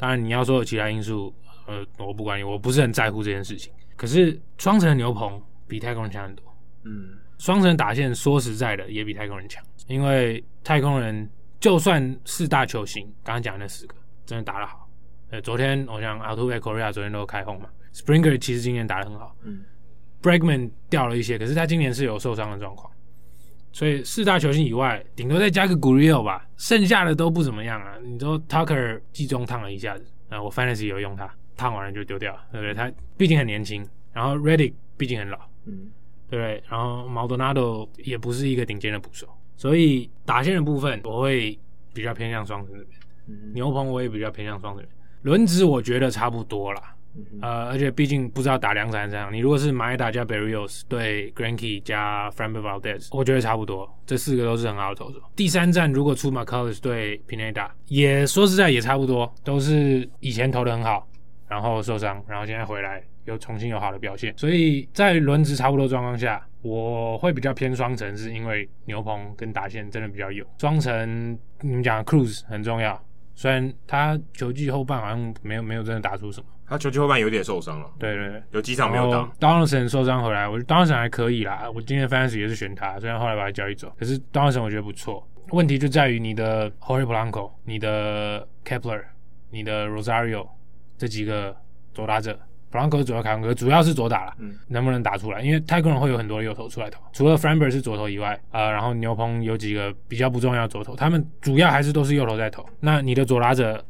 [0.00, 1.32] 当然，你要说有其他因素，
[1.66, 3.70] 呃，我不管你，我不是很在乎这件事情。
[3.96, 6.42] 可是双城的牛棚比太空人强很多，
[6.84, 11.28] 嗯，双城打线说实在的也比太空人强，因为太空人
[11.60, 13.94] 就算四大球星，刚刚讲的那四个
[14.24, 14.88] 真的打得好，
[15.28, 19.62] 呃，昨天我想 Altuve、Correa 昨天都开轰嘛，Springer 其实今年打得很好，嗯
[20.22, 22.90] ，Bregman 掉了一些，可是他今年是有受伤的状况，
[23.72, 26.46] 所以四大球星以外，顶多再加个 Gurriel 吧。
[26.56, 27.94] 剩下的都不怎么样啊！
[28.04, 32.74] 你说 Tucker 季中烫了一下子，啊，我 Fantasy 有用他，烫完了就丢掉，对不对？
[32.74, 35.90] 他毕竟很年轻，然后 Reddick 毕竟很老，嗯，
[36.28, 36.62] 对不对？
[36.68, 39.26] 然后 Maldonado 也不是一个顶尖的捕手，
[39.56, 41.58] 所以打线的部分我会
[41.94, 44.84] 比较偏向双城这边，嗯、牛棚我也比较偏向双城，
[45.22, 46.94] 轮值我觉得差不多啦。
[47.42, 55.20] 呃，而且毕竟不知道打两场这样，你如果是马伊达加 Berrios 对 granke 加 Framber Valdez，我觉得差不多，这四个都是很好的投手。
[55.34, 61.08] 第三站如果出 McCullers 对 Pineda，也说实在也差不多，都是以前投的很好，
[61.48, 64.32] 然后受伤，然后现在回来又重新有好的表现。
[64.36, 70.44] 所以在轮值差不多状况下，我会比较偏双城，是因为牛棚跟打线真的比较有。
[70.58, 73.02] 双城你们讲 Cruz 很重要，
[73.34, 76.46] 虽然他球季后半好像没有没有真的打出什么。
[76.70, 79.28] 他球季后半有点受伤了，对对对，有几场没有打。
[79.40, 81.68] Donaldson 受伤回来，我觉得 Donaldson 还可以啦。
[81.74, 85.26] 我今天 Fantasy 也是选他，虽然后来把他交易走，可是 Donaldson 我觉得不错。
[85.50, 89.02] 问题就在于你的 Jorge Polanco、你的 Kepler、
[89.50, 90.46] 你的 Rosario
[90.96, 91.56] 这几个
[91.92, 92.38] 左打者
[92.70, 95.40] ，Polanco 是左右开弓，主要是左打了，嗯，能不能打出来？
[95.40, 102.64] 因为泰国人会有很多右投出来投，除了 Framber 是左投以外，呃，然后牛棚有几个比较不重要的左投，他们主要还是都是右投在投。
[102.78, 103.84] 那你的左打者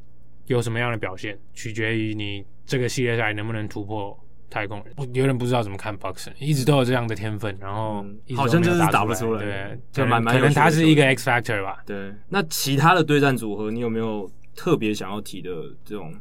[0.53, 2.45] 有什么样的表现，取决于你。
[2.67, 4.17] 这个系列赛能不能突破
[4.49, 4.95] 太空人？
[4.97, 8.07] 我有点不知道怎么看 Buxton，一直都有这样的天分，然后
[8.37, 9.43] 好像就是打不出来。
[9.43, 11.83] 对，就蛮蛮可能他是一个 X factor 吧。
[11.85, 15.51] 对，那其他的对战组合，你有没有特别想要提的
[15.85, 16.15] 这种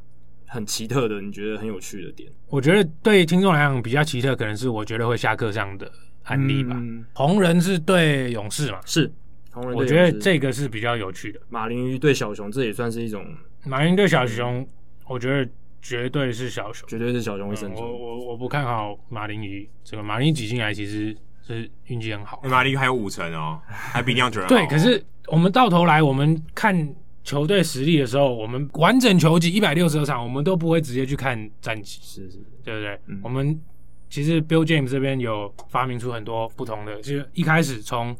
[0.48, 1.22] 很奇特的？
[1.22, 2.28] 你觉得很有趣的点？
[2.48, 5.92] 我觉得对听众来讲比较奇特，可能是我觉得会下课上的
[6.24, 6.76] 案例吧。
[6.80, 8.80] 嗯、红人是对勇士嘛？
[8.88, 9.12] 是
[9.52, 11.40] 红人，我觉得这个是比较有趣的。
[11.48, 13.24] 马林鱼对小熊，这也算是一种
[13.66, 14.68] 马林对小熊，
[15.08, 15.50] 我觉得。
[15.82, 17.82] 绝对是小熊，绝对是小熊会胜出。
[17.82, 22.42] 我我我不看好马林鱼，这个马林鱼挤进来其实是运气很好。
[22.44, 24.54] 马林鱼还有五成哦， 还比酿酒人好。
[24.54, 33.00] 对，可是我们到头来，我们看球队实力的时候，我们完整球季一百六十二场，我们都不会直接去看战绩，是是，对不对？
[33.06, 33.58] 嗯、我们
[34.10, 38.14] 其实 Bill James 这边有发明出很多不同的，就是一开始从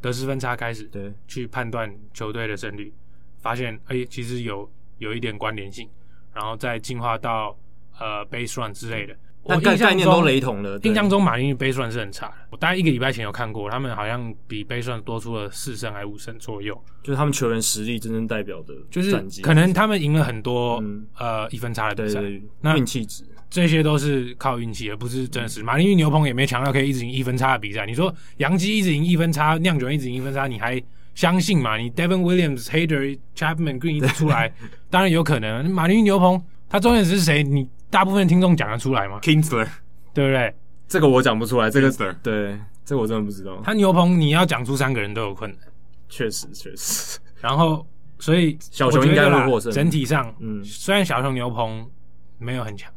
[0.00, 2.92] 得失分差开始，对，去判断球队的胜率，
[3.38, 4.68] 发现哎、欸，其实有
[5.04, 5.88] 有一点关联性，
[6.34, 7.56] 然后再进化到
[8.00, 9.14] 呃 base run 之类的。
[9.46, 10.80] 但概概念都雷同了。
[10.84, 22.22] 印象中马林鱼 base run 是很差的，我大概一个礼拜前有看过，他们好像比 base run 多出了四胜还五胜左右，就是他们球员实力真正代表的，就是可能他们赢了很多、嗯、呃一分差的比赛，
[22.62, 25.62] 那运气值这些都是靠运气，而不是真实。
[25.62, 27.84] 马林鱼牛棚也没强调可以一直赢一分差的比赛。
[27.84, 30.82] 你说杨基一直赢一分差，酿酒一直赢一分差，你还
[31.14, 31.76] 相信嘛？
[31.76, 34.52] 你 Devin Williams、Hader、Chapman、Green 一直出来，
[34.90, 35.70] 当然有可能。
[35.70, 37.42] 马林牛棚他重点是谁？
[37.42, 39.68] 你大部分听众讲得出来吗？Kingsler，。
[40.12, 40.54] 对不对？
[40.86, 41.68] 这个我讲不出来。
[41.68, 41.90] 这个
[42.22, 43.60] 对，这个我真的不知道。
[43.64, 45.60] 他牛棚你要讲出三个人都有困难，
[46.08, 47.18] 确实确实。
[47.40, 47.84] 然后，
[48.20, 49.72] 所以小熊应该会获胜。
[49.72, 51.84] 整体上，嗯，虽然小熊牛棚
[52.38, 52.92] 没有很强，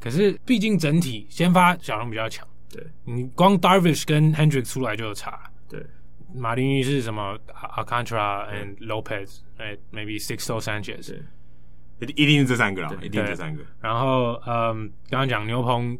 [0.00, 2.46] 可是毕竟整体先发小熊比较强。
[2.72, 5.38] 对，你光 Darvish 跟 Hendricks 出来就有差。
[5.38, 5.53] 对，
[6.34, 7.38] 马林鱼是什么
[7.76, 11.14] ？Alcantara and Lopez，哎，maybe Sixto Sanchez，
[12.00, 13.62] 一一定是这三个啦，一定是这三个。
[13.80, 15.98] 然后，嗯，刚刚讲牛棚。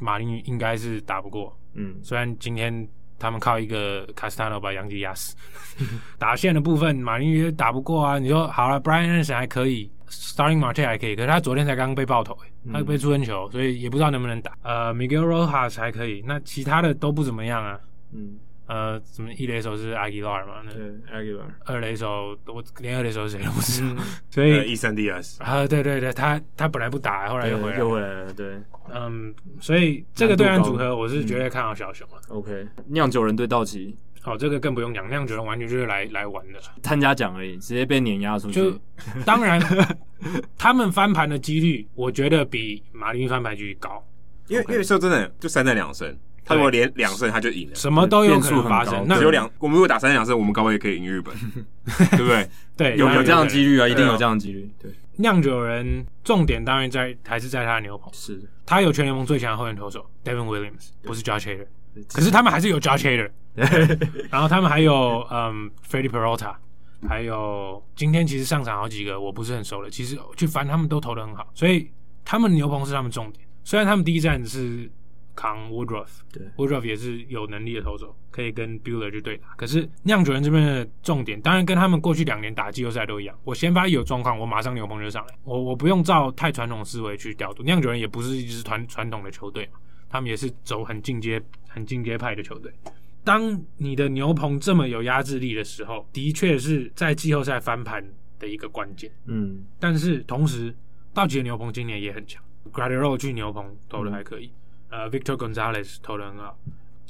[0.00, 2.86] 马林鱼应该是打不过，嗯，虽然今天
[3.16, 5.36] 他们靠一个 Castano 把杨基压死，
[6.18, 8.18] 打线的部分马林鱼打不过啊。
[8.18, 14.52] 你说好了，Brian Anderson 还可以，Starting Marte 还可以，可是他昨天才刚刚被爆头，嗯、他被出分球，所以也不知道能不能打。
[14.62, 17.78] 呃，Miguel Rojas 还可以，那其他的都不怎么样啊，
[18.12, 18.36] 嗯。
[18.66, 20.62] 呃，什么一垒手是 Aguilar 嘛？
[20.72, 20.82] 对
[21.12, 21.42] ，Aguilar。
[21.66, 28.58] 二垒手我连二垒手是谁都不知道， 所以 Isan Diaz 啊，对对对，他他本来不打，后来又回来，又回来了，对，
[28.90, 32.14] 嗯，所以这个对战组合我是绝对看好小熊了。
[32.28, 38.54] OK，酿酒人对道奇，哦，这个更不用讲，酿酒人完全就是来来玩的，参加奖而已，直接被碾压出去。
[38.54, 38.80] 就
[39.26, 39.60] 当然，
[40.56, 44.02] 他们翻盘的几率，我觉得比马林翻盘几率高，
[44.48, 46.16] 因为因为说真的，就三战两胜。
[46.44, 49.04] 他如果连两胜他就赢了，什么都有可能发生。
[49.08, 51.34] 那只有两，我们如果打三两胜，我们高位也可以赢日本，
[52.10, 52.48] 对不对？
[52.76, 54.70] 对，有有这样的几率啊，一定有这样的几率。
[54.78, 61.66] 对，酿酒人重点当然在还是在他的牛棚，是他有全联盟最强的后援投手 Devin Williams，不是 Josh Hader，
[62.12, 63.30] 可是他们还是有 Josh Hader，
[64.30, 66.54] 然后他们还有嗯 Freddie Peralta，
[67.08, 71.88] 还有今天其实上场好几个我不是很熟的，其实去翻他们都投的很好，所以
[72.24, 73.46] 他们牛棚是他们重点。
[73.62, 74.90] 虽然他们第一站是。
[75.34, 79.48] 扛 Woodruff，对，Woodruff 也是有能力的投手，可以跟 Bueller 去对打。
[79.56, 83.36] 可是酿酒人这边的重点，当然跟他们过去两年打季后赛都一样。
[83.44, 87.62] 我先发一有状况，我马上牛棚就上来，我我不用照太传统思维去调度。
[87.62, 89.78] 酿酒人也不是一支传传统的球队嘛，
[90.08, 92.72] 他们也是走很进阶、很进阶派的球队。
[93.24, 98.04] 当你的牛棚这么有压制力的时候，的确是在季后赛翻盘
[98.38, 99.10] 的一个关键。
[99.24, 100.74] 嗯，但是同时，
[101.12, 104.46] 道奇的牛棚今年也很强，Guerrero 去牛棚投的还可以。
[104.46, 104.52] 嗯
[104.94, 106.56] 呃，Victor Gonzalez 投的很好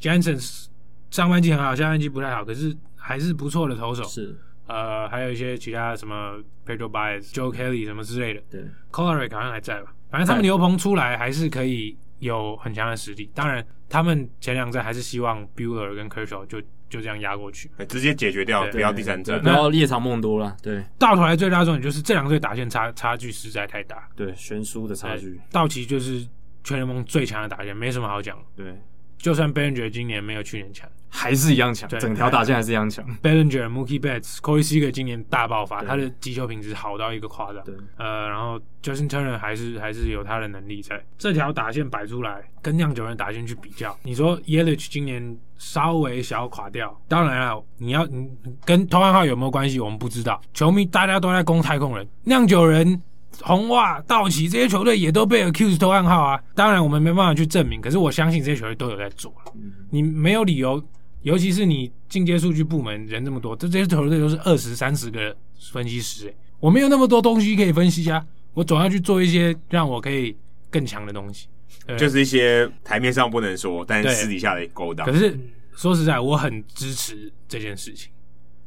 [0.00, 0.66] ，Jensen
[1.10, 4.02] 上半季很好，下半季不太好，可是还是不错的投手。
[4.04, 4.34] 是，
[4.66, 8.40] 呃，还有一些其他什么 Pedro Baez、Joe Kelly 什么之类的。
[8.50, 9.92] 对，Kolarek 好像还在吧？
[10.10, 13.30] 反正他们牛棚出来还是可以有很强的实力。
[13.34, 16.58] 当然，他们前两站还是希望 Bueller 跟 Kershaw 就
[16.88, 20.56] 就这样压过去，直接解决掉，不要第三阵，不要夜长梦多了。
[20.62, 25.38] 对，到头来最大重点就是这两队打线差差距实在太大，对，悬殊的差距。
[25.52, 26.26] 道奇就是。
[26.64, 28.36] 全联盟最强的打线，没什么好讲。
[28.56, 28.74] 对，
[29.18, 31.88] 就算 Bellinger 今年没有去年强，还是一样强。
[31.88, 33.04] 整条打线还是一样强。
[33.22, 37.62] Bellinger、Mookie Betts、Corey Seager 今年大爆发，他的击球品质好到一个夸张。
[37.64, 41.04] 对，呃，然后 Justin Turner 还是还是有他的能力在。
[41.18, 48.28] 这条打线摆出来，跟酿酒人打线去比较，你说 Yelich 今年稍微小垮掉，当然了，你要你
[48.64, 49.78] 跟偷暗号有没有关系？
[49.78, 50.40] 我们不知道。
[50.52, 53.02] 球迷大家都在攻太空人，酿酒人。
[53.42, 56.40] 红袜、道奇这些球队也都被 accused 偷暗号啊！
[56.54, 59.52] 当然我们没办法去证明，可是我相信这些球队都有在做了。
[59.90, 60.82] 你没有理由，
[61.22, 65.34] 尤其是你进阶数据部门人这么多，这这些球队都是二十三十个
[65.72, 68.24] 分析师，欸，我没有那么多东西可以分析啊！
[68.52, 70.36] 我总要去做一些让我可以
[70.70, 71.48] 更强的东西，
[71.98, 75.06] 就是一些台面上不能说，但是私底下的勾当。
[75.06, 75.38] 可是
[75.76, 78.10] 说实在，我很支持这件事情，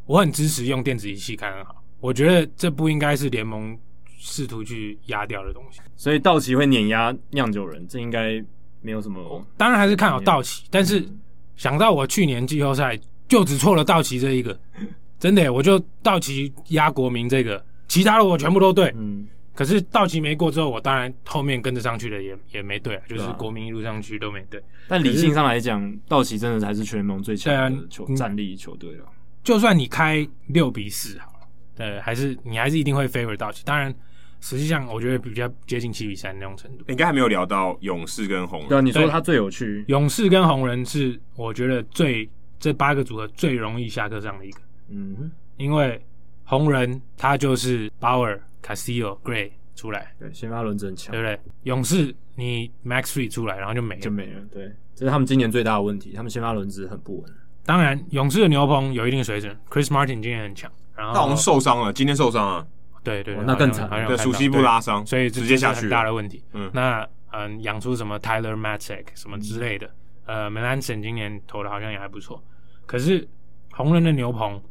[0.05, 1.83] 我很支持用电子仪器看很好。
[1.99, 3.77] 我觉得这不应该是联盟。
[4.19, 8.43] 试图去压掉的东西，所以道奇会碾压酿酒人，这应该
[8.81, 9.45] 没有什么。
[9.55, 11.07] 当然还是看好道奇，但是
[11.55, 14.59] 想到我去年季后赛就只错了道奇这一个，
[15.19, 18.91] 真的，我就道奇压国民这个，其他的我全部都对。
[18.97, 24.61] 嗯，可是道奇没过之后，我当然后面跟着上去的也也没对，就是国民一路上去都没对。
[24.87, 29.05] 但理性上来讲，道奇真的才是全联盟最强的球战力球队了。
[29.43, 33.63] 就算你开六比四好了，对，还是你还是一定会 favor 道奇。
[33.63, 33.93] 当然。
[34.39, 36.85] 实际上，我觉得比较接近七比三那种程度。
[36.87, 38.69] 应该还没有聊到勇士跟红人。
[38.69, 39.83] 对，你说他最有趣。
[39.87, 44.59] 勇士跟红人是我觉得最这八个组合最容易下课上的一个。
[44.89, 45.99] 嗯，因为
[46.43, 51.39] 红人他就是 Bauer、Castillo、Gray 出来，对，先发轮子很强，对不对？
[51.63, 54.41] 勇士你 Max Fried 出来，然后就没了，就没了。
[54.51, 57.31] 对，这是他们今年最大的问题，他们先发轮子很不稳。
[57.65, 62.67] 当然，勇士的牛棚有一定水准，Chris Martin 今年很强，然后他好像受伤了，今天受伤了。
[63.07, 66.43] 对对对，那更惨，对，熟悉部拉伤，所以直接下去很大的问题。
[66.53, 69.89] 嗯，那嗯，养出什么 Tyler Matzek 什么之类的，
[70.25, 72.43] 呃，Melanson 今年投的好像也还不错。
[72.85, 73.27] 可是
[73.71, 74.61] 红人的牛棚，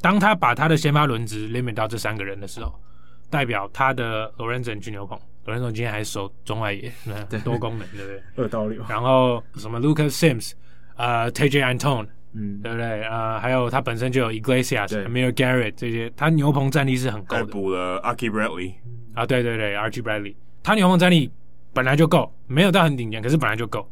[0.00, 2.74] 当他把他的先发轮值 limit 到这三个人的时候，
[3.30, 6.92] 代表他的 Lorenzen 去牛棚，Lorenzen 今天还守中外野，
[7.28, 8.22] 对， 多功能，对不对？
[8.36, 8.84] 二刀流。
[8.88, 10.52] 然后什么 Lucas Sims，
[10.96, 12.06] 呃，Tejay Antone。
[12.34, 13.02] 嗯，对不对？
[13.04, 17.44] 呃，还有他本身就有 Iglesias、Amir Garrett 这些，他牛棚战力是很高的。
[17.46, 18.74] 补了 Archie Bradley
[19.14, 21.30] 啊，对对对，Archie Bradley，他牛棚战力
[21.72, 23.88] 本来就够，没有到很顶尖，可是本来就够。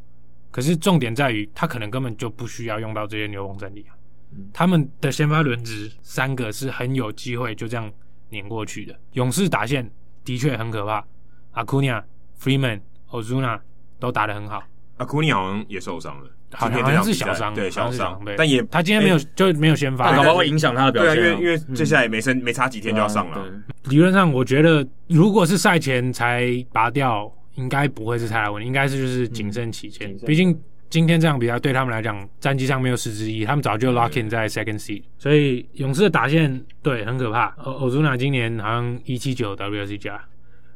[0.51, 3.97] 可是重点在于，他可能根本就不需要用到这些牛棚战力啊。
[4.33, 7.91] 嗯、他们的先发轮值三个是很有机会就这样
[8.29, 8.95] 碾过去的。
[9.13, 9.91] 勇士打线
[10.25, 11.05] 的确很可怕
[11.55, 12.03] ，Acuna、
[12.41, 13.61] Freeman、Ozuna
[13.99, 14.63] 都打得很好。
[14.99, 16.31] Acuna 好像也受伤了。
[16.53, 21.15] 好像好像是小伤，对小伤，但也他今天没有就没有先发，可能会影响他的表现。
[21.17, 23.45] 对，因为因为接下来没剩没差几天就要上了。
[23.85, 30.17] 理论上，我觉得如果是赛前才拔掉，应该不会是太大问题，应该是就是谨慎起见。
[30.27, 30.59] 毕竟
[30.89, 35.03] 今天这场比赛对他们来讲，战绩上没有实质意义，他们早就 lock in 在 second seed。
[35.19, 37.47] 所以勇士的打线对很可怕。
[37.65, 40.21] 欧祖纳今年好像一七九 WRC 加，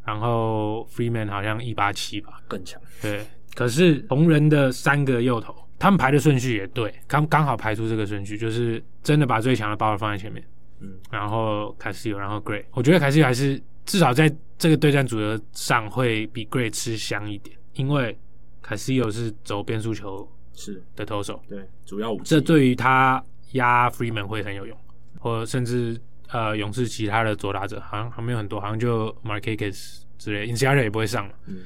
[0.05, 2.81] 然后 Freeman 好像一八七吧，更强。
[3.03, 3.21] 对，
[3.55, 5.55] 可是红人的三个右投。
[5.79, 10.43] 他们排的顺序也对，刚刚好排出这个顺序，就是真的把最强的 Bauer 放在前面，
[10.81, 18.19] 嗯，然后 Castillo，然后 Gray，我觉得 Castillo 还是至少在这个对战组合上会比 Gray 吃香一点，因为
[18.65, 20.83] Castillo 是走变速球是。
[20.95, 23.23] 的投手，对，主要武器，这对于他
[23.53, 24.79] 压 Freeman 会很有用，
[25.19, 31.59] 或甚至呃勇士其他的左打者好像还没有很多，好像就 Markakis 之类，Inciarte 也不会上了，嗯，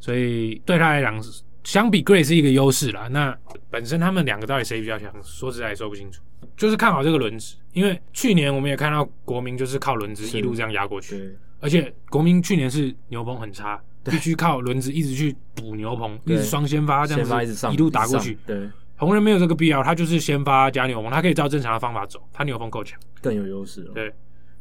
[0.00, 1.22] 所以对他来讲。
[1.64, 3.36] 相比 Gray 是一个优势啦，那
[3.70, 5.12] 本身他们两个到底谁比较强？
[5.22, 6.22] 说实在也说不清楚。
[6.56, 18.38] 就是看好这个轮值，因为去年我们也看到国民就是靠轮值一路这样压过去，而且国民去年是牛棚很差，必须靠轮值一直去补牛棚，一直双先发这样子一路打过去。
[18.46, 23.82] 对，红人没有这个必要，他就是先发加牛棚，他可以照正常的方法走，他牛棚够强，更有优势。
[23.94, 24.12] 对，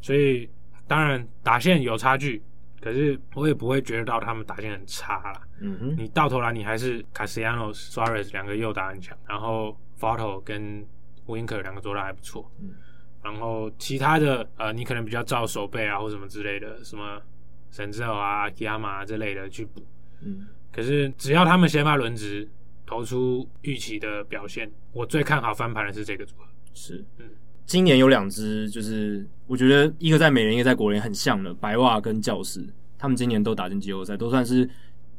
[0.01, 0.49] 所以
[0.87, 2.41] 当然打线有差距。
[2.79, 5.41] 可是我也不会觉得到他们打线很差啦。
[5.59, 10.85] 嗯哼，你到头来你还是 Castellanos、Suarez 两个右打很强，然后 Fato 跟
[11.25, 12.51] Winker 两个左打还不错。
[12.61, 12.75] 嗯，
[13.23, 17.21] 然后其他的呃，你可能比较照手背啊或什么之类的，什么
[17.71, 19.85] Senzel 啊、Akiyama 啊之类的去补。
[20.21, 22.47] 嗯，可是只要他们先发轮值
[22.85, 26.45] 投出预期的表现，我最看好翻盘的是这个组合。
[26.73, 27.25] 是，嗯。
[27.67, 32.65] 今年有两支，就是我觉得一个在美联，一个在国联很像的白袜跟教士，
[32.97, 34.67] 他们今年都打进季后赛，都算是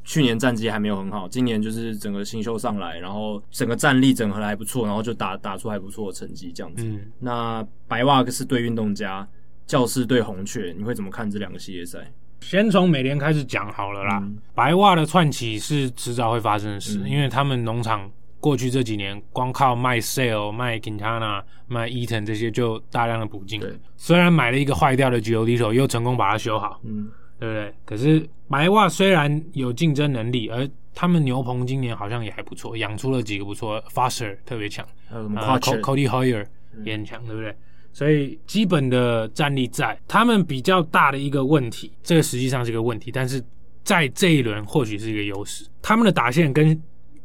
[0.03, 6.83] 去年战绩还没有很好，今年就是整个新秀上来，然后整个战力整合的还不错，然后就打打出还不错的成绩这样子。
[6.83, 9.27] 嗯、那白袜是对运动家，
[9.67, 12.11] 教士对红雀，你会怎么看这两个系列赛？
[12.41, 18.09] 先从美联开始讲好了啦，嗯、白袜的串起是迟早会发生的事，嗯、因为他们农场。
[18.39, 23.59] 过去这几年，光靠卖 Sale、卖 Quintana、卖 Eaton 这些就大量的补进。
[23.59, 27.73] 对，虽然买了一个坏掉的 GIO DITO 又成功把它修好，嗯，对不对？
[27.85, 35.21] 可是白袜虽然有竞争能力，而他们牛棚今年好像也还不错，养出了几个不错，Foster 特别强，呃
[35.59, 36.45] ，Cody Heuer
[36.85, 37.53] 也很强，对不对？
[37.91, 43.43] 所以基本的战力在，他们比较大的一个问题，这个实际上是一个问题，但是
[43.83, 46.81] 在这一轮或许是一个优势，他们的打线跟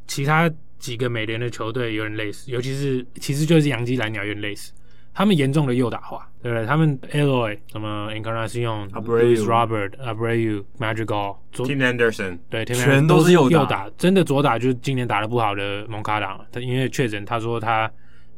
[0.08, 0.52] 其他。
[0.84, 4.70] 几个美联的球队有点类似，尤其是其实就是洋基蓝鸟有点类似，
[5.14, 6.66] 他们严重的右打化，对不对？
[6.66, 17.90] 他们 Eloy 什么 Encarnacion、Luis Robert、Abreu、Madrigal、Tim Anderson，对，全都是右打，打，真的左打就是今年打的不好的蒙卡达，他因为确诊，他说他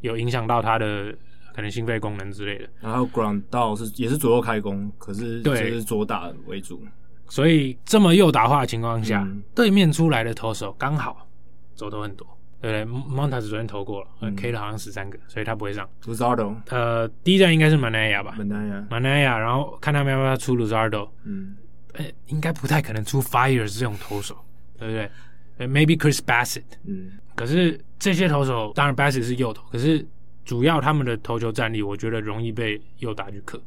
[0.02, 1.12] 有影响到他的
[1.52, 2.68] 可能心肺功能之类的。
[2.80, 6.80] 然后 Grandal 是也是左右开弓，可是就是左打为主，
[7.28, 11.26] 所以这么右打化的情况下，嗯、对面出来的投手刚好
[11.74, 12.24] 走投很多。
[12.70, 15.88] 对，Montas 昨天投过了，嗯，K 了好像十三个，所以他不会上。
[16.04, 21.08] Luzardo，呃，第一站应该是 Manaya 吧？Manaya，Manaya，然后看他们要不要出 Luzardo。
[21.24, 21.56] 嗯，
[21.92, 24.36] 呃，应该不太可能出 Fiers 这种投手，
[24.78, 25.10] 对不对？
[25.58, 26.64] 呃，Maybe Chris Bassett。
[26.86, 30.04] 嗯，可是这些投手，当然 Bassett 是右投，可是
[30.44, 33.62] 主要他们的投球战力，我觉得容易被右打去克。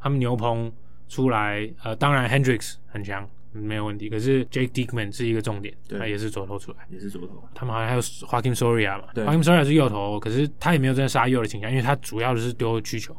[0.00, 0.72] 他们牛棚
[1.08, 3.28] 出来，呃，当然 Hendricks 很强。
[3.54, 4.10] 没有问题。
[4.10, 7.42] 可是 Jake Dickman 是一个重点，对他也是左投出来，也是左投。
[7.54, 13.16] 他们好像还有 Joakim Soria 嘛对，Joakim Soria 是右投，可是他也没有真的杀右的倾向，因为他主要的是丢曲球。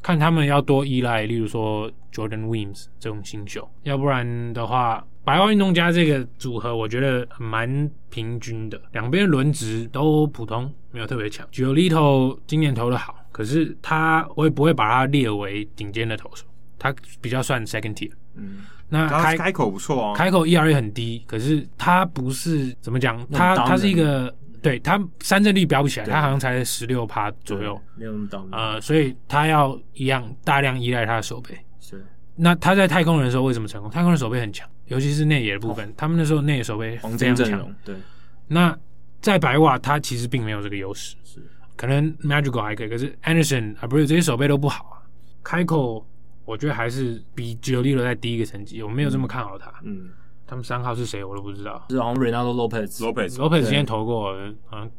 [0.00, 11.46] 看他们要多依赖，例如说 Jordan Weems 这种新秀，要不然的话，白袜运动家这个组合我觉得蛮平均的，两边轮值都普通，没有特别强。
[11.52, 16.44] Giolito 今年投的好，可是他我也不会把他列为顶尖的投手，
[16.80, 18.10] 他比较算 second tier。
[18.34, 24.32] 嗯，那开开口不错哦，开口 ERA 很低，可是他不是怎么讲，他他是一个。
[24.62, 28.46] 对他三振率飙不起来，他好像才十六趴左右，没有那么高。
[28.52, 31.58] 呃，所以他要一样大量依赖他的手背。
[31.80, 32.00] 是。
[32.36, 33.90] 那他在太空人的时候为什么成功？
[33.90, 37.74] 太空人手背很强，尤其是内野的部分，哦、他们那时候内野手背非常强。
[37.84, 37.96] 对。
[38.46, 38.78] 那
[39.20, 41.16] 在白袜，他其实并没有这个优势。
[41.24, 41.42] 是。
[41.74, 45.02] 可能 Madrigal 还可以，可是 Anderson 啊，不是这些手背都不好啊。
[45.42, 46.06] 开口，
[46.44, 49.70] 我觉得还是比 Giolito 在低一个层级，我没有这么看好他。
[49.82, 50.04] 嗯。
[50.04, 50.10] 嗯
[50.44, 51.82] 他们三号是谁，我都不知道。
[51.88, 54.34] 是好像 Reynaldo Lopez，Lopez，Lopez 之前投过，
[54.66, 54.90] 好像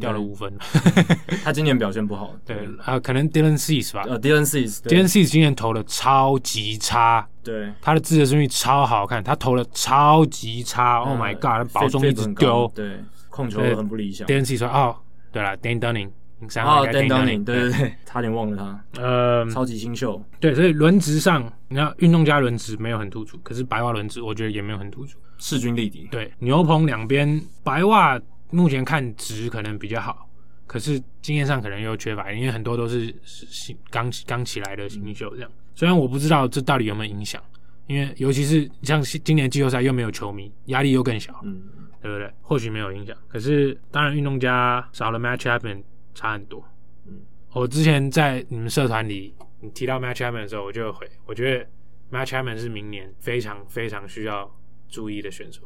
[0.00, 0.50] 掉了五分。
[1.44, 2.34] 他今年表现不好。
[2.46, 4.06] 对啊，可能 Dylan Cease 吧。
[4.08, 7.28] 呃，Dylan Cease，Dylan Cease 今年投的超级差。
[7.44, 11.00] 对，他的自责顺序超好看，他投的超级差。
[11.00, 12.72] Oh my god，保中一直丢。
[12.74, 12.98] 对，
[13.28, 14.26] 控球很不理想。
[14.26, 14.96] Dylan Cease 说：“哦，
[15.30, 19.02] 对了，Dane Dunning。”哦，Dan Dunning，对对对，差点忘了他。
[19.02, 20.22] 呃，超级新秀。
[20.38, 26.06] 对，所以轮值上，你看运动家轮值没有很突出，可是白袜轮值我觉得也没有很突出，势均力敌。
[26.12, 28.20] 对，牛棚两边，白袜
[28.50, 30.28] 目前看值可能比较好，
[30.64, 35.50] 可是经验上可能又缺乏，因为很多都是新刚刚起来的新秀这样。
[35.74, 37.42] 虽然我不知道这到底有没有影响，
[37.88, 41.62] 因为尤其是像今年季后赛又没有球迷，压力又更小，嗯，
[42.00, 42.32] 对不对？
[42.42, 45.82] 或许没有影响，可是当然运动家少了 Matt Chapman。
[46.18, 46.60] 差很多，
[47.06, 47.20] 嗯，
[47.52, 51.64] 我之前在你们社团里，你提到 Matt Chapman 的时候，我就会回，我觉得
[52.10, 54.52] Matt Chapman 是明年非常非常需要
[54.88, 55.62] 注意的选手，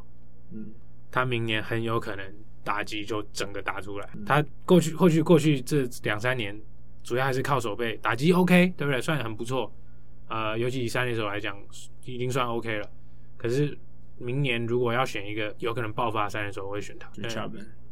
[0.50, 0.74] 嗯，
[1.10, 4.06] 他明年很有可能打击就整个打出来。
[4.12, 6.60] 嗯、他过去过去过去这两三年，
[7.02, 9.00] 主要还是靠手背，打击 OK，对不对？
[9.00, 9.72] 算很不错，
[10.28, 11.56] 呃，尤其以三垒手来讲，
[12.04, 12.90] 已经算 OK 了。
[13.38, 13.74] 可是
[14.18, 17.08] 明年如果要选一个有可能爆发的三垒手，我会选他。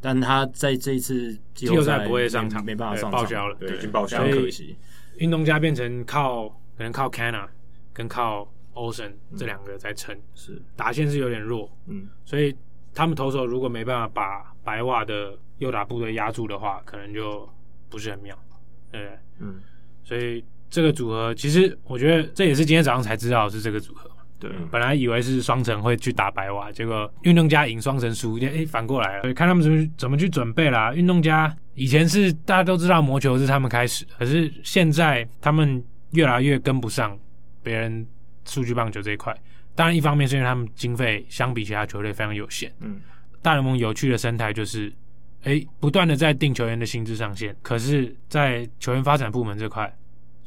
[0.00, 4.76] 但他在这一次季后赛不会上场，没办法上场，报销了，对，已经报销了，可惜。
[5.18, 7.46] 运动家变成靠可能靠 Canha
[7.92, 12.56] 跟靠 Ocean 这两个在撑，是打线是有点弱，嗯，所以
[12.94, 17.46] 他们投手如果没办法把白袜的右打部队压住的话，可能就
[17.90, 18.34] 不是很妙，
[18.90, 19.18] 对不对？
[19.40, 19.60] 嗯，
[20.02, 24.09] 所以这个组合其实我觉得这也是今天早上才知道是这个组合。
[24.40, 29.22] 对，本来以为是双城会去打白袜，结果运动家赢双城输，哎，反过来了。
[29.22, 30.92] 所以看他们怎么怎么去准备啦。
[30.94, 37.16] 运动家以前是大家都知道魔球是他们开始的，可是现在他们越来越跟不上
[37.62, 38.06] 别人
[38.46, 39.36] 数据棒球这一块。
[39.76, 42.70] 当然，一方面是因为他们经费相比其他球队非常有限。
[42.80, 43.00] 嗯，
[43.40, 44.92] 大联盟有趣的生态就是，
[45.44, 49.90] 哎，不断的在定球员的薪资上限，可是，在球员发展部门这块，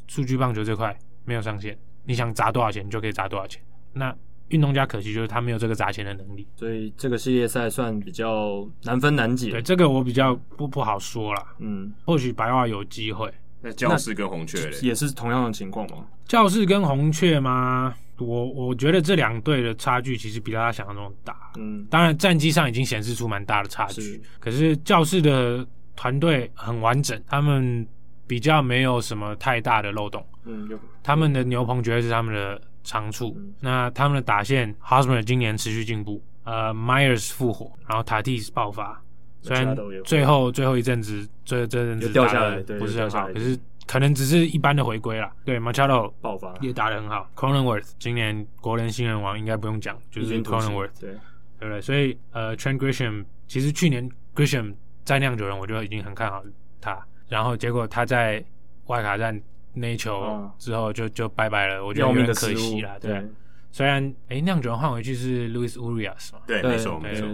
[0.07, 0.95] 数据棒球这块
[1.25, 3.61] 没有上限，你想砸多少钱，你就可以砸多少钱。
[3.93, 4.15] 那
[4.49, 9.49] 运动家可惜就是他没有这个砸钱的能力，所以这个系列赛算比较难分难解。
[9.49, 11.55] 对，这个我比较不不好说啦。
[11.59, 13.33] 嗯，或许白袜有机会。
[13.61, 16.05] 那教室跟红雀也是同样的情况吗？
[16.27, 17.95] 教室跟红雀吗？
[18.19, 21.35] 我我觉得这两队的差距其实比大家想象中大。
[21.57, 25.65] 嗯，当然战绩上已经显示出蛮大的差距，是可是教室的
[25.95, 27.87] 团队很完整，他们
[28.27, 30.23] 比较没有什么太大的漏洞。
[30.45, 30.69] 嗯，
[31.01, 32.61] 他们的牛棚绝对是他们的。
[32.83, 39.01] 长处，那他们的打线，Hosmer 今年持续进步，呃，Myers 复活，然后 Tatis 爆发，
[39.41, 43.57] 虽然最后最后一阵子，这这阵子掉下来，不是很好，可是
[43.87, 45.31] 可能只是一般的回归啦。
[45.45, 46.53] 对，Machado 爆发。
[46.61, 51.11] 也打得很好，Cronenworth 今年国联新人王应该不用讲，就是 Cronenworth，对，
[51.59, 51.81] 对不对？
[51.81, 56.43] 所以呃，Trent Grisham 其实去年 Grisham 在酿酒人，我就已经很看好
[56.81, 58.43] 他，然后结果他在
[58.87, 59.41] 外卡站。
[59.75, 62.95] 那一球之后就就拜拜了，我觉得有点可惜啦。
[63.01, 63.25] 对，
[63.71, 67.27] 虽然哎，酿酒人换回去是 Louis Urias 嘛，对，没错没错，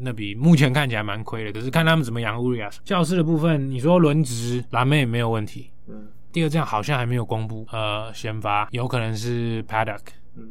[0.00, 1.52] 那笔目前看起来蛮亏的。
[1.52, 2.78] 可是看他们怎么养 Urias。
[2.84, 5.70] 教室的部分，你说轮值蓝妹也没有问题。
[5.86, 10.00] 嗯，第二站好像还没有公布，呃，先发有可能是 Paddock，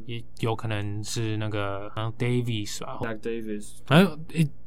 [0.05, 3.71] 也有可能是那个 Davis 吧 Davis。
[3.85, 4.17] 反正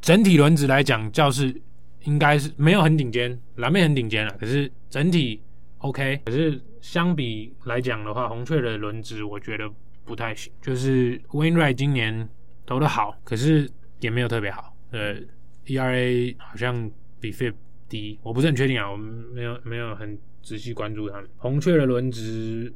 [0.02, 1.58] 整体轮值来讲，教室
[2.04, 4.36] 应该是没有很顶尖，蓝妹很顶尖了。
[4.38, 5.40] 可是整体。
[5.86, 9.70] OK，可是相比来讲的话，红雀的轮值我觉得
[10.04, 10.52] 不太行。
[10.60, 12.28] 就是 Wainwright 今年
[12.66, 14.76] 投的好，可是也没有特别好。
[14.90, 15.14] 呃
[15.66, 16.90] ，ERA 好像
[17.20, 17.54] 比 FIP
[17.88, 21.30] 低，我不是很确定啊，我们没有没有很仔细关注他们。
[21.36, 22.72] 红雀的轮值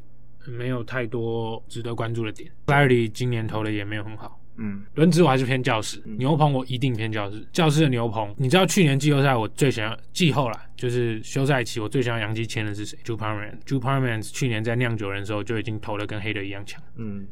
[0.47, 2.49] 没有太多值得关注的点。
[2.67, 4.40] Flaherty 今年投的也没有很好。
[4.61, 7.43] 嗯，轮值我还是偏教室，牛棚我一定偏教室。
[7.51, 14.13] 教室的牛棚，你知道去年季后赛我最想要季后啦，就是休赛期我最想要杨基签的是谁 j u p a r m a n j u p a r m a
[14.13, 16.81] n 去年在酿酒人的时候就已经投的跟黑的一样强。
[16.97, 17.27] 嗯，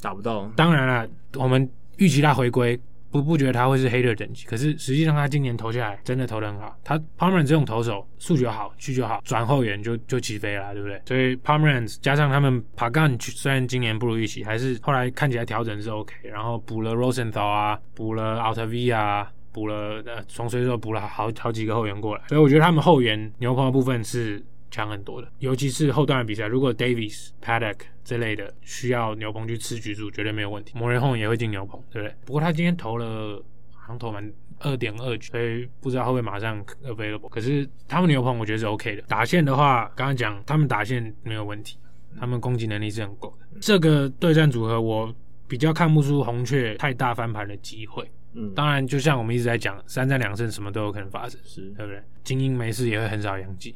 [0.00, 0.46] 打不到。
[0.54, 2.78] 当然了，我们预期他回归。
[3.10, 6.78] 不不觉得他会是黑的等级，可是实际上他今年投下来真的投得很好。
[6.84, 11.00] 他 Pomeran 这种投手数据好，需求好，转后援就就起飞了，对不对？
[11.06, 16.14] 所以 Pomeran 加上他们 Pagan 虽然今年不如预期，还是后来看起来调整是 OK。
[16.24, 24.44] 然后补了 Rosenthal 啊，补了 Outv 啊，补了呃从随手补了好好几个后援过来，所以我觉得他们后援牛棚的部分是。
[24.70, 30.78] 强很多的，尤其是后段的比赛，如果 Davis、Paddock 这类的需要牛棚去吃局数，绝对没有问题。
[30.78, 32.14] Morejon 也会进牛棚，对不对？
[32.24, 33.42] 不过他今天投了，
[33.74, 37.28] 好像投满二点二局，所以不知道会不会马上 available。
[37.28, 39.02] 可是他们牛棚我觉得是 OK 的。
[39.02, 41.78] 打线的话，刚刚讲他们打线没有问题，
[42.18, 43.46] 他们攻击能力是很够的。
[43.60, 45.14] 这个对战组合我
[45.46, 48.08] 比较看不出红雀太大翻盘的机会。
[48.38, 52.00] 嗯，当然，就像我们一直在讲，三战两胜什么都有可能发生，是对不对？
[52.22, 53.74] 精英没事也会很少养鸡，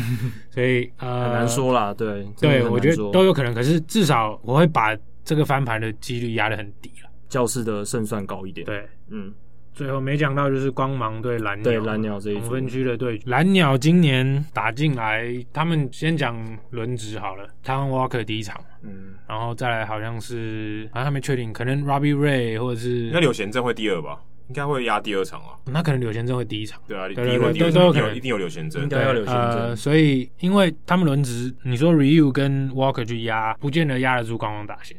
[0.50, 1.94] 所以呃很难说啦。
[1.94, 3.54] 对对，我觉得都有可能。
[3.54, 7.08] 可是至少我会把这个翻盘的几率压得很低了。
[7.28, 8.66] 教士的胜算高一点。
[8.66, 9.32] 对，嗯。
[9.72, 13.24] 最后没讲到就是光芒对蓝鸟，对蓝鸟这一同分区的对决。
[13.30, 16.36] 蓝鸟今年打进来，他们先讲
[16.70, 17.48] 轮值好了。
[17.64, 24.20] Taijuan Walker 第一场，嗯，然后再来好像是好像还没确定，可能 Robbie Ray 或者是那柳贤正会第二吧？
[24.48, 25.56] 应该会压第二场啊。
[25.64, 26.78] 那可能柳贤正会第一场。
[26.86, 29.42] 对啊，对对对，都有可能，一定有柳贤正，应该要柳贤正。
[29.42, 34.94] 呃，所以因为他们轮值，你说 Ryu 跟 Walker 去压，不见得压得住光芒打线。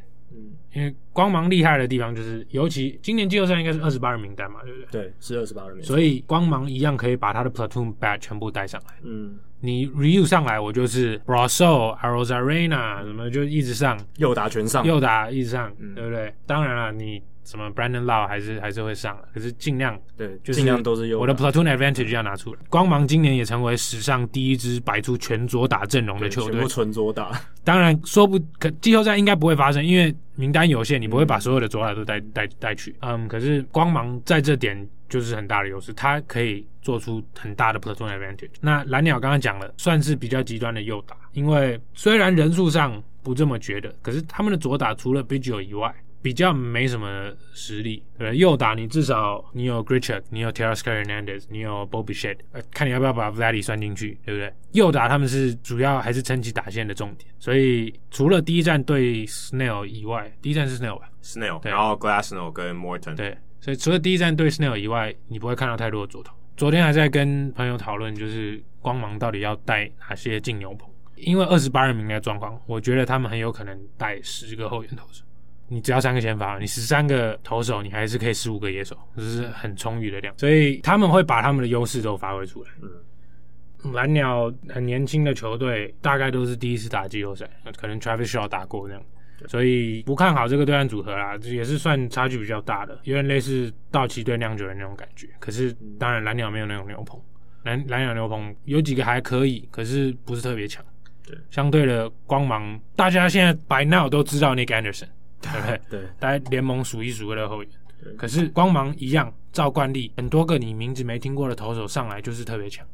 [0.73, 5.01] 因为光芒厉害的地方就是，尤其今年季后赛应该是二十八人名单嘛，对不对？
[5.03, 5.85] 对，是二十八人名单。
[5.85, 8.95] 所以光芒一样可以把他的 platoon bat 全部带上来。
[9.03, 16.33] 嗯，你 reu 上来，我就是 Brosseau、Arozarena 什么就一直上，右打全上，右打一直上，嗯、对不对？
[16.45, 17.21] 当然了，你。
[17.43, 22.59] 什么 Brandon Lowe 还是还是会上了，可是尽量对，就尽量都是用我的 Platoon Advantage 要拿出来。
[22.69, 27.31] 光芒今年也成为史上第一支摆出全左打阵容的球队，全部纯左打。
[27.63, 32.95] 当然说不可，季后赛应该不会发生，因为名单有限，你不会把所有的左打都带带带去。
[33.01, 38.51] 嗯，可是光芒在这点就是很大的优势，它可以做出很大的 Platoon Advantage。
[38.61, 45.93] 那蓝鸟刚刚讲了，算是比较极端的右打，因为虽然人数上不这么觉得，可是他们的左打除了 Biggio 以外。
[46.23, 54.51] 比较没什么实力，对，对右打你至少你有 Grichuk，你有 Teoscar Hernandez，你有 Bo Bichette，呃，看你要不要把 Vladdy 算进去，对不对？
[54.71, 66.33] 右打他们是主要还是撑起打线的重点，所以除了第一站对 Snell 以外，第一站是 Snell 吧？Snell，对然后 Glassnow 跟 Morton，对，所以除了第一站对 Snell 以外，你不会看到太多的左投。
[66.55, 75.25] 昨天还在跟朋友讨论，就是光芒到底要带哪些进牛棚，因为二十八人名的状况，我觉得他们很有可能带十个后援投手。
[75.67, 80.33] 你只要三个先发，你十三个投手，你还是可以十五个野手，这是很充裕的量。
[80.37, 82.69] 所以他们会把他们的优势都发挥出来。
[82.81, 89.03] 嗯，蓝鸟很年轻的球队，大概都是第一次打季后赛，可能 Travis Shaw 打过这样，
[89.47, 95.27] 所以不看好这个对战组合啦，也是算差距比较大的，有点类似道奇对酿酒人那种感觉。
[95.39, 97.19] 可是当然蓝鸟没有那种牛棚，
[97.63, 100.85] 蓝蓝鸟牛棚有几个还可以，可是不是特别强。
[101.25, 105.07] 对，相对的光芒，大家现在 by now 都知道 Nick Anderson。
[105.51, 105.81] 对不对？
[105.89, 107.71] 对，大家联盟数一数二的后援。
[108.03, 112.85] 对可是光芒一样，照惯例，很多个你名字没听过的投手上来就是特别强，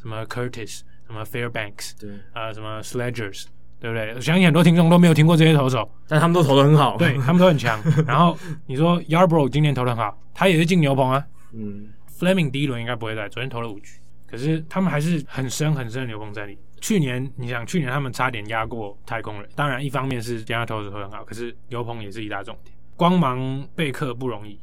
[0.00, 3.46] 什么 Curtis，什么 Fairbanks，对，啊、呃，什么 Sledgers，
[3.80, 4.12] 对不对？
[4.14, 7.80] 我相信很多听众都没有听过这些投手，但他们都投的很好，对，他们都很强。
[8.06, 11.24] 然后你说 Yarbrough 今年投的很好，他也是进牛棚啊。
[11.54, 13.92] 嗯，Fleming 第一轮应该不会在，昨天投了五局，
[14.30, 16.58] 可是他们还是很深很深的牛棚战力。
[16.80, 19.48] 去年你想，去年他们差点压过太空人。
[19.54, 22.74] 当然，一方面是其他投手会很好，可是牛棚也是一大重点。
[22.96, 24.58] 光芒备课不容易，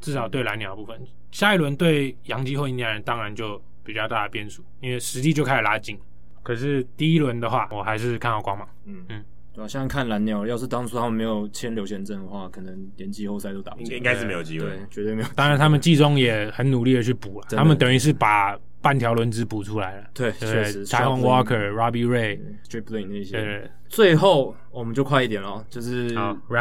[0.00, 0.98] 至少对蓝鸟的部分。
[1.30, 5.98] 下一轮对洋基或印第安人，当然就比较大的变数，因为实力就开始拉近。
[6.42, 8.68] 可是第一轮的话，我还是看好光芒。
[8.84, 13.96] 嗯嗯，对啊，现在看蓝鸟，要是当初他们没有签刘贤正的话，可能连季后赛都打不进。
[13.96, 15.28] 应该是没有机会，对，绝对没有。
[15.34, 18.58] 当然，他们季中也很努力的去补了，他们等于是把。
[18.84, 20.86] 半条轮子补出来了，对，确实。
[20.86, 22.38] Taijuan Walker、Robbie Ray、
[22.68, 23.32] Stripling 那些。
[23.32, 26.14] 对，最后我们就快一点了，就是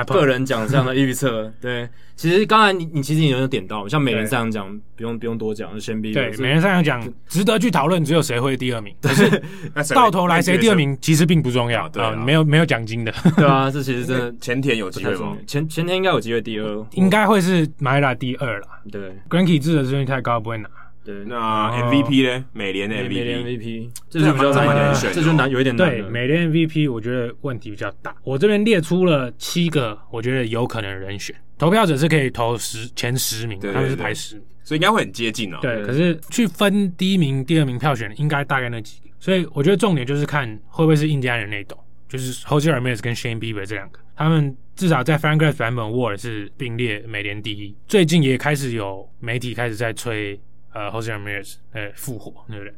[0.08, 1.52] 个人奖项的预测。
[1.60, 6.14] 对，其实刚才你你其实也有点到，像美人赛扬奖不用不用多讲，就先比。
[6.14, 8.95] 对，美人赛扬奖值得去讨论，只有谁会第二名。
[9.02, 9.30] 可是
[9.94, 15.36] 到头来谁第二名其实并不重要，对，没有没有奖金的，对啊， 这其实真的前田有机会吗？
[15.45, 18.68] 前前田应该有机会第二，应该会是 Maeda 第二了。
[18.90, 20.70] 对 Greinke 制的胜率太高，不会拿。
[21.04, 22.46] 对，那 MVP 呢？
[22.54, 25.90] 美联的 MVP，美联 MVP，这就比较难选，这就难，有一点难。
[25.90, 28.16] 对，美联 MVP 我觉得问题比较大。
[28.24, 35.60] 我这边列出了七个我觉得有可能的人选，投票者是可以投十前十名，他们是排十名，所以应该会很接近啊。
[35.62, 39.10] 对，可是去分第一名、第二名票选，应该大概那几个。
[39.20, 41.78] 所以我觉得重点就是看会不会是印第安人那斗，
[42.08, 44.56] 就是 Jose Ramirez 跟 Shane Bieber 这两个，他们。
[44.76, 47.76] 至少在 FanGraphs 版本，WAR 是并列美联第一。
[47.88, 50.36] 最近也开始有媒体开始在吹，
[50.74, 52.74] 呃 h o s e Ramirez 呃复活，对不对？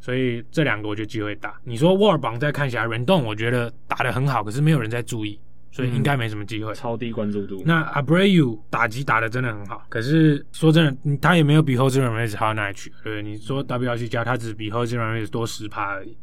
[0.00, 1.58] 所以这两个我觉得机会大。
[1.64, 5.40] 你说 WAR 榜再看起来，Rendon 我觉得打得很好，可是没有人在注意，
[5.70, 6.72] 所以应该没什么机会。
[6.72, 7.62] 嗯、超低关注度。
[7.64, 12.92] 那 Abreu 打击打得真的很好，可是说真的，他也没有比 h o s e Ramirez 好到哪里去。
[13.02, 16.14] 对，你说 WRC 加他只比 h o s e Ramirez 多十趴而已。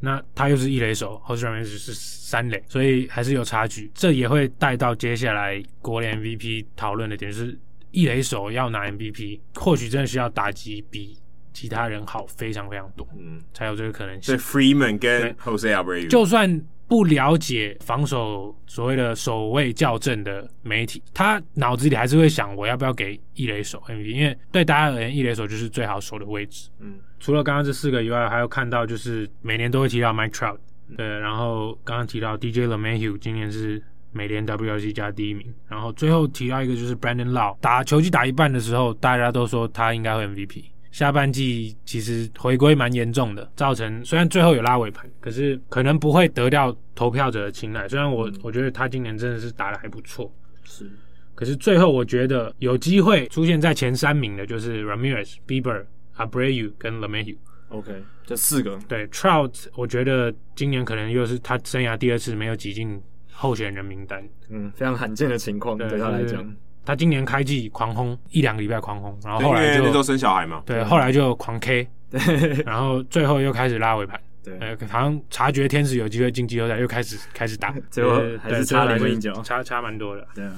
[0.00, 3.90] 那他又是一垒手 h o s e Ramirez 是三垒，所以还是有差距。
[3.94, 7.58] 这也会带到接下来国联 MVP 讨论的点，就是
[7.96, 11.18] 一垒手要拿 MVP，或许真的需要打击比
[11.52, 14.22] 其他人好非常非常多，嗯，才有这个可能性。
[14.22, 16.62] 所以，Freeman 跟 Jose Abreu，就算。
[16.88, 26.70] 不了解防守所谓的守卫校正的媒体，他脑子里还是会想我要不要给一垒手 MVP，因为对大家而言，一垒手就是最好守的位置。
[26.78, 30.58] 嗯，除了刚刚这四个以外，还有看到就是每年都会提到 Mike Trout，
[30.96, 33.82] 对，然后刚刚提到 DJ LeMahieu 今年是
[34.16, 40.64] 美联 WRC 加第一名，然后最后提到一个就是 Brandon Lowe，打球季打一半的时候，大家都说他应该会 MVP。
[40.90, 47.86] 下半季其实回归蛮严重的，造成虽然最后有拉尾盘，可是可能不会得到投票者的青睐。
[47.86, 50.32] 虽然我、嗯、我觉得他今年真的是打的还不错，
[50.64, 50.90] 是，
[51.34, 55.84] 可是最后我觉得有机会出现在前三名的就是 Ramirez、Bieber、
[56.16, 57.36] Abreu 跟 LeMahieu。
[57.68, 57.92] OK，
[58.24, 62.98] 这四个对 Trout，我觉得今年可能又是他生涯第二次没有挤进
[63.36, 66.44] 候选人名单，嗯，非常罕见的情况对，他来讲。
[66.84, 74.56] 他今年开季狂轰一两个礼拜狂轰，然后后来就都生小孩嘛，对，后来就狂 K，对，然后最后又开始拉尾盘，对，
[74.88, 80.52] 好像察觉天使有机会进季后赛，又开始开始打， 最后还是差临门一脚，差差蛮多的，对啊。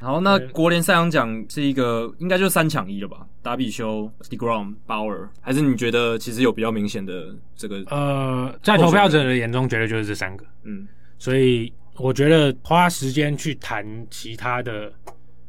[0.00, 3.18] 然后，那国联赛扬奖是一个应该就三抢一了吧？
[3.42, 7.84] 达比修、DeGrom、Bauer，还是你觉得其实有比较明显的这个？
[7.90, 10.88] 呃，在投票者的眼中，绝对就是这三个，嗯，
[11.18, 14.92] 所以我觉得花时间去谈其他的。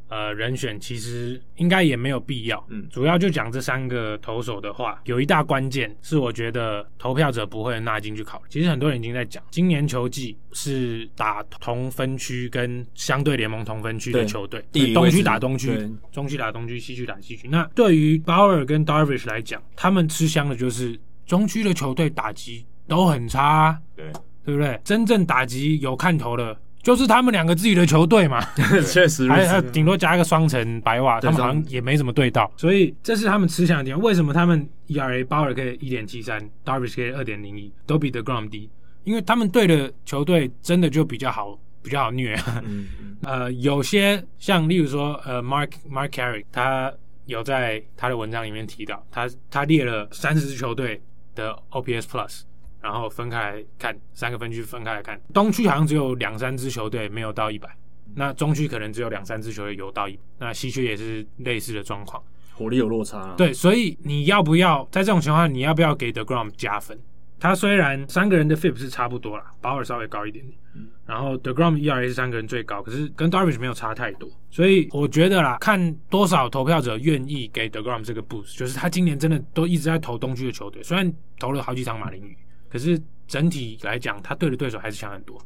[0.07, 2.63] 呃，人选其实应该也没有必要。
[2.69, 8.45] 嗯，主要就讲这三个投手的话，有一大关键是我觉得投票者不会纳进去考虑。
[8.47, 14.63] 其实很多人已经在讲，今年球季是打同分区跟相对联盟同分区的球队，
[14.93, 15.75] 东区打东区，
[16.11, 17.47] 中区打东区，西区打西区。
[17.47, 24.05] 那对于 Bauer 跟 Darvish 来讲，他们吃香的就是中区的球队打击都很差啊，对，
[24.45, 24.79] 对不对？
[24.83, 26.57] 真正打击有看头的。
[26.83, 28.39] 就是他们两个自己的球队嘛，
[28.85, 33.99] 确实，还还顶多加一个双层白袜，他们好像也没怎么对到，所以这是他们吃香的地方。
[33.99, 38.69] 为什么他们 ERA 鲍尔可以一点七三，Darvish 可以二点零一，都比 The Grom 低？
[39.03, 42.37] 因为他们队的球队真的就比较好，比较好虐。
[43.25, 46.93] 呃，有些像例如说，呃，Mark Mark Carrick，他
[47.25, 51.01] 有在他的文章里面提到，他他列了三十支球队
[51.33, 52.41] 的 OPS Plus。
[52.85, 57.67] 然后分开来看，三个分区分开来看，东区好像只有两三支球队没有到一百，
[58.13, 62.21] 那中区可能只有两三支球队有到一百，那西区也是类似的状况，
[62.53, 63.33] 火力有落差啊。
[63.35, 66.95] 对，所以你要不要在这种情况下，你要不要给 The Grom 加分？
[67.39, 82.37] 他虽然三个人的 FIP 是差不多啦，保尔稍微高一点点，嗯，然后 The Grom ERA 是三个人最高，可是跟 Darvish 没有差太多，所以我觉得啦，看多少投票者愿意给 The Grom 这个 boost，就是他今年真的都一直在投东区的球队，虽然投了好几场马林鱼。
[82.75, 85.39] 可是整体来讲，他对的对手还是强很多，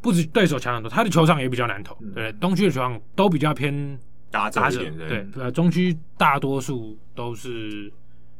[0.00, 1.96] 不止对手强很多，他的球场也比较难投。
[2.00, 3.96] 嗯、对，东区的球场都比较偏
[4.32, 4.58] 打者，
[5.08, 7.88] 对，呃，中区大多数都是，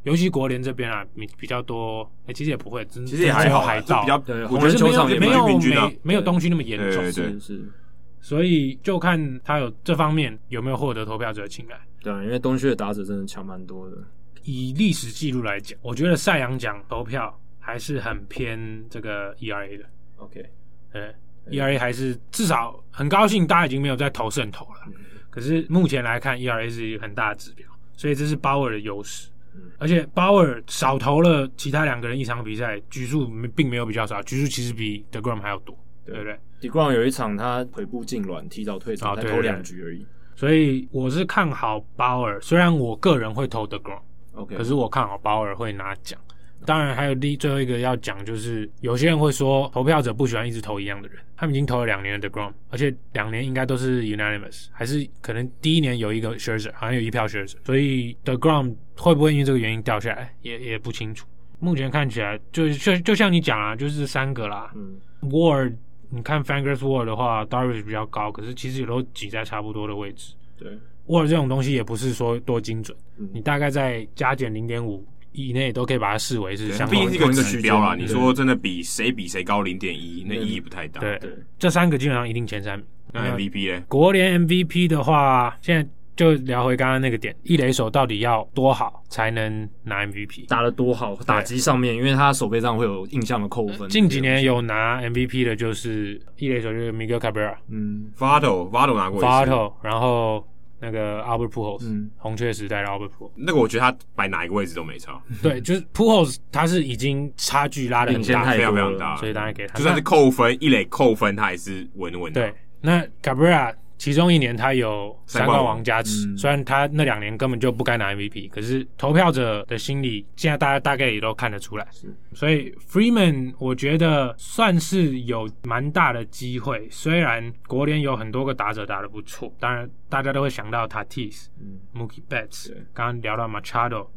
[0.03, 2.03] 尤其国联这边啊，比比较多。
[2.23, 7.71] 哎、欸，其实也不会，其实也还好，海盗比较，对，我觉得没有没有没没有东区那么严重，对对，是是。
[8.19, 11.79] 所以就看他有这方面有没有获得投票者的青睐。
[12.03, 13.95] 对，因为东区的打者真的强蛮多的。
[14.43, 17.33] 以历史记录来讲，我觉得赛扬奖投票。
[17.67, 18.57] 还是很偏
[18.89, 19.83] 这个 ERA 的
[20.15, 20.49] ，OK，
[20.93, 21.13] 呃
[21.49, 24.89] ，ERA 还是至少很高兴，大家已经没有在投胜投了。
[25.29, 29.29] 可是目前来看，ERA 是一个很大的指标，所以这是鲍尔的优势。
[29.77, 40.07] 而且鲍尔少投了其他两个人一场比赛，局数并没有比较少，局数其实比 DeGrom 还要多，对不对？DeGrom 有一场他腿部痉挛，提早退场，才投两局而已。
[40.37, 46.17] 所以我是看好鲍尔，虽然我个人会投 DeGrom，OK，可是我看好鲍尔会拿奖。
[46.65, 51.17] 当然，还有第最后一个要讲，就是有些人会说，投票者不喜欢一直投一样的人。
[51.37, 61.27] 他们已经投了两年的 deGrom，而且两年应该都是 unanimous，还是可能第一年有一个 Scherzer，好像有一票 Scherzer，所以 deGrom 会不会因为这个原因掉下来，也也不清楚。
[61.59, 64.71] 目前看起来，就就就像你讲啊，就是三个啦。
[64.75, 65.75] 嗯，Ward，
[66.09, 70.33] 你看 Fangraphs Ward 的话，Darvish 比较高，可是其实也都挤在差不多的位置。
[70.57, 70.71] 对
[71.05, 75.05] ，Ward 这种东西也不是说多精准，嗯、你大概在加减零点五。
[75.37, 77.93] 以内都可以把它视为是相同，一个指标啦。
[77.95, 80.99] 你说真的比谁比谁高零点一，那意义不太大。
[80.99, 82.87] 对对，这三个基本上一定前三名。
[83.13, 83.83] 那 MVP 呢？
[83.87, 90.47] 国联 MVP 的话，现在就聊回刚刚那个点，一垒手到底要多好才能拿 MVP？
[90.47, 91.15] 打得多好？
[91.17, 93.87] 打击上面，因为他手背上会有印象的扣分。
[93.89, 100.43] 近几年有拿 MVP 的就是一垒手，就是 Miguel Cabrera，嗯，Votto，Votto 拿过，Votto，然后。
[100.79, 105.21] 那个 Albert Pujols，嗯，红雀时代的 Albert Pujols，那个我觉得他摆哪一个位置都没差。
[105.41, 109.75] 对，就是 Pujols，他是已经差距拉的很大，非常非常大，所以当然给他。
[109.75, 112.41] 就算是扣分，一垒扣分，他还是稳稳的。
[112.41, 113.73] 对，那 Cabrera。
[113.97, 121.87] 其中一年他有三冠王加持，嗯、虽然他那两年根本就不该拿 MVP，可是投票者的心理现在大家大概也都看得出来。
[121.91, 126.87] 是所以 Freeman 我觉得算是有蛮大的机会。
[126.91, 134.07] 虽然国联有很多个打者打得不错，当然大家都会想到 Tatis、嗯、Mookie Betts，刚刚聊到 Machado，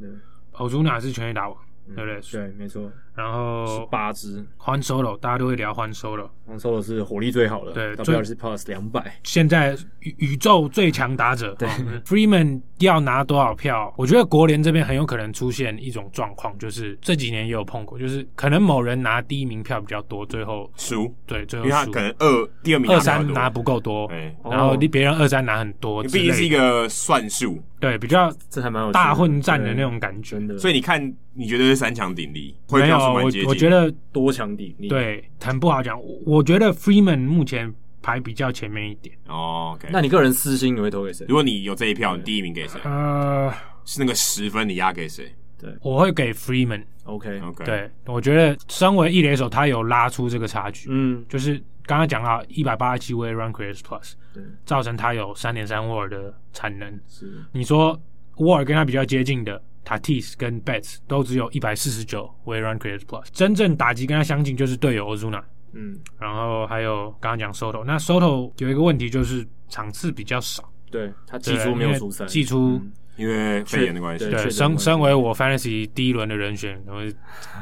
[0.52, 1.56] 欧祖纳是全垒打王。
[1.92, 2.20] 对不对？
[2.20, 2.88] 对，没错。
[3.14, 9.18] 然后八支，Juan Soto，大家都会聊 Juan Soto，Juan Soto 是火力最好的，对，WRC Plus 两百。
[9.24, 11.68] 现在宇宇宙最强打者，对，
[12.06, 13.92] Freeman 要拿多少票？
[13.98, 24.10] 我觉得国联这边很有可能出现一种状况，就是这几年也有碰过，就是可能某人拿第一名票比较多，最后输，对，最后因为他可能二第二名二三拿不够多，
[24.44, 30.38] 然后别人二三拿很多，毕竟是一个算术，对，比较这还蛮有大混战的那种感觉。
[30.46, 31.12] 的，所以你看。
[31.32, 32.54] 你觉得是三强鼎立？
[32.72, 34.76] 没有，我我觉得多强底。
[34.88, 36.00] 对，很不好讲。
[36.24, 37.72] 我觉得 Freeman 目前
[38.02, 39.14] 排比较前面一点。
[39.28, 39.88] 哦，OK。
[39.90, 41.24] 那你个人私心你会投给谁？
[41.28, 42.80] 如果你有这一票，你第一名给谁？
[42.84, 43.52] 呃，
[43.84, 45.34] 是那个十分，你压给谁？
[45.58, 46.82] 对，我会给 Freeman。
[47.04, 47.64] OK，OK。
[47.64, 50.88] 对，我觉得身为一垒手，他有拉出这个差距。
[50.90, 51.54] 嗯，就是
[51.84, 56.98] 刚刚讲到一百八十七位 Run Creators Plus，对，造成他有三点三 WAR 的产能。
[57.08, 58.00] 是，你说
[58.36, 59.60] WAR 跟他比较接近的。
[59.90, 65.42] Tatis 跟 Betts 都只有一百四十九为 Run Creators Plus，真正打击跟他相近就是队友 Ozuna，
[65.72, 70.62] 嗯，然后还有刚刚讲 Soto，那 Soto 有一个问题就是场次比较少，
[70.92, 72.80] 对他季出没有出赛，季初
[73.16, 77.02] 因为肺炎的关系，对，身身为我 Fantasy 第一轮的人选，然后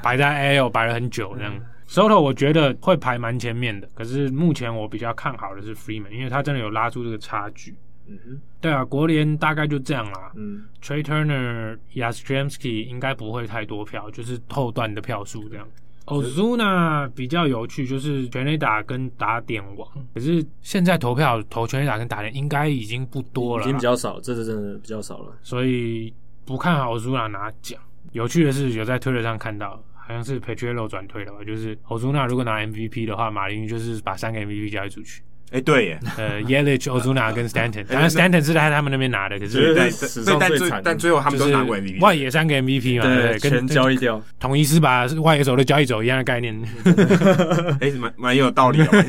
[0.03, 7.75] 摆在 AL 摆了很久这样，Soto 我觉得会排蛮前面的，可是目前我比较看好的是 Freeman，因为他真的有拉出这个差距。
[8.09, 10.33] 嗯哼，对啊，国联大概就这样啦。
[10.35, 15.69] 嗯，Trey Turner、Yastrzemski 应该不会太多票，就是后段的票数这样。
[16.07, 25.37] Ozuna 比较有趣，就是全垒打跟打点王，可是现在投票投全垒打跟打点应该已经不多了，已经比较少，这是真的比较少了。
[25.43, 26.11] 所以
[26.47, 27.79] 不看好 Ozuna 拿奖。
[28.13, 35.23] 有趣的是，有在推特上看到，好像是 Petriello 转推的吧，就是 Ozuna 如果拿 MVP 的话，马林就是把三个 MVP 交易出去。
[35.51, 39.91] 哎，对耶，呃，Yelich、Ozuna 跟 Stanton，当然 Stanton 是在他们那边拿的，可是对，
[40.39, 46.55] 但最但最后他们都拿过 MVP，外野三个 MVP 嘛，对，全交易掉，统一是把外野手都交易走一样的概念。
[47.81, 49.03] 哎，蛮蛮有道理的，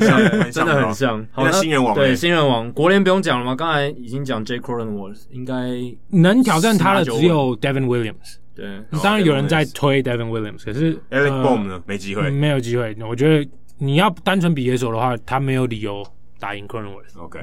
[0.50, 1.26] 真的很像。
[1.32, 3.54] 好，新人王，对，新人王，国联不用讲了吗？
[3.54, 5.54] 刚才已经讲 Jake Cronenworth，应该
[6.08, 8.36] 能挑战他的只有 Devin Williams。
[8.54, 8.66] 对，
[9.02, 11.82] 当然有人在推 Devin Williams，可是 Alec Bohm 呢？
[11.86, 12.96] 没机会，没有机会。
[13.08, 13.46] 我觉得
[13.78, 16.02] 你要单纯比野手的话，他没有理由。
[16.40, 17.40] 打赢 Cronenworth，OK，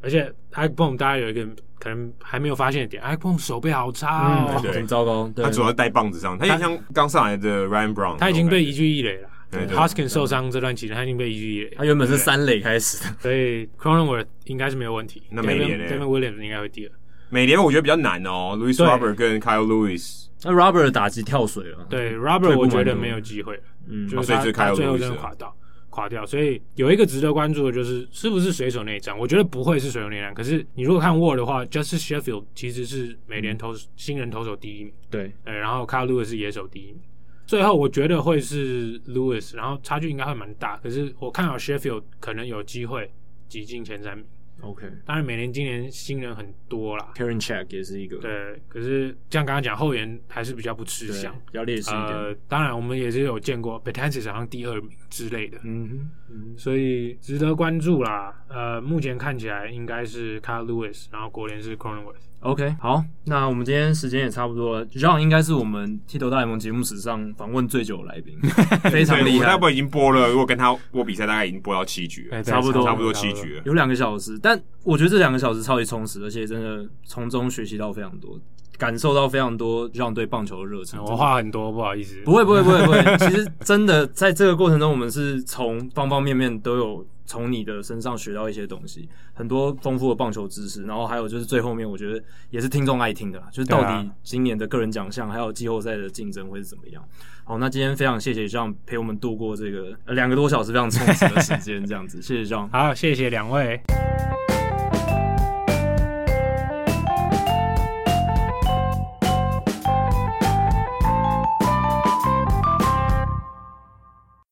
[0.00, 1.44] 而且 Alec Bohm 大家有一个
[1.80, 5.28] 可能还没有发现的点，Alec Bohm 手背好差哦，很糟糕。
[5.34, 9.28] 他主要带棒子上，他也像刚上来的 Ryan Brown，他已经被移居一垒了。
[9.50, 11.74] 对，Hoskins 受伤这段期间，他已经被移居一垒。
[11.76, 15.22] 他原本是三垒开始的， 所以 Cronenworth 应该是没有问题。
[15.30, 16.92] 那美联呢？Devin Williams 应该会第二。
[17.30, 20.26] 美联我觉得比较难哦，Louis Robert 跟 Kyle Lewis。
[20.44, 25.52] 那 Robert 打击跳水了，对 Robert 我觉得没有机会了，嗯，就是他最后真的垮到。
[25.98, 29.18] 垮掉，所以有一个值得关注的就是是不是水手那一战？
[29.18, 30.32] 我觉得不会是水手那一战。
[30.32, 37.00] 可是你如果看 WAR 的话，Justice Sheffield 其实是美联投、嗯、新人投手第一名，对，呃然后 Carl Lewis 是野手第一名。
[37.46, 40.76] 最后我觉得会是 Lewis，然后差距应该会蛮大。
[40.76, 43.10] 可是我看好 Sheffield 可能有机会
[43.48, 44.24] 挤进前三名。
[44.60, 48.18] OK，当然每年今年新人很多啦 k a r e n Check 也是一个。
[48.18, 52.08] 对，可是像刚刚讲后援还是比较不吃香，比较劣势一点。
[52.08, 58.34] 呃，当然我们也是有见过 b e t a n c i s 好像第二名之类的，嗯哼，嗯，所以值得关注啦。
[58.48, 62.27] 呃，目前看起来应该是 Carl Lewis，然后国联是 Cronenworth。
[62.40, 64.86] OK，好，那我们今天时间也差不多了。
[64.86, 68.38] John 应该是我们剃头大联盟节目史上访问最久的来宾，
[68.90, 69.46] 非常厉害。
[69.46, 74.38] 大部分已经播了，如果跟他播比赛，大概已经播到七局了，差不多，差不多七局了，有两个小时。
[74.40, 78.38] 但我觉得这两个小时超级充实，而且真的从中学习到非常多，
[78.78, 81.02] 感受到非常多 John 对棒球的热忱。
[81.04, 82.22] 我话很多，不好意思。
[82.24, 83.18] 不会，不会，不会，不会。
[83.28, 87.06] 其实真的在这个过程中，我们是从方方面面都有。
[87.28, 92.18] 从你的身上学到一些东西，很多丰富的棒球知识，然后还有就是最后面，我觉得
[92.48, 97.04] 也是听众爱听的啦，就是到底今年的个人奖项还有季后赛的竞争会是怎么样。
[97.44, 102.70] 好，那今天非常谢谢 John 陪我们度过这个两个多小时非常充实的时间，这样子，谢谢 John。
[102.70, 103.78] 好，谢谢两位。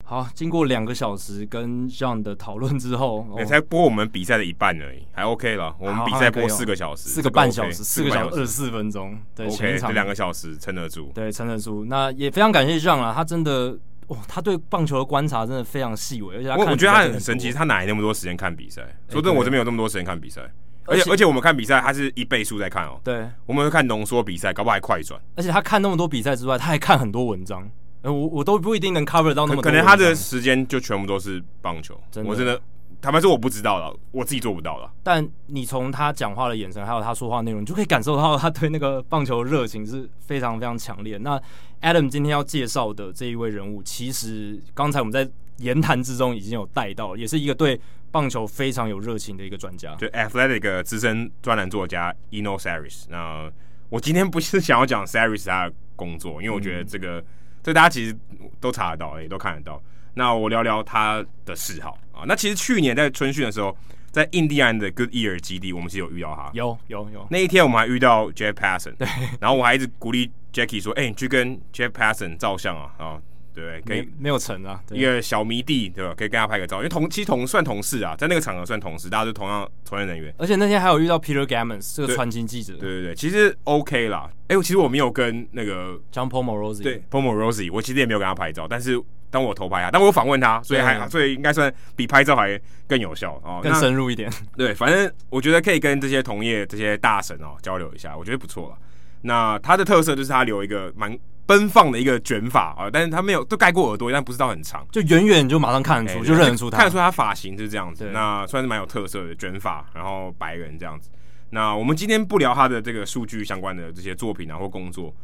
[0.08, 5.74] 好，经过两个小时跟 John 的讨论之后， 也才播我们比赛的一半而已，还 OK 了。
[5.80, 11.84] 我们比赛播四个小时，四个半小时，四个小时二十四分钟，对，OK，这两个小时撑得住，对，撑得住。
[11.86, 13.76] 那也非常感谢 John 啊，他真的，
[14.06, 18.82] 哇，他对棒球的观察真的非常细微，而且他我我觉得他很神奇，他哪来那么多时间看比赛？
[19.08, 20.40] 说真的，我这边有那么多时间看比赛，
[20.84, 23.00] 而且而且我们看比赛，他是一倍速在看哦。
[23.02, 25.20] 对，我们会看浓缩比赛，搞不好还快转。
[25.34, 27.68] 而且他看那么多比赛之外，他还看很多文章。
[28.12, 31.98] 我我都不一定能 cover 到那么多，可能他的时间就全部都是棒球。
[32.10, 32.60] 真的，我真的，
[33.00, 34.90] 坦白说我不知道了，我自己做不到了。
[35.02, 41.18] 但你从他讲话的眼神，还有他说话内容，你就可以感受到他对那个棒球热情是非常非常强烈。
[41.18, 41.40] 那
[41.82, 45.28] Adam 今天要介绍的这一位人物，其实刚才我们在
[45.58, 47.80] 言谈之中已经有带到，也是一个对
[48.10, 53.04] 棒球非常有热情的一个专家，就 Athletic 资深专栏作家 Eno Sarris。
[53.08, 53.50] 那
[53.88, 57.18] 我今天不是想要讲 Sarris 他的工作，因为我觉得这个。
[57.18, 57.24] 嗯
[57.66, 58.16] 所以大家其实
[58.60, 59.82] 都查得到，也都看得到。
[60.14, 62.22] 那我聊聊他的嗜好啊。
[62.24, 63.76] 那其实去年在春训的时候，
[64.12, 66.48] 在印第安的 Goodyear 基地，我们是有遇到他。
[66.54, 67.26] 有有有。
[67.28, 68.94] 那一天我们还遇到 Jeff Passon，。
[68.94, 69.08] 对。
[69.40, 73.20] 然后我还一直鼓励 Jackie 说：“哎、欸，你去跟 Jeff Passon 照相啊啊！”
[73.56, 76.14] 对，可以没，没有成啊，一个小迷弟对吧？
[76.14, 80.32] 可以跟他拍个照，因为同其实同算同事啊，在那个场合算同事，大家都同样从业人员。
[80.36, 82.74] 而且那天还有遇到 Peter Gammons 这个传奇记者。
[82.74, 84.28] 对对对，其实 OK 啦。
[84.48, 94.30] 哎、欸，其实我没有跟那个 Jon Paul Morosi 对 Paul Morosi 我其实也没有跟他拍照，但是当我偷拍他，但我有访问他，所以还所以应该算比拍照还更有效哦，更深入一点。
[94.54, 98.76] 对，反正我觉得可以跟这些同业这些大神哦交流一下，我觉得不错了。
[99.22, 101.18] 那他的特色就是他留一个蛮。
[101.46, 111.08] 奔放的一个卷发啊，但是他没有都盖过耳朵，但不是到很长，就远远就马上看得出，欸、就认得出他，看得出他发型是这样子，那算是蛮有特色的卷发，然后白人这样子。
[111.50, 115.14] 那我们今天不聊他的这个数据相关的这些作品啊或工作，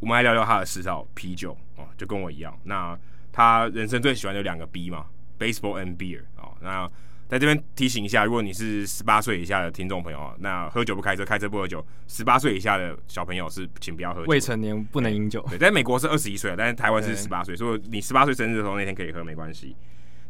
[0.00, 2.58] 我们来聊聊他的嗜好啤酒啊，就跟我一样。
[2.64, 2.98] 那
[3.30, 5.04] 他人生最喜欢的两个 B 嘛
[5.38, 6.90] ，Baseball and Beer 啊，那。
[7.28, 11.84] 在这边提醒一下，如果你是十八岁以下的听众朋友啊，那喝酒不开车，开车不喝酒。
[12.06, 15.44] 十八岁以下的小朋友是请不要喝酒，未成年不能饮酒。
[15.50, 19.76] 对，在美国是二十一岁，但是台湾是十八岁，所以你十八岁生日的时候那天可以喝，没关系。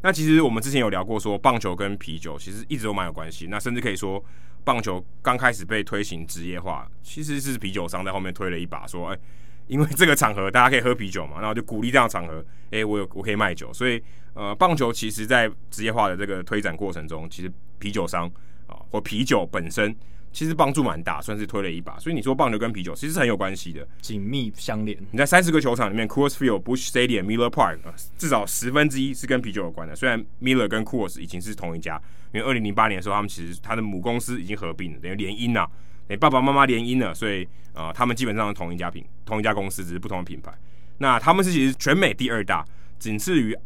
[0.02, 3.46] 那其实我们之前有聊过，说棒球跟啤酒其实一直都蛮有关系。
[3.48, 4.20] 那甚至可以说，
[4.64, 9.18] 棒球刚开始被推行职业化，其实是啤酒商在后面推了一把，说，哎。
[9.68, 14.02] 因为这个场合大家可以喝啤酒嘛，然后就鼓励这样的场合，诶，我有我可以卖酒，所以
[14.34, 18.26] 呃，棒球其实在职业化的这个推展过程中，其实啤酒商
[18.66, 19.94] 啊、呃、或啤酒本身
[20.32, 21.98] 其实帮助蛮大，算是推了一把。
[21.98, 24.96] 所以你说棒球跟啤酒其实是很有关系的，紧密相连。
[25.10, 29.96] 你在三十个球场里面，Coors Field、Busch Stadium、Miller Park，呃，至少十分之一是跟啤酒有关的。
[29.96, 32.00] 虽然 Miller 跟 Coors 已经是同一家，
[32.32, 35.68] 因为二零零八年的时候，他们其实他的母公司已经合并了，等于联姻啊。
[36.08, 40.52] 诶、欸，爸爸妈妈联姻了，所以呃，他们基本上是同一家品，同一家公司，只是不同的品牌。
[40.98, 42.64] 那他们是其实全美第二大，
[42.98, 43.56] 仅次于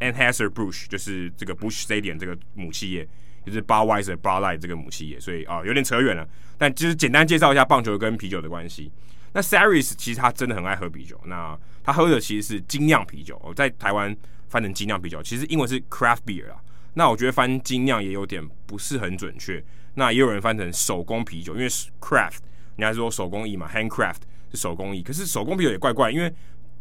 [0.00, 3.08] anheuserbush 就是这个 Bush Stadium 这个母企业，
[3.44, 5.18] 就是 Budweiser、Bud Light 这个母企业。
[5.18, 6.28] 所以啊、有点扯远了。
[6.58, 8.90] 但就是简单介绍一下棒球跟啤酒的关系。
[9.32, 13.40] 那 Sarris 其实他真的很爱喝啤酒，那他喝的其实是精酿啤酒。
[13.44, 14.16] 我在台湾
[14.48, 16.60] 翻成精酿啤酒，其实英文是 Craft Beer 啊。
[16.94, 19.62] 那我觉得翻精酿也有点不是很准确。
[19.98, 21.68] 那也有人翻成手工啤酒，因为
[22.00, 22.38] craft，
[22.76, 24.20] 人家说手工艺嘛，handcraft
[24.52, 25.02] 是手工艺。
[25.02, 26.32] 可是手工啤酒也怪怪，因为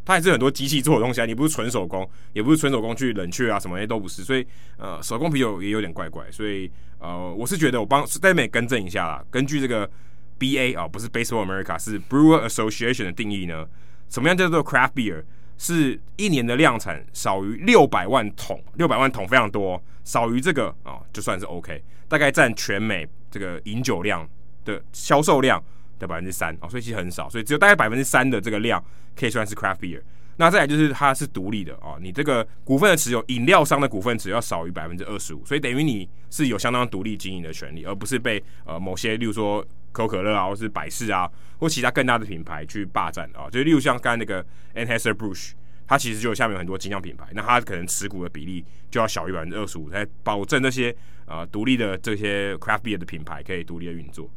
[0.03, 4.23] 它还是很多机器做的东西啊，你不是纯手工，也不是纯手工去冷却啊，什么也都不是。
[4.23, 4.45] 所以
[4.77, 6.29] 呃，手工啤酒也有点怪怪。
[6.29, 6.69] 所以
[6.99, 9.23] 呃，我是觉得我帮在这边更正一下啦。
[9.31, 9.89] 根据这个
[10.37, 13.65] BA 啊，不是 Baseball America，是 Brewer Association 的定义呢，
[14.09, 15.23] 什么样叫做 craft beer？
[15.57, 24.25] 是一年的量产少于六百万桶，六百万桶非常多，少于这个啊、就算是 OK，大概占全美这个饮酒量
[24.63, 25.61] 的销售量
[25.99, 28.81] 的百分之三啊，所以其实很少，所以只有大概百分之三的这个量
[29.13, 30.01] 可以算是 craft beer。
[30.37, 39.61] 那再来就是它是独立的啊、你这个股份的持有，饮料商的股份持有要少于百分之二十五，所以等于你是有相当独立经营的权利，而不是被呃某些，例如说
[39.93, 41.25] 可口可乐啊，或是百事啊，
[41.57, 43.49] 或其他更大的品牌去霸占啊。
[43.49, 45.53] 就例如像刚才那个 Anheuser-Busch，
[45.87, 50.95] 它其实就下面有很多精酿品牌，那它可能持股的比例就要小于百分之二十五，来保证那些
[51.25, 54.29] 呃独立的这些 craft beer 的品牌可以独立的运作。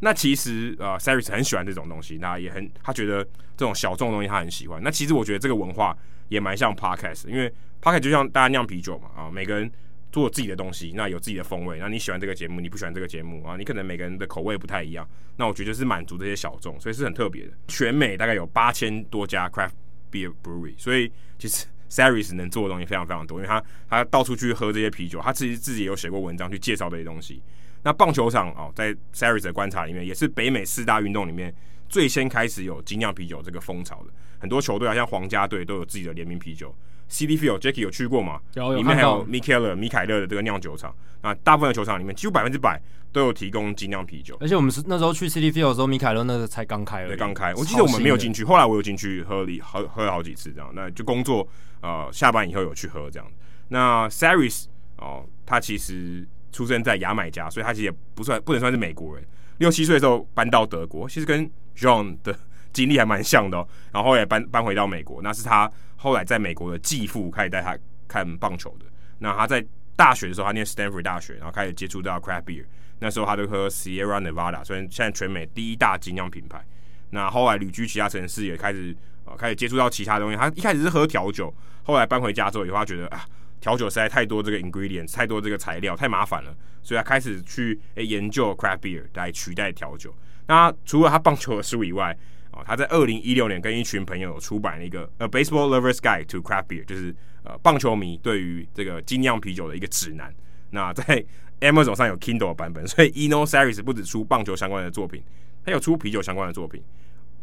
[0.00, 3.24] 那其实呃 Saris 很喜欢这种东西，那也很他觉得
[3.56, 4.82] 这种小众东西他很喜欢。
[4.82, 5.96] 那其实我觉得这个文化
[6.28, 9.70] 也蛮像 Podcast，因为 Podcast 就像大家酿啤酒嘛啊，每个人
[10.10, 11.78] 做自己的东西，那有自己的风味。
[11.78, 15.08] 那你喜欢这个节目，你不喜欢这个节目啊，你可能每个人的口味不太一样。
[15.36, 17.52] 那我觉得是满足这些小众，所以是很特别的。
[17.68, 19.70] 全美大概有八千多家 Craft
[20.12, 27.42] Beer Brewery，所以其实 Saris 能做的东西非常非常多，因为他他到处去喝这些啤酒，他自己自己有写过文章去介绍这些东西。
[27.82, 31.52] 那棒球场哦，在 Saris 的观察里面，也是北美四大运动里面
[31.88, 34.12] 最先开始有精酿啤酒这个风潮的。
[34.38, 36.72] 很多球队啊，像皇家队都有自己的联名啤酒。
[37.10, 38.40] Citi Field，Jacky 有去过吗？
[38.54, 40.94] 有，有里面还有 Mikkeller 米凯勒的这个酿酒厂。
[41.22, 42.80] 那大部分的球场里面，几乎百分之百
[43.12, 44.36] 都有提供精酿啤酒。
[44.40, 47.54] 而且我们是那时候去 Citi Field 的时候，米凯勒那个才刚开了，对，刚开。
[47.54, 50.70] 我记得我们没有进去，后来我有进去喝了喝喝了好几次这样。
[50.74, 51.46] 那就工作
[51.80, 53.26] 呃下班以后有去喝这样。
[53.68, 54.66] 那 Saris
[54.96, 56.26] 哦，他其实。
[56.54, 59.24] 出生在牙买加，所以他其实也不算不能算是美国人。
[59.56, 62.38] 六七岁的时候搬到德国，其实跟 John 的
[62.74, 63.66] 经历还蛮像的哦。
[63.90, 65.72] 然后也搬搬回到美国，那是他
[66.02, 68.86] 后来在美国的继父开始带他看棒球的。
[69.18, 69.64] 那他在
[69.94, 72.64] 大学的时候，他念 Stanford 大学，然后开始接触到 Craft Beer。
[72.98, 76.64] 那时候他就喝 Sierra Nevada，虽然现在全美第一大精酿品牌。
[77.10, 80.36] 那后来旅居其他城市，也开始呃开始接触到其他东西。
[80.36, 81.54] 他一开始是喝调酒，
[81.84, 83.24] 后来搬回加州以后，他觉得啊。
[83.60, 86.52] 调酒实在太多这个 ingredient，太多这个材料，太麻烦了，
[86.82, 90.12] 所以他开始去、研究 craft beer 来取代调酒。
[90.48, 92.18] 那除了他棒球的书以外，
[92.52, 100.34] 哦，他在二零一六年跟一群朋友出版了一个《A Baseball Lover's Guide to Craft Beer》，就是呃棒球迷对于这个精酿啤酒的一个指南。
[100.70, 101.24] 那在
[101.60, 105.22] Amazon 上有 Kindle 版本，所以 Eno Sarris 不只出棒球相关的作品，
[105.64, 106.82] 他有出啤酒相关的作品。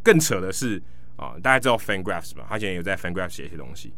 [0.03, 0.81] 更扯的是
[1.15, 2.45] 啊、大家知道 Fangraphs 吧？
[2.47, 3.91] 他以前有在 Fangraphs 写一些东西。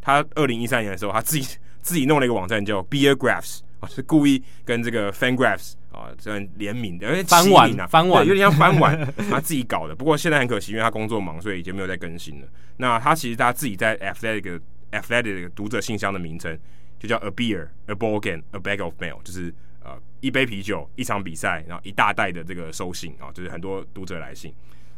[0.00, 8.98] 他二零一三年的时候，他自己自己弄了一个网站叫 Beer Graphs 啊，是故意跟这个 Fangraphs 啊这样联名的，因为翻碗啊，翻碗有点像翻碗，
[9.28, 9.94] 他自己搞的。
[9.94, 12.48] 不过现在很可惜，因为他工作忙，所以已经没有再更新了。
[12.78, 14.60] 那他其实他自己在 Athletic
[14.92, 16.58] Athletic 读者信箱的名称
[16.98, 19.54] 就叫 A Beer, A Ball Game, A Bag of Mail，就是
[19.84, 24.52] 呃一杯啤酒、一场比赛，然后一大袋的这个收信啊，就是很多读者来信，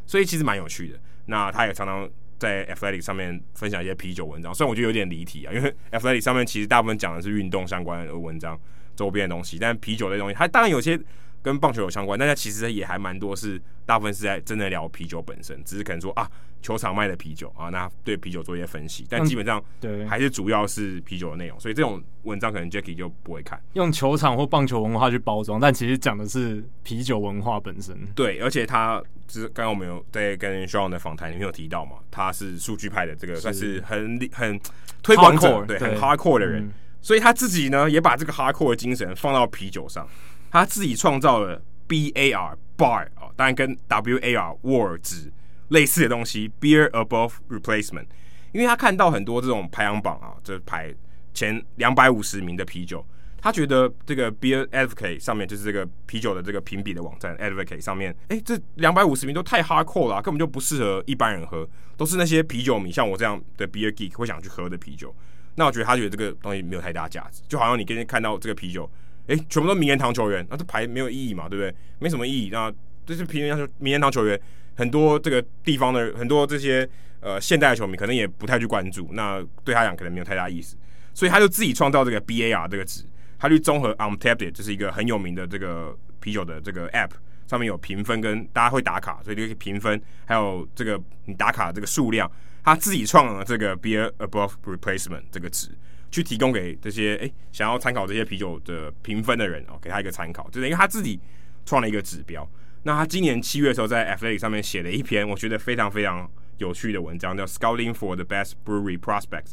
[0.06, 0.98] 所以其实蛮有趣的。
[1.26, 2.08] 那他也常常。
[2.38, 8.60] 在 Athletic 上面分享一些啤酒文章，虽然我觉得有点离题啊，因为 Athletic 上面其实大部分讲的是运动相关的文章、
[8.96, 10.98] 周边的东西，但啤酒类东西，它当然有些
[11.42, 16.30] 跟棒球有相关，但它其实也还蛮多是大部分是在真的聊啤酒本身，只是可能说啊。
[16.62, 23.60] 球场卖的啤酒啊，那对啤酒做一些分析，但基本上对还是主要是啤酒的内容，所以这种文章可能 Jacky 就不会看。
[23.72, 27.98] 用球场或棒球文化去包装，但其实讲的是啤酒文化本身。
[28.14, 34.60] 对，而且他就是刚刚我们有在跟 Sean 的访谈里面有提到嘛，他是数据派的，这个算是很很
[35.02, 36.72] 推广者，对，很 hardcore 的人，嗯，
[37.02, 40.08] 所以他自己呢也把这个 hardcore 的精神放到啤酒上，
[40.50, 45.30] 他自己创造了 BAR bar 啊，当然跟 WAR war 值。
[45.68, 48.04] 类似的东西，Beer Above Replacement，
[48.52, 50.94] 因为他看到很多这种排行榜啊，这排
[51.32, 53.02] 前两百五十名的啤酒，
[53.40, 61.66] 他觉得这个 Beer Advocate 上面就是这个啤酒的这个评比的网站 Advocate 上面，哎，这两百五十名都太 hardcore 了，根本就不适合一般人喝，
[61.96, 65.16] 都是那些啤酒迷像我这样的 Beer Geek 会想去喝的啤酒。
[65.54, 68.90] 那我觉得他觉得这个东西没有太大价值，就好像你今天看到这个啤酒，
[69.26, 71.74] 哎，全部都名人堂球员，那这牌没有意义嘛，对不对？
[71.98, 72.72] 没什么意义，那
[73.04, 74.40] 这是名人堂名人堂球员。
[74.74, 76.88] 很多这个地方的很多这些
[77.20, 80.78] 呃现代的球迷可能也不太去关注，那对他讲可能没有太大意思，
[81.12, 83.04] 所以他就自己创造这个 BAR 这个值，
[83.38, 87.10] 他去综合 Untappd，这是一个很有名的这个啤酒的这个 App，
[87.46, 92.28] 上面有评分跟大家会打卡，所以就可以评分，还有这个你打卡这个数量，
[92.64, 95.68] 他自己创了这个 Beer Above Replacement 这个值，
[96.10, 101.18] 去提供给这些诶想要参考这些啤酒的评分的人哦，给他一个参考，就是因为他自己
[101.64, 102.48] 创了一个指标。
[102.84, 109.52] 那他今年七月的时候，在 Athletic 上面写了一篇我觉得非常非常有趣的文章，叫《Scouting for the Best Brewery Prospects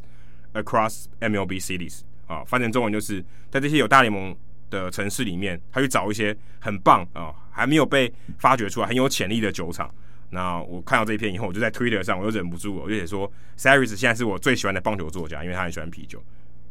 [0.54, 4.36] Across MLB Cities》啊，翻成中文就是在这些有大联盟
[4.70, 9.94] 的城市里面，他去找一些很棒啊，还没有被发掘出来、很有潜力的酒厂，
[10.32, 16.24] 那我看到这一篇以后，我就在 Twitter 上，我就忍不住，我就写说，Saris 现在是我最喜欢的棒球作家，因为他很喜欢啤酒，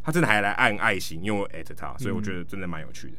[0.02, 3.14] 他真的还来按爱心，因为我 at 他，所以我觉得真的蛮有趣的。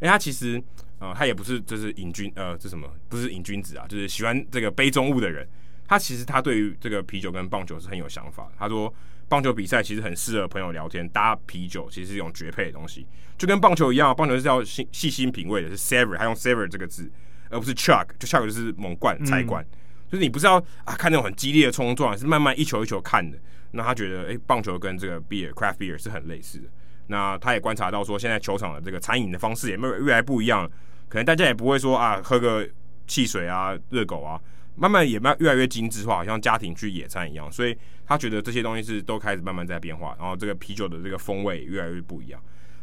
[0.00, 0.62] 哎、嗯，他其实，
[0.98, 2.90] 呃，他也不是就是瘾君，呃，这什么？
[3.08, 5.46] 不是瘾君子啊，就是喜欢这个杯中物的人。
[5.86, 8.52] 他其实他对于这个啤酒跟棒球是很有想法的。
[8.58, 8.92] 他说，
[9.28, 13.06] 棒球比赛其实很适合朋友聊天，搭啤酒其实是一种绝配的东西，
[13.36, 17.10] 就跟棒球一样，棒球是要细细心品味的，是 savor，他用 savor 这个字，
[17.50, 19.62] 而不是 chug，就 chug 就是猛灌、菜灌。
[19.62, 19.78] 嗯
[20.12, 23.38] 就是你不是要啊看那种很激烈的冲撞，是慢慢一球一球看的。
[23.70, 26.68] 那他觉得，诶、棒球跟这个 beer craft beer 是很类似的。
[27.06, 30.70] 那他也观察到说，现在球场的这个餐饮的方式也没有越来不一样。
[31.08, 32.68] 可能大家也不会说啊，喝个
[33.06, 34.38] 汽水啊、热狗啊，
[34.76, 37.50] 慢慢也慢越来越精致化，好像家庭去野餐一样。
[37.50, 37.74] 所以
[38.04, 40.14] 他觉得这些东西是都开始慢慢在变化。
[40.18, 42.38] 然后这个啤酒的这个风味越来越不一样。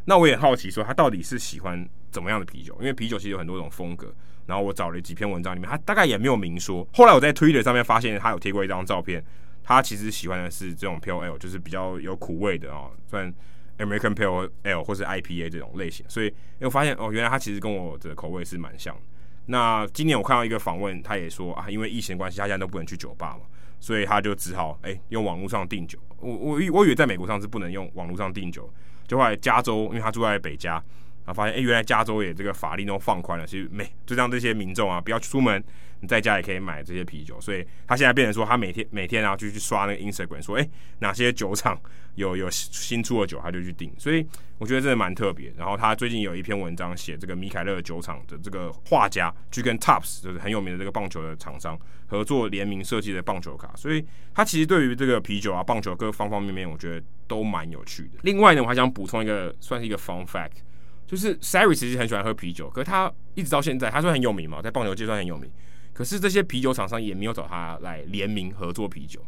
[0.05, 2.75] 那我也好奇说，他到底是喜欢怎么样的啤酒？
[2.79, 4.11] 因为啤酒其实有很多种风格。
[4.49, 6.85] 然后我找了几篇文章，里面他大概也没有明说。
[6.91, 9.23] 后来我在 Twitter 上面发现他有贴过一张照片，
[9.63, 13.31] 他其实喜欢的是这种 Pale Ale，就是比较有苦味的啊，算
[13.77, 16.03] American Pale Ale 或是 IPA 这种类型。
[16.09, 18.97] 所以我发现哦，原来他其实跟我的口味是蛮像。
[19.45, 23.45] 那今年我看到一个访问，他也说啊，因为疫情关系，他现在都不能去酒吧嘛，
[23.79, 25.99] 所以他就只好哎用网络上订酒。
[26.19, 28.67] 我我我以为在美国上是不能用网络上订酒，
[29.07, 30.83] 就后来加州，因为他住在北加。
[31.29, 35.63] 然后发现，哎，原来加州也这个法令都放宽了，其实没就让这些民众啊不要出门，
[35.99, 37.39] 你在家也可以买这些啤酒。
[37.39, 41.79] 所以他现在变成说，他每天每天啊就去刷那个 Instagram，说，哎，哪些酒厂
[42.15, 43.93] 有有新出的酒，他就去订。
[43.99, 44.25] 所以
[44.57, 45.53] 我觉得真的蛮特别。
[45.55, 53.71] 然后他最近有一篇文章写这个米凯勒酒厂的这个画家去跟 Topps 就是很有名的这个棒球的厂商合作联名设计的棒球卡。
[53.75, 54.03] 所以
[54.33, 58.17] 他其实对于这个啤酒啊、棒球各方方面面，我觉得都蛮有趣的。
[58.23, 60.63] 另外呢，我还想补充一个，算是一个 fun fact。
[61.09, 65.49] 就是 Sari 其实很喜欢喝啤酒，可是他一直到现在，他说很有名嘛，在棒球界算很有名。
[65.91, 69.19] 可是这些啤酒厂商也没有找他来联名合作啤酒。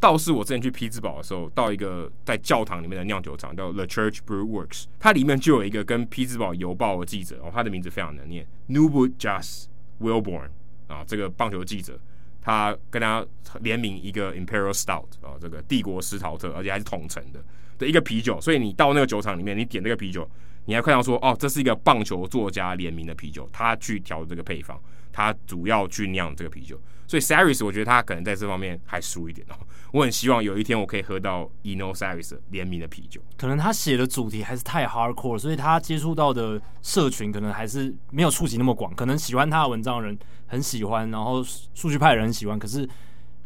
[0.00, 9.66] 倒是我之前去匹兹堡的时候，到一个在教堂里面的酿酒厂叫 The Church Brew Works，它里面就有一个跟匹兹堡邮报的记者哦，他的名字非常难念，Newwood Jas
[10.00, 10.48] Wilborn
[10.88, 11.96] 啊，这个棒球记者，
[12.42, 13.24] 他跟他
[13.60, 17.40] 联名一个 Imperial Stout 啊，这个帝国斯陶特，而且还是统称的
[17.78, 18.40] 的一个啤酒。
[18.40, 20.28] 所以你到那个酒厂里面，你点那个啤酒。
[20.68, 24.78] 你还看到说哦，这是一个棒球作家联名的啤酒，他去调这个配方，
[25.10, 29.56] 他主要去酿这个啤酒，所以 Saris 我觉得他可能在这方面还输一点哦。
[29.92, 33.18] 我很希望有一天我可以喝到 Eno Saris 联名的啤酒。
[33.38, 38.94] 可能他写的主题还是太 hardcore，所以他接触到的社群可能还是没有触及那么广。
[38.94, 40.18] 可能喜欢他的文章的人
[40.48, 41.42] 很喜欢，然后
[41.72, 42.86] 数据派人很喜欢，可是。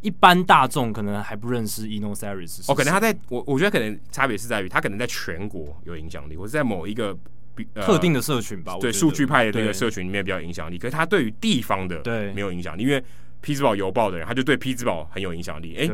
[0.02, 7.16] 一般大众可能还不认识 Eno Sarris 哦，可能他在我我觉得可能差别是在于他可能在全国有影响力，或者在某一个
[7.54, 8.76] 比、呃、特定的社群吧。
[8.80, 13.02] 对，数据派的那个社群里面比较有影响力，可是他对于地方的对没有影响力，因为
[13.40, 15.76] 匹兹堡邮报的人他就对匹兹堡很有影响力。
[15.76, 15.90] 哎。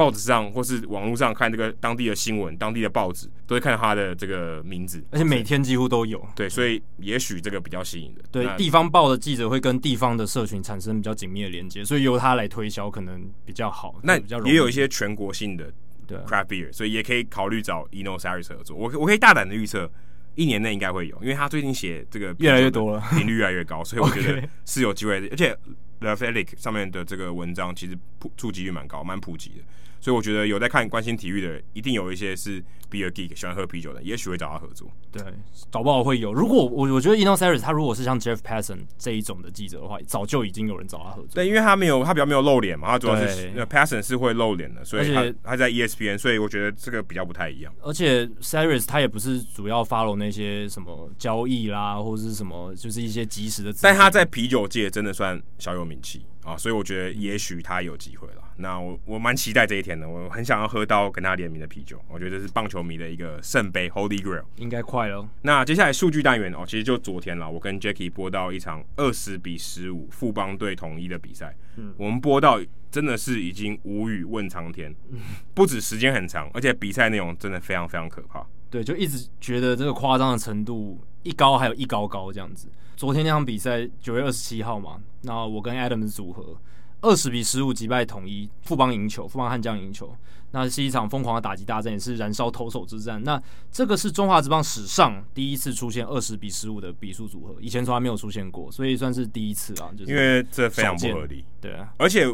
[0.00, 6.26] 报纸上或是网络上看这个当地的新闻，当地的报纸都会看到他的这个名字，而且每天几乎都有。
[6.34, 8.22] 对，所以也许这个比较吸引的。
[8.32, 13.94] 对，地方报的记者会跟地方的社群产生比较紧密的连接，所以由他来推销可能比较好。
[14.02, 15.70] 那比较也有一些全国性的
[16.06, 18.74] 对 craft beer，所以也可以考虑找 Eno Sarris 合作。
[18.74, 19.92] 我我可以大胆的预测，
[20.34, 25.28] 一年内应该会有，因为他最近写这个越来越多了，频率越来越高， 所以我觉得是有机会的。
[25.30, 25.54] 而且
[25.98, 29.56] The Athletic 上面的这个文章其实普触及率蛮高，蛮普及的。
[30.00, 34.90] 所以我觉得有在看关心体育的人，一定有一些是 beer geek 喜欢喝啤酒的，也许会找他合作。
[35.12, 35.22] 对，
[35.70, 36.32] 搞不好会有。
[36.32, 41.28] 如果我我觉得 Eno Sarris 他如果是像 Jeff Passan 这一种的记者的话，早就已经有人找他合作。
[41.34, 47.72] 对，因为他没有他比较没有露脸嘛，他主要是 Passan 是会露脸的，所以他他在 ESPN，所以我觉得这个比较不太一样。
[47.82, 53.74] 而且 Sarris 他也不是主要 follow 那些什么交易啦，或者是什么，就是一些即时的。
[53.82, 56.24] 但他在啤酒界真的算小有名气。
[56.42, 58.42] 啊，所以我觉得也许他有机会了。
[58.60, 62.00] 那我我蛮期待这一天的，我很想要喝到跟他联名的啤酒。
[62.08, 65.28] 我觉得这是棒球迷的一个圣杯，Holy Grail，应该快了。
[65.42, 71.56] 那接下来数据单元哦，其实就昨天了，我跟 Jackie 播到一场二十比十五富邦队统一的比赛。
[71.76, 72.60] 嗯，我们播到
[72.90, 74.94] 真的是已经无语问苍天，
[75.54, 78.46] 不止时间很长，而且比赛内容真的非常非常可怕。
[78.68, 82.68] 对，就一直觉得这个夸张的程度一高还有一高高这样子。
[82.96, 86.56] 昨天那场比赛九月二十七号嘛，那我跟 Adams 组合
[87.00, 90.14] 二十比十五击败统一，富邦赢球，富邦悍将赢球，
[90.50, 93.22] 那是一场疯狂的打击大战，也是燃烧投手之战。
[93.22, 99.90] 那这个是中华职棒史上第一次出现二十比十五的比数组合，以前从来没有出现过，所以算是第一次啊。
[99.96, 102.26] 就是、因为这非常不合理，对啊，而且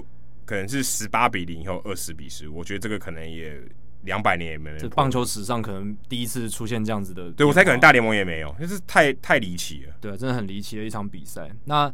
[0.44, 3.60] 可能是十八比零以后二十比十五，我觉得这个可能也。
[4.02, 7.28] 两百年也没有，这棒球史上可能第一次出现这样子的。
[7.32, 9.94] 对，我猜可能大联盟也没有，就是太太离奇了。
[10.00, 11.50] 对，真的很离奇的一场比赛。
[11.64, 11.92] 那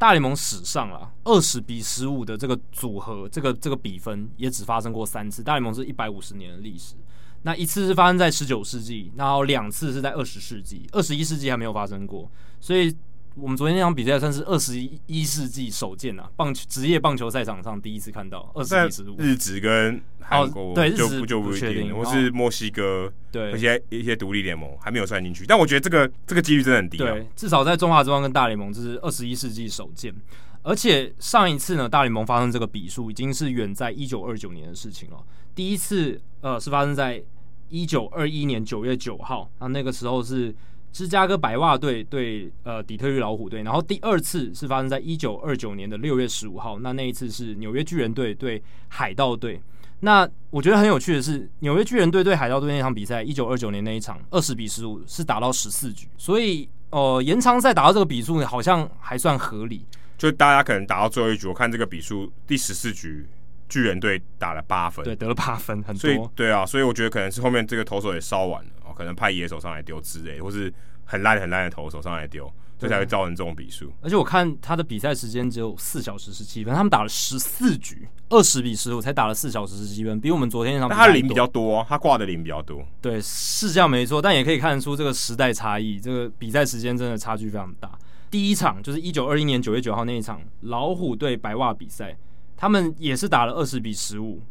[0.00, 5.42] 大联盟史上啊，二十比十五的这个组合，这个这个比分也只发生过三次。
[5.42, 6.94] 大联盟是一百五十年的历史，
[7.42, 12.96] 那一次是发生在十九世纪，然后两次是在二十世纪，二十一世纪还没有发生过，所以。
[13.40, 19.16] 我们昨天那场比赛算是二十一世纪首见啊，棒球职业棒球赛场上第一次看到二十一十五。
[19.18, 27.12] 日职跟韩国、哦、对就日就不确定，或是墨西哥对一些一些独立联盟还没有算进去，但我觉得这个这个几率真的很低、啊。
[27.12, 30.14] 对，至少在中华职棒跟大联盟这是二十一世纪首见，
[30.62, 35.16] 而且上一次呢，大联盟发生这个比数已经是远在一九二九年的事情了。
[35.54, 37.22] 第一次呃是发生在
[37.70, 40.54] 一九二一年九月九号，那那个时候是。
[40.92, 49.60] 芝加哥白袜队对呃底特律老虎队，然后第二次是发生在一九二九年的六月十五号，那那一次是纽约巨人队对海盗队。
[50.00, 59.84] 那我觉得很有趣的是，纽约巨人队对海盗队那场比赛，一九二九年那一场二十比十五是打到十四局，所以呃延长赛打到这个比数好像还算合理。
[60.16, 63.26] 就大家可能打到最后一局，我看这个比数第十四局
[63.70, 66.00] 巨人队打了八分，对，得了八分，很多。
[66.00, 68.70] 所以对啊，所以我觉得可能是后面这个投手也烧完了。
[68.84, 70.70] 哦可能派野手上来丢之类，或是
[71.04, 73.90] 很烂很烂的投手上来丢，这才会造成这种比数。
[74.02, 82.84] 而且我看他的比赛时间只有四小时十七分，他们打了十四局，二十比十五才打了四小时十七分，比我们昨天那场比零比较多，啊，他挂的零比较多。
[83.00, 87.90] 对，是这样没错，但也可以看得出这个时代差异，这个比赛时间真的差距非常大。
[88.30, 92.14] 第一场就是一九二一年九月九号那一场老虎队白袜比赛，
[92.60, 94.42] 他们也是打了二十比十五，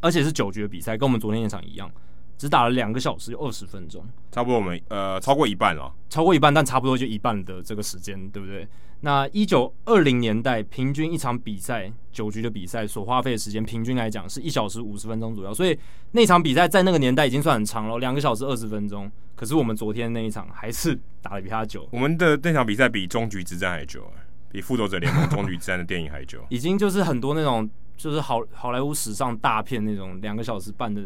[0.00, 1.90] 而且是九局的比赛，跟我们昨天那场一样。
[2.38, 8.66] 只打了两个小时又二十分钟，差不多我们呃超过一半了，超过一半，但差不多就一半的这个时间，对不对？
[9.00, 15.78] 那一九二零年代平均一场比赛九局的比赛所花费的时间，平均来讲是一小时五十分钟左右，所以
[16.12, 19.08] 那场比赛在那个年代已经算很长了，两个小时二十分钟。
[19.36, 24.08] 可是我们昨天那一场还是打得比他久，我们的那场比赛比终局之战还久，
[24.52, 31.02] 比复仇者联盟终局之战的电影还久， 已经就是很多那种就是好好莱坞史上大片那种两个小时半的。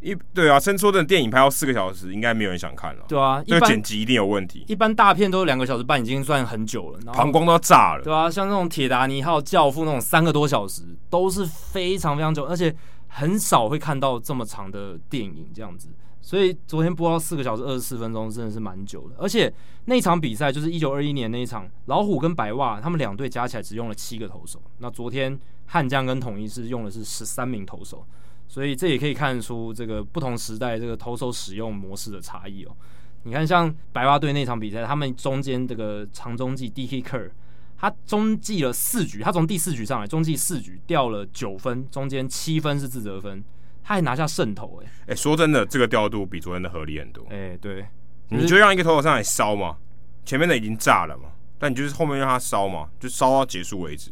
[0.00, 3.04] 一对啊，伸缩的电影拍到四个小时，应该没有人想看了。
[3.08, 4.64] 对啊，这个剪辑一定有问题。
[4.68, 7.00] 一般大片都两个小时半，已经算很久了。
[7.12, 8.04] 膀胱都要炸了。
[8.04, 12.72] 对啊，像那种铁达尼号、教父那种三个多小时，都是非常非常久，而且
[13.08, 15.88] 很少会看到这么长的电影这样子。
[16.28, 19.14] 所以昨天播到四个小时二十四分钟，真的是蛮久的。
[19.18, 19.50] 而且
[19.86, 24.60] 那场比赛就是一九二一年那一场，老虎跟白袜他们两队加起来只用了七个投手。
[24.76, 28.04] 那昨天悍将跟统一是用的是十三名投手。
[28.46, 32.76] 所以这也可以看出这个不同时代这个投手使用模式的差异哦。
[33.22, 37.00] 你看，像白袜队那场比赛，他们中间这个长中继 D.K.
[37.00, 37.30] Kerr，
[37.78, 43.42] 他中继了四局，他从第四局上来，中继四局掉了九分，中间七分是自责分，
[43.88, 44.82] 他还拿下胜投。
[44.84, 47.26] 哎哎，说真的，这个调度比昨天的合理很多。
[47.30, 47.86] 哎，对，
[48.28, 49.78] 你就让一个投手上来烧嘛，
[50.26, 54.10] 前面的已经炸了嘛，但你就是后面让他烧嘛，就烧到结束为止。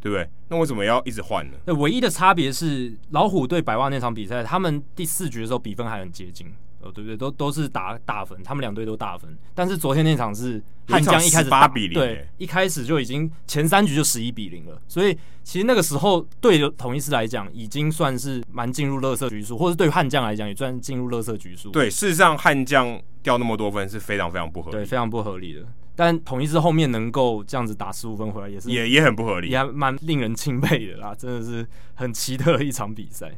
[0.00, 0.28] 对不对？
[0.48, 1.56] 那为什么要一直换呢？
[1.64, 6.52] 那唯一的差别是老虎对百万那场比赛，他们第四局的时候比分还很接近，
[6.82, 7.16] 呃，对不对？
[7.16, 9.36] 都都是打大分，他们两队都大分。
[9.54, 14.80] 但是昨天那场是汉江一开始八比零，对，一开始就已经前三局就十一比零了。
[14.88, 21.70] 所以其实那个时候对统一狮来讲，已经算是蛮进入乐色局数，或者对悍将来讲也算进入乐色局数。
[21.70, 25.62] 对，事实上悍将掉那么多分是非常非常不合理，对，非常不合理的。
[25.94, 33.30] 但统一狮后面能够这样子打十五分回来，也是也也很不合理，也蛮令人钦佩的啦，真的是很奇特的一场比赛。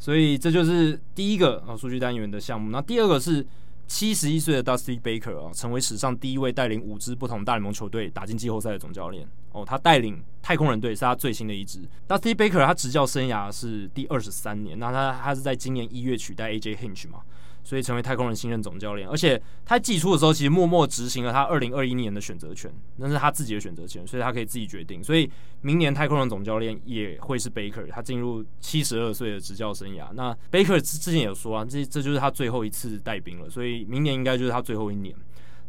[0.00, 2.70] 所以这就是第一个啊数据单元的项目。
[2.70, 3.46] 那第二个是
[3.86, 9.62] 七十一岁的 Dusty Baker 啊，成为史上第一位带领五支不同大联盟球队打进季后赛的总教练哦。
[9.64, 11.80] 他带领太空人队是他最新的一支。
[12.08, 17.20] Dusty Baker 他执教生涯是第二十三年，那他他是在今年一月取代 AJ Hinch 嘛。
[17.62, 25.02] 所以成为太空人新任总教练，而且他季初的时候其实默默执行了他二零二一年的选择权，那是他自己的选择权，所以他可以自己决定。
[25.02, 25.30] 所以
[25.60, 30.12] 明年太空人总教练也会是 Baker，他进入七十二岁的执教生涯。
[30.14, 35.14] 那 Baker 之之前也有说啊，这这就是他最后一次带兵了，所以明年应该就是他最后一年。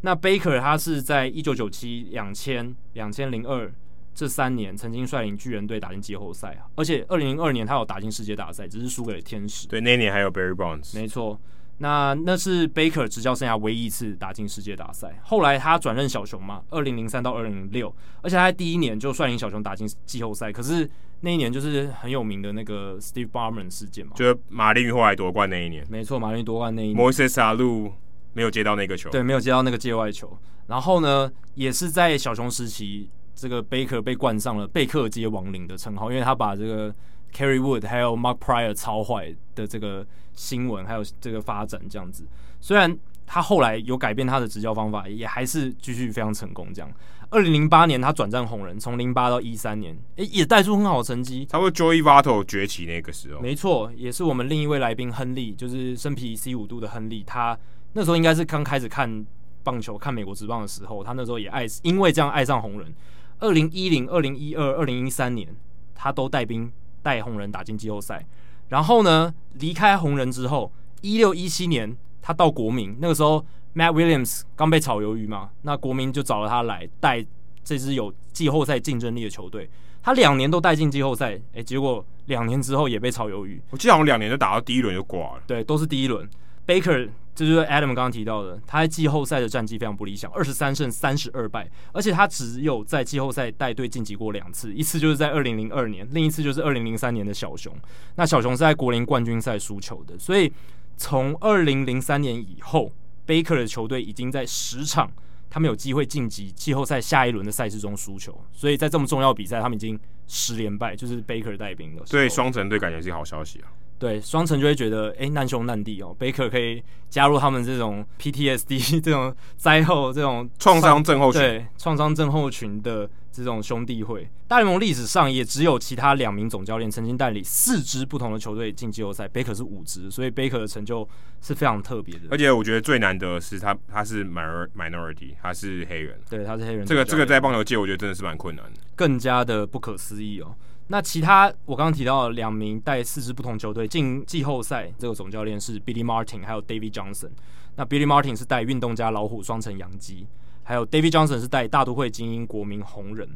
[0.02, 3.72] 那 Baker 他是在一九九七、两千、两千零二
[4.16, 9.68] 这三年曾经率领巨人队打进季后赛啊，而且二零零二年他有打进世界大赛，只是输给了天使。
[9.68, 11.40] 对，那年还有 Barry Bonds，没错。
[11.82, 15.20] 那那是 Baker 执教生涯唯一一次打进世界大赛。
[15.24, 20.52] 后来他转任小熊嘛，二零零三到二零零六，而且他在第一年就率领小熊打进季后赛。
[20.52, 20.88] 可是
[21.22, 25.84] 那一年就是很有名的那个 Steve Bartman 事件嘛，就是马林鱼后来夺冠那一年。
[25.90, 27.92] 没错，马林夺冠那一年，Moises Alou
[28.34, 30.38] 没有接到那个球，对，没有接到那个界外球。
[30.68, 36.94] 然后呢，也是在小熊时期，这个 Baker 被冠上了贝克街亡灵的称号，因为他把这个
[37.34, 42.26] Kerry Wood 还有 Mark Pryor 超坏的这个新闻还有这个发展这样子，
[42.60, 46.74] 虽然他后来有改变他的执教方法，也还是继续非常成功。
[46.74, 46.92] 这样，
[47.30, 51.46] 二零零八年他转战红人，从零八到一三年，诶，也带出很好的成绩。
[51.46, 57.24] 差不多 Joey Votto 崛起那个时候，没错，也是我们另一位来宾亨利，就是身披 C 五度的亨利。
[57.26, 57.58] 他
[57.94, 59.26] 那时候应该是刚开始看
[59.64, 62.94] 棒球、看美国职棒的时候，他那时候也爱，因为这样爱上红人。
[63.40, 65.48] 二零一零、二零一二、二零一三年，
[65.96, 66.72] 他都带兵
[67.02, 68.26] 带红人打进季后赛。
[68.72, 70.72] 然后呢，离开红人之后，
[71.02, 71.96] 一六一七年。
[72.24, 73.44] 他到国民那个时候
[73.74, 77.26] ，Matt Williams 刚被炒鱿鱼嘛，那国民就找了他来带
[77.64, 79.68] 这支有季后赛竞争力的球队。
[80.04, 83.60] 他两年都带进季后赛，诶，结果两年之后也被炒鱿鱼。
[83.72, 85.42] 我记得好像两年就打到第一轮就挂了。
[85.48, 86.30] 对，都是第一轮。
[86.72, 97.76] Baker 这就是 Adam 刚刚提到的，他在季后赛的战绩非常不理想，二十三胜三十二败，而且他只有在季后赛带队晋级过两次，一次就是在二零零二年，另一次就是二零零三年的小熊。
[98.16, 100.52] 那小熊是在国联冠军赛输球的，所以。
[100.98, 102.92] 从二零零三年以后
[103.26, 105.12] ，Baker 的球队已经在十场
[105.50, 112.04] 他们有机会晋级季后赛下一轮的赛事中输球，所以在这么重要比赛，他们已经十连败，就是 Baker 带兵的。
[112.04, 113.74] 对双城队感觉是好消息啊。
[114.02, 124.28] 对双城就会觉得，哎，难兄难弟哦，Baker 可以加入他们这种 PTSD 这种灾后这种创伤症候群，对创伤症候群的这种兄弟会。
[124.48, 131.08] 大联盟历史上也只有其他两名总教练曾经带领四支不同的球队进季后赛，Baker 是五支，所以 Baker 的成就
[131.40, 132.22] 是非常特别的。
[132.32, 136.84] 而且我觉得最难得的是他他是 minority，他是黑人，对，他是黑人。
[136.88, 140.56] 这个这个在棒球界我觉得真的是蛮困难的，更加的不可思议哦。
[140.92, 147.30] 那其他我刚刚提到的两名带四支不同球队进季后赛，这个总教练是 Billy Martin，还有 David Johnson。
[147.78, 150.28] 那 Billy Martin 是带运动家老虎双城洋基，
[150.64, 153.30] 还有 David Johnson 是带大都会精英国民红人。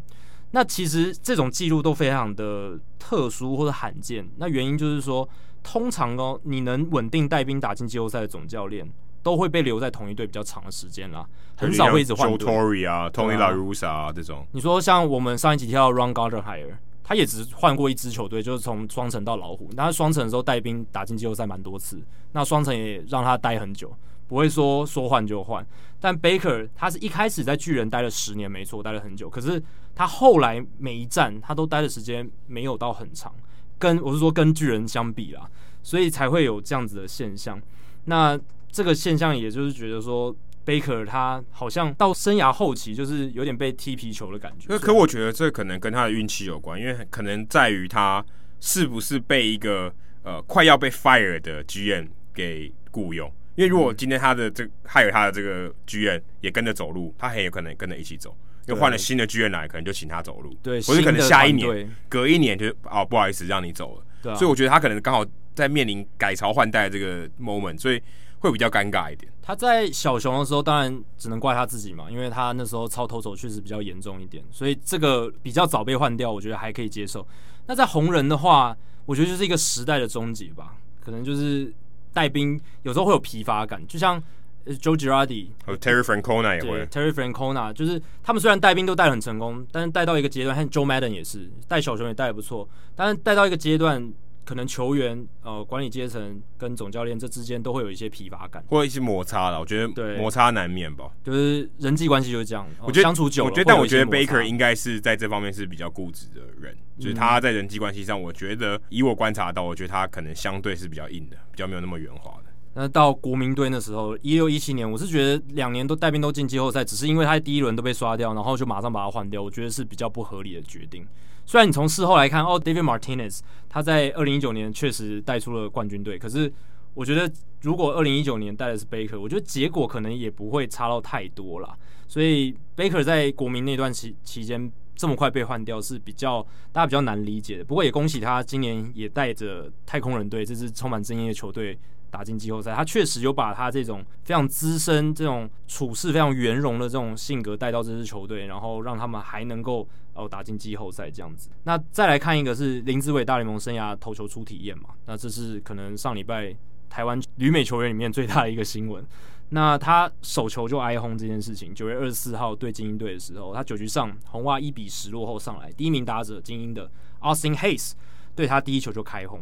[0.51, 4.27] 那其实这种记录都非常的特殊或者罕见。
[4.35, 5.27] 那原因就是说，
[5.63, 8.85] 通常哦，你能稳定带兵打进季后赛的总教练，
[9.23, 11.25] 都会被留在同一队比较长的时间啦，
[11.55, 12.45] 很少会一直换队。
[12.45, 14.45] Joe Torre 啊，Tony La Russa 啊这种。
[14.51, 16.73] 你说像我们上一集提到 Ron Gardenhire。
[17.07, 19.69] 他也只换过一支球队，就是从双城到老虎。
[19.73, 22.01] 那双城的时候带兵打进季后赛蛮多次，
[22.31, 23.95] 那双城也让他待很久，
[24.27, 25.63] 不会说说换就换。
[25.99, 29.29] 但 Baker 他是一开始在巨人待了十年，没错，待了很久。
[29.29, 29.61] 可是
[29.93, 33.31] 他后来每一站他都待的时间没有到很长，
[33.77, 35.47] 跟我是说跟巨人相比啦，
[35.83, 37.61] 所以才会有这样子的现象。
[38.05, 38.39] 那
[38.71, 40.35] 这个现象也就是觉得说。
[40.65, 44.75] Baker 他好像到生涯后期就是有点被踢皮球的感觉。
[44.79, 48.25] 可我觉得这可能跟他的运气有关，因为可能在于他
[48.59, 49.93] 是不是被一个
[50.23, 53.31] 呃快要被 fire 的 GM 给雇佣。
[53.53, 58.35] 因为如果今天他的这还有他的这个 GM 也跟着走路，他很有可能跟着一起走。
[58.65, 60.57] 又换了新的剧院来，可能就请他走路。
[60.63, 64.03] 对，或者可能下一年隔一年就哦不好意思让你走了。
[64.23, 64.35] 对啊。
[64.35, 65.23] 所以我觉得他可能刚好
[65.53, 68.01] 在面临改朝换代这个 moment，所以。
[68.37, 69.31] 会比较尴尬一点。
[69.47, 77.25] 他在小熊的时候，当然只能怪他自己嘛，因为他那时候超投手确实比较严重一点，所以这个比较早被换掉，我觉得还可以接受。
[77.67, 81.71] 那在红人的话，我觉得就是一个时代的终结吧，可能就是
[82.11, 84.19] 带兵有时候会有疲乏感，就像
[84.65, 94.11] Joe Girardi 和 Terry Francona 也会，Terry Francona 就是他们虽然带兵都带很成功，但是带到一个阶段，和 Joe Madden 也是带小熊也带的不错，但是带到一个阶段。
[94.45, 99.59] 可能球员、呃，管理阶层跟总教练这之间都会有一些疲乏感，或者一些摩擦了。
[99.59, 102.65] 我觉得对摩擦难免吧，就是人际关系就是这样。
[102.81, 112.51] 我觉得相处久了，我觉得，但我觉得 Baker 应该是在这方面是比较固执的人，就是他在人际关系上，我觉得以我观察到，我觉得他可能相对是比较硬的，比较没有那么圆滑的。
[112.77, 121.07] 那到国民队那时候，一六一七年，我是觉得两年都带兵都进季后赛，只是因为他第一轮都被刷掉，然后就马上把他换掉，我觉得是比较不合理的决定。
[121.45, 123.39] 虽然你从事后来看，哦，David Martinez
[123.69, 126.51] 他在二零一九年确实带出了冠军队，可是
[126.93, 127.31] 我觉得
[127.61, 131.77] 如果二零一九年带的是 Baker，我觉得结果可能也不会差到太多啦。
[132.07, 136.41] 所以 Baker 在国民那段期期间这么快被换掉是比较
[136.71, 137.65] 大家比较难理解的。
[137.65, 141.77] 不过也恭喜他今年也带着太空人队这支充满争议的球队。
[142.09, 151.49] 打进季后赛，他确实有把他这种非常资深、这种处事非常圆融的这种性格带到这支球队，然后让他们还能够哦打进季后赛这样子。
[151.63, 154.91] 那再来看一个是林子伟大联盟生涯投球初体验嘛？
[155.07, 156.55] 那这是可能上礼拜
[156.89, 159.05] 台湾旅美球员里面最大的一个新闻。
[159.49, 167.91] 那他手球就挨轰这件事情，九月二十四号对精英队的时候，他九局上红袜一比十落后上来，第一名打者精英的 Austin Hayes
[168.33, 169.41] 对他第一球就开轰。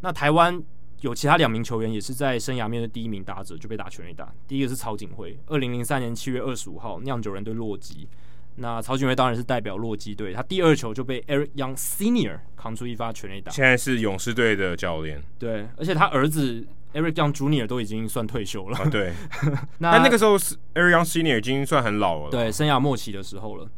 [0.00, 0.60] 那台湾。
[1.02, 4.32] 有其他两名球员也是在生涯面的第一名打者就被打全垒打。
[4.46, 8.08] 第一个是曹景辉，二零零三年七月二十五号酿酒人对洛基，
[8.56, 13.52] 那曹景辉当然是代表洛基队，他第二球就被 Eric Young Senior 扛出一发全垒打。
[13.52, 15.22] 现在是勇士队的教练。
[15.38, 18.78] 对，而且他儿子 Eric Young Junior 都已经算退休了。
[18.78, 19.12] 啊、对，
[19.78, 23.68] 那但那个时候是 Eric Young Senior 已经算很老了，对，生涯末期的时候了。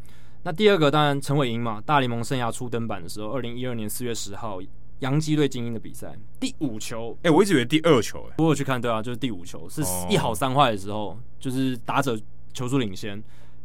[0.43, 4.59] 那第二个当然陈伟英嘛，大联盟生涯初登板的时候，二零一二年四月十号，
[5.01, 11.17] 洋基队精英的比赛，第五球，哎、欸，我一直以为第二球、欸，哎，我有去看，对啊，就是第五球，是一好三坏的时候，oh.
[11.39, 12.19] 就是打者
[12.53, 13.23] 球速领先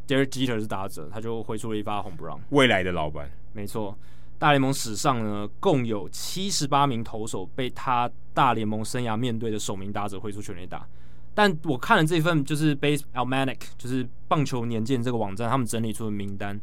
[0.07, 3.97] ，Derek Jeter 是打者，他就挥出了一发 home run，未来的老板，没错。
[4.37, 10.85] 大联盟史上呢，共有七十八名投手被他大联盟生涯面对的首名打者挥出全垒打。
[11.33, 16.59] 但我看了这份就是 Base Almanac，就是棒球年鉴这个网站，他们整理出的名单，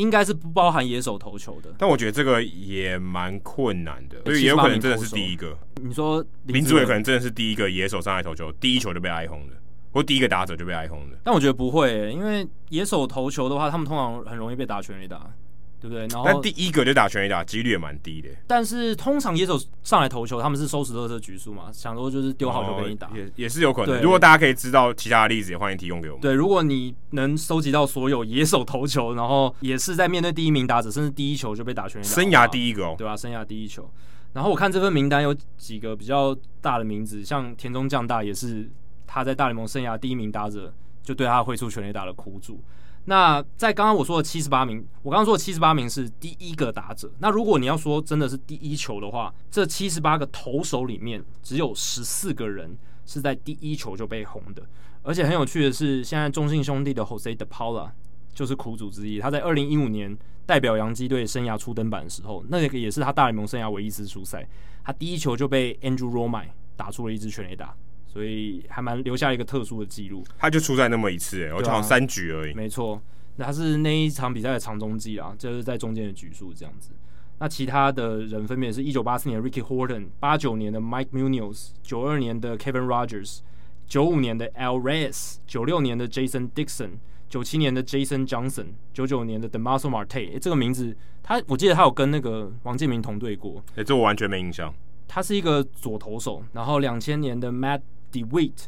[0.00, 1.70] 应该是不包含野手投球的。
[1.78, 5.56] 但我觉得这个也蛮困难的，所以也有可能真的是第一个。
[5.82, 9.54] 你说林志伟可能真的是第一个野手上来投球，第一球就被挨轰的，
[9.92, 11.16] 或第一个打者就被挨轰的。
[11.22, 15.30] 但我觉得不会、欸，因为野手投球的话，他们通常很容易被打全垒打。
[15.80, 16.06] 对不对？
[16.08, 18.28] 然后但第一个就打全垒打，几率也蛮低的。
[18.46, 24.02] 但是通常野手上来投球，他们是收拾垃圾局数嘛，想说就是丢好球给你打，哦、也也是有可能。
[24.02, 26.20] 如果大家可以知道其他的例子，也欢迎提供给我们。
[26.20, 33.16] 对，如果你能收集到所有野手投球，然后也是在面对第一名打者，甚至第一球就被打全垒打，生涯第一个哦，对吧、啊？
[33.16, 33.90] 生涯第一球。
[34.32, 38.70] 然后我看这份名单有几个比较大的名字，像田中将大也是
[39.06, 42.62] 他在大联盟生涯第一名打者，就对他挥出全垒打的苦主。
[43.10, 47.10] 那在刚刚我说的七十八名，我刚刚说的七十八名是第一个打者。
[47.18, 54.62] 那如果你要说真的是第一球的话，这七十八个投手里面只有十四个人是在第一球就被轰的。
[55.02, 57.90] 而且很有趣的是，现在中信兄弟的 Jose De Paula
[58.32, 59.18] 就是苦主之一。
[59.18, 60.16] 他在二零一五年
[60.46, 64.48] 代表洋基队生涯初登板的时候，那个也是他大联盟生涯唯一一次出赛，
[64.84, 67.74] 他第一球就被 Andrew Romine 打出了一支全垒打。
[68.12, 72.54] 所以还蛮留下一个特殊的记录，他就出在那么一次，哎，我就好像三局而已。
[72.54, 73.00] 没错，
[73.36, 76.90] 那他是那一场比赛的长中继啊，就是在中间的局数这样子。
[77.38, 83.38] 那其他的人分别是一九八四年的 Ricky Horton，八九年的 Mike Munoz，九二年的 Kevin Rogers，
[83.86, 86.90] 九五年的 Al Reyes，九六年的 Jason Dixon，
[87.28, 90.34] 九七年的 Jason Johnson，九九年的 Damaso Marte。
[90.34, 93.62] 哎，这个名字他我记得他有跟那个王建民同队过。
[93.76, 94.74] 哎，这我完全没印象。
[95.08, 97.80] 他是一个左投手，然后两千年的 Matt
[98.12, 98.64] DeWitt，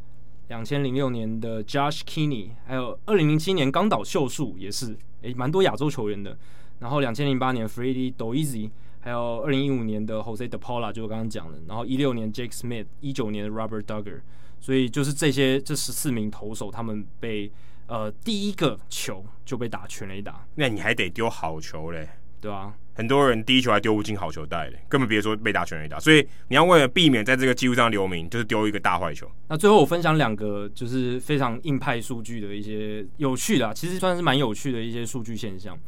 [0.49, 6.37] 两千零六年的 Josh Kinney，还有二零零七年冈岛秀树也是，诶，蛮多亚洲球员的。
[6.79, 8.71] 然后两千零八年 Freddie Doisy，
[9.01, 11.59] 还有二零一五年的 Jose De Paula，就我刚刚讲的。
[11.69, 14.21] 然后一六年 Jake Smith，一九年的 Robert Dugger，
[14.61, 17.51] 所以就是这些这十四名投手，他们被
[17.87, 20.45] 呃第一个球就被打全垒打。
[20.57, 22.09] 那你还得丢好球嘞，
[22.41, 22.75] 对啊。
[22.95, 25.99] 很多人第一球还丢不进好球袋的，根本别说被打全垒打。
[25.99, 29.31] 所以你要为了避免在这个记录上留名，就是丢一个大坏球。
[29.49, 35.79] 那最后我分享两个就是非常硬派数据的一些有趣的，其实算是蛮有趣的一些数据现象。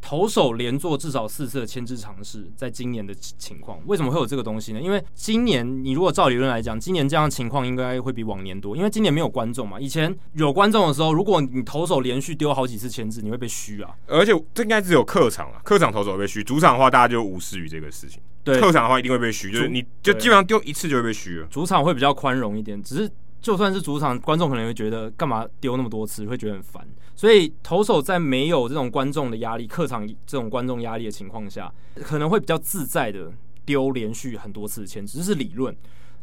[0.00, 4.80] 投手连做至少四次的牵制尝试，在今年的情况，为什么会有这个东西呢？
[4.80, 9.78] 因为今年你如果照理论来讲，今年这样的情况应该会比往年多，因为今年没有观众嘛。
[9.78, 13.94] 以前有观众的时候，如果你投手连续丢好几次牵制，你会被虚啊。
[14.06, 18.20] 而且这应该只有客场啊，客场投手会被虚，主场的话大家就无视于这个事情。
[18.42, 21.46] 对，客场的话一定会被虚，就是你就基本上丢一次就会被虚了。
[21.50, 23.10] 主场会比较宽容一点，只是。
[23.40, 26.86] 就算是主场，观众可能会觉得干嘛丢那么多次，会觉得很烦。
[27.16, 33.32] 所以投手在没有这种观众的压力、客场这种观众压力的情况下，可能会比较自在的
[33.64, 35.74] 丢连续很多次牵制，这是理论。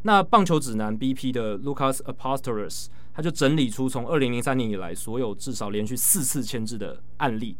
[0.04, 7.58] 那棒球指南 BP 的 Lucas Apostolos 他就整理出从二零零三年以来所有至少连续四次牵制的案例，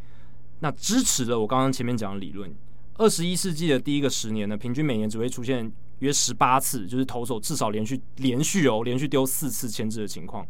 [0.60, 2.54] 那支持了我刚刚前面讲的理论。
[2.96, 5.72] 二十一世纪的第一个十年呢，平均每年只会出现。
[6.00, 10.46] 约十八次，就是投手至少连续连续哦，连续丢四次牵制的情况。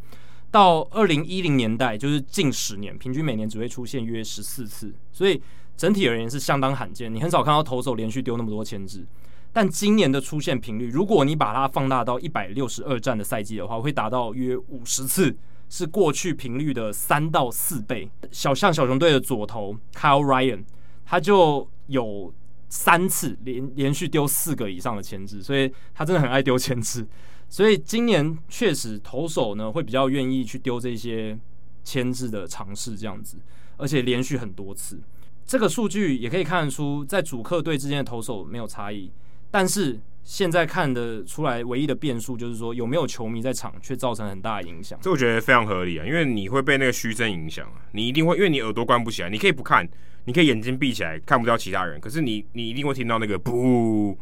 [0.50, 5.42] 到二零一零年代，就是近十年，平均每年只会出现约十四次，所以
[5.76, 7.14] 整体而言是相当罕见。
[7.14, 9.06] 你很少看到投手连续丢那么多牵制。
[9.52, 15.36] 但今年的出现频率，如果你把它放大到一百六十二战的赛季的话，会达到约五十次，
[15.70, 18.10] 是过去频率的三到四倍。
[18.32, 20.64] 小象小熊队的左投 Kyle Ryan，
[21.06, 22.34] 他就有。
[22.70, 27.08] 三次连连续丢四个以上的牵制，所以他真的很爱丢牵制。
[27.50, 31.40] 所以今年确实投手呢会比较愿意去丢这些
[31.84, 33.38] 牵制的尝试这样子，
[33.78, 35.00] 而且连续很多次。
[35.46, 39.10] 这个数据也可以看得出，在主客队之间的投手没有差异，
[39.50, 45.00] 但是现在看得出来唯一的变数就是说有没有球迷在场，却造成很大的影响。
[45.02, 49.88] 这我觉得非常合理啊，因为你会被那个嘘声影响啊，你一定会因为你耳朵关不起来，你可以不看。
[50.26, 54.20] 你可以眼睛闭起来看不到其他人，可是你你一定会听到那个不，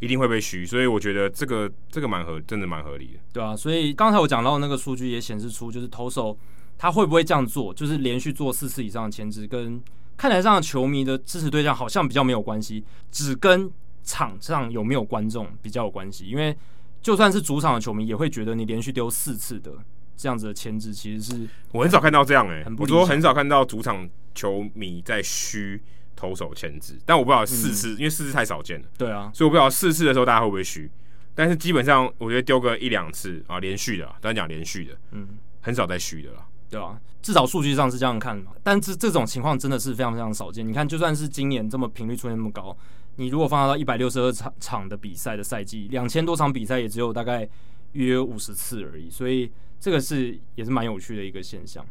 [0.00, 3.20] 一定会被嘘，所以我觉得这个这个蛮合，真的蛮合理的。
[3.34, 6.34] 对啊，所以刚才我讲到的那个数据也显示出，就是投手
[6.78, 9.78] 他会不会这样做，就是连续做四次以上的牵制，跟
[10.16, 13.70] 看台上的球迷的支持对象好像比较没有关系，只跟
[14.04, 16.56] 场上有没有观众比较有关系，因为
[17.00, 19.72] 就算是主场的球迷也会觉得你连续丢四次的
[20.16, 25.82] 这样子的牵制，其实是我很少看到这样哎、欸，很不我说很少看到主场球迷在虚
[26.14, 28.86] 投手牵制，但我不知道四次，嗯、因为四次太少见了。
[28.96, 30.90] 对啊，所以我不知道四次的时候大家会不会虚，
[31.34, 35.26] 但是基本上我觉得丢个一两次啊，连续的，当然讲连续的，嗯，
[35.60, 36.46] 很少在虚的了。
[36.70, 38.52] 对啊，至少数据上是这样看嘛。
[38.62, 40.66] 但这这种情况真的是非常非常少见。
[40.66, 42.74] 你看，就算是今年这么频率出现那么高，
[43.16, 47.48] 你如果放到一百六十二场场的比赛的赛季，两千多场比赛也只有大概
[47.92, 49.10] 约五十次而已。
[49.10, 51.84] 所以这个是也是蛮有趣的一个现象。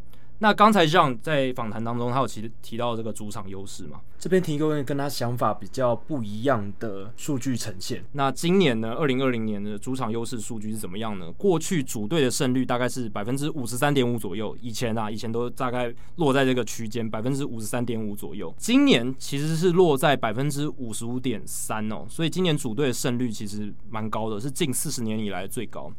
[0.43, 4.01] 那刚才像在访谈当中，他有提提到这个主场优势嘛？
[4.17, 8.03] 这边提供跟他想法比较不一样的数据呈现。
[8.13, 11.31] 那今年呢，二零二零年的主场优势数据是怎么样呢？
[11.33, 18.51] 过去主队的胜率大概是百分之五十三点五左右，以前啊，以前都大概落在这个区间百分之五十三点五左右。
[18.57, 25.91] 今年其实是落在百分之五十五点三哦，所以今年主队的胜率其实蛮高的，是近四十年以来最高。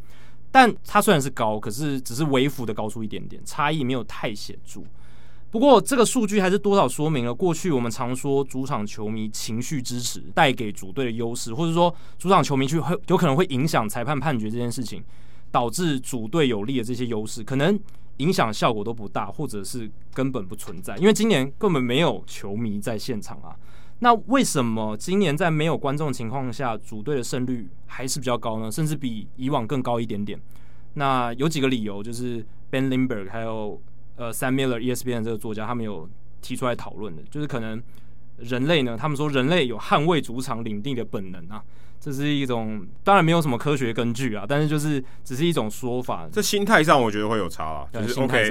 [0.53, 4.83] 但它虽然是高，可是只是微幅的高出一点点，差异没有太显著。
[5.51, 15.03] 不过这个数据还是多少说明了过去我们常说主场球迷情绪支持带给主队的优势，或者说主场球迷去会有可能会影响裁判判决这件事情，
[15.51, 17.79] 导致主队有利的这些优势，可能
[18.19, 23.57] 影响效果都不大，或者是根本不存在，因为今年根本没有球迷在现场啊。
[24.03, 28.69] 那为什么今年在没有观众情况下，主队的胜率还是比较高呢？
[28.69, 30.37] 甚至比以往更高一点点？
[30.95, 33.81] 那有几个理由，就是 Ben Lindbergh 还有
[34.17, 37.81] 呃 Sam Miller ESPN 这个作家他们有提出来讨论的，就是可能
[38.39, 41.63] 人类呢，他们说人类有捍卫主场领地的本能啊，
[42.01, 46.29] 这是一种当然没有什么科学根据啊，但是就是只是一种说法。
[46.33, 48.51] 这心态上我觉得会有差啊，就是 OK。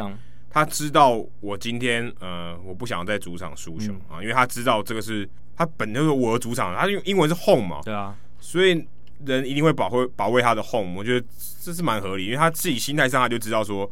[0.54, 8.86] 他知道我今天呃，我不想在主场输球、嗯、啊，因为他知道这个是他本就是我的主场，他用英文是 home 嘛，对啊，所以
[9.26, 11.26] 人一定会保护保卫他的 home，我觉得
[11.62, 13.90] 这是蛮合理，因为他自己心态上他就知道说，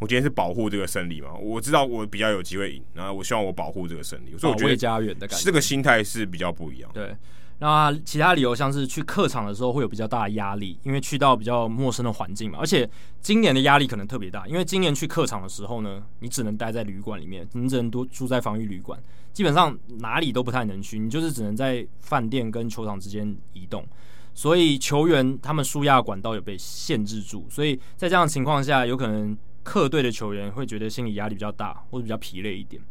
[0.00, 7.14] 我今天是保护这个胜利嘛，我知道我比较有机会赢，然后我希望我保护这个胜利，所以我觉得家园的感觉，这个心态是比较不一样，对。
[7.62, 19.00] 那其他理由像是去客场的时候会有比较大的压力，因为去到比较陌生的环境嘛，而且今年的压力可能特别大，因为今年去客场的时候呢，你只能待在旅馆里面，你只能多住在防御旅馆，
[19.32, 23.86] 基本上哪里都不太能去，你就是只能在饭店跟球场之间移动，
[24.34, 32.82] 所以球员他们输压管道有被限制住，所以在这样的情况下，有可能客队的球员会觉得心理压力比较大，或者比较疲累一点。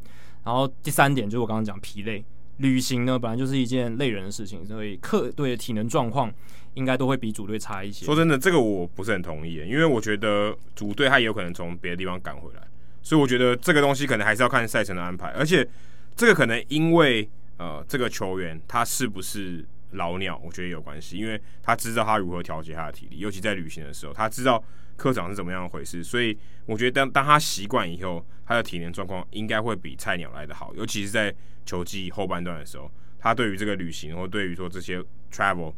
[0.46, 2.24] 然后第三点就是我刚刚讲疲累。
[2.62, 6.32] 旅行呢，本来就是一件累人的事情，所以客队的体能状况
[6.76, 8.06] 应该都会比主队差一些。
[8.06, 12.62] 说真的，这个我不是很同意，因为我觉得主队他也有可能从别的地方赶回来，
[13.02, 15.68] 所以我觉得这个东西可能还是要看赛程的安排，而且
[16.16, 24.64] 这个可能因为呃这个球员他是不是老鸟，我觉得也有关系，因为他知道他如何调节他的体力，尤其在旅行的时候，他知道
[25.02, 31.34] 科长是怎么样的回事，所以我觉得当当他习惯以后，他的体能状况应该会比菜鸟来得好，尤其是在。
[31.64, 35.00] 球季后半段的时候，他对于这个旅行或对于说这些
[35.32, 35.72] travel，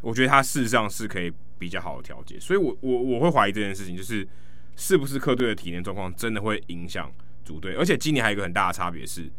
[0.00, 2.40] 我觉得他事实上是可以比较好的调节。
[2.40, 4.26] 所以，我我我会怀疑这件事情，就是
[4.74, 7.10] 是不是客队的体能状况真的会影响
[7.44, 7.74] 主队？
[7.74, 9.30] 而且今年还有一个很大的差别是，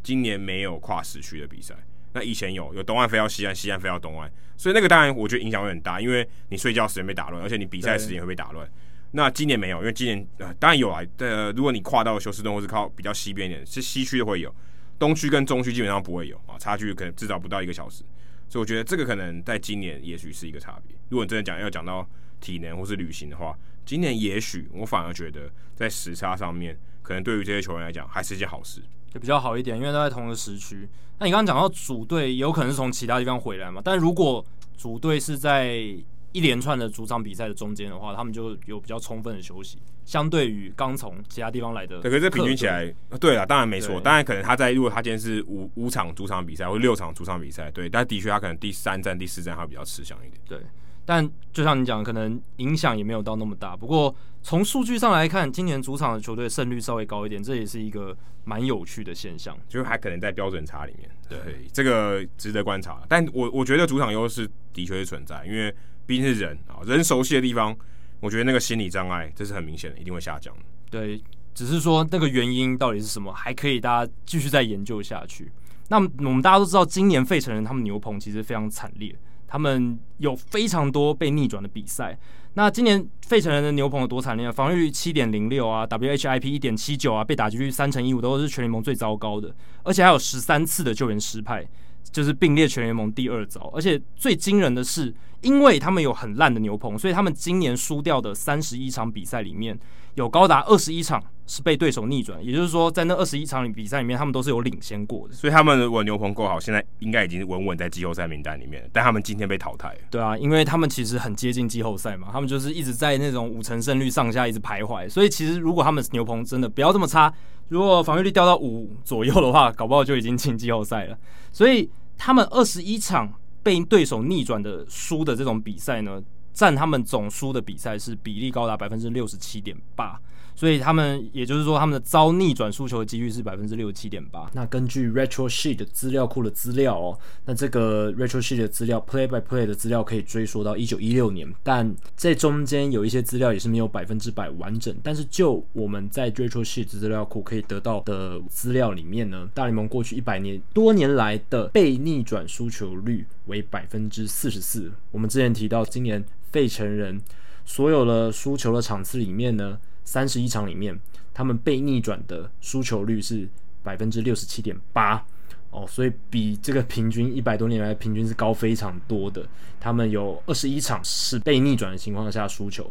[0.00, 1.74] 今年没有跨时区的比赛。
[2.12, 8.66] 那以前有，有东岸飞到西岸，西岸飞到东岸，所以那个当然我觉得影响会很大，因为你睡觉时间被打乱，而且你比赛时间会被打乱。
[9.12, 14.54] 那今年没有，因为今年呃当然有啊，呃如果你跨到休斯顿或是靠比较西边一点，是西区的会有。
[14.98, 18.02] 东区跟中区基本上不会有啊，差距可能至少不到一个小时，
[18.48, 20.96] 所以我觉得这个可能在今年也许是一个差别。
[21.08, 22.04] 如果你真的讲要讲到
[22.40, 23.56] 体能或是旅行的话，
[23.86, 28.82] 今年也许我反而觉得在时差上面，可能对于这些球员来讲还是一件好事，
[29.14, 30.88] 就比较好一点，因为都在同一个时区。
[31.20, 33.80] 那你刚刚讲到主队有可能是从其他地方回来嘛？
[33.84, 34.44] 但如果
[34.76, 35.94] 主队是在
[36.32, 42.00] 一连串的主场比赛的中间的话，他们就有比较充分的休息，相对于刚从其他地方来的。
[42.00, 43.98] 对，可是这平均起来，对啊，当然没错。
[44.00, 50.38] 当然可能他在如果他今天是五五场主场比赛或六场主场比赛，对，但的确他可能第三站、第四站他比较吃香一点。
[50.46, 50.60] 对，
[51.06, 53.74] 但就像你讲，可能影响也没有到那么大。
[53.74, 59.58] 不过从数据上来看，今年主场的球队胜率稍微高一点，这也是一个蛮有趣的现象。
[59.66, 63.02] 就是还可能在标准差里面，对，这个值得观察。
[63.08, 65.74] 但我我觉得主场优势的确是存在，因为。
[66.08, 67.76] 毕竟是人啊，人熟悉的地方，
[68.20, 70.62] 我觉得那个心理障碍这是很明显的，一定会下降的。
[70.90, 71.22] 对，
[71.54, 75.52] 只是说那个原因到底是什么，还可以大家继续再研究下去。
[75.88, 79.14] 那我们大家都知道，今年费城人他们牛棚其实非常惨烈，
[79.46, 82.18] 他们有非常多被逆转的比赛。
[82.54, 84.50] 那今年费城人的牛棚有多惨烈？
[84.50, 91.68] 防御率七点零六啊，WHIP 一点七九啊，被打击率三成一五都是全联盟最糟糕的，而且还有十三次的救援失败。
[92.04, 93.70] 就是并列全联盟第二糟。
[93.74, 99.78] 而且最惊人的是，因为他们有很烂的牛棚，所以他们今年输掉的三十一场比赛里面，
[100.14, 102.44] 有高达二十一场是被对手逆转。
[102.44, 105.34] 也就是说，在那二十一场里比赛里面，他们都是有领先过的。
[105.34, 108.88] 所以他们稳牛棚够好，现在应该已经稳稳在季后赛名单里面。
[108.92, 109.96] 但他们今天被淘汰。
[110.10, 115.08] 对啊，因为他们其实很接近季后赛嘛，他们就是一直在那种五成胜率上下一直徘徊。
[115.08, 117.32] 所以其实如果他们牛棚真的不要这么差，
[117.68, 121.18] 如果防御率掉到五左右的话，搞不好就已经进季后赛了。
[121.52, 123.32] 所以他们二十一场。
[123.60, 126.22] 被对手逆转的输的这种比赛呢，
[126.54, 130.18] 占他们总输的比赛是比例高达百分之六十七点八。
[130.58, 134.50] 所以他们，也就是说，他们的遭逆转输球的几率是百分之六十七点八。
[134.54, 144.92] 那根据 Retro Sheet 资料库的资料哦，那这个 Retro Sheet 的资料 Play by Play 的资料可以追溯到一九一六年，但这中间有一些资料也是没有百分之百完整。
[145.00, 154.90] 但是就我们在 Retro Sheet 资料库可以得到的资料里面呢，大联盟过去一百年多年来的被逆转输球率为百分之四十四。
[155.12, 157.20] 我们之前提到，今年费城人
[157.64, 159.78] 所有的输球的场次里面呢。
[160.08, 160.98] 三十一场里面，
[161.34, 163.46] 他们被逆转的输球率是
[163.82, 165.22] 百分之六十七点八
[165.70, 169.46] 哦，所以比这个平均一百多年来平均是高非常多的。
[169.78, 172.90] 他们有二十一场是被逆转的情况下输球。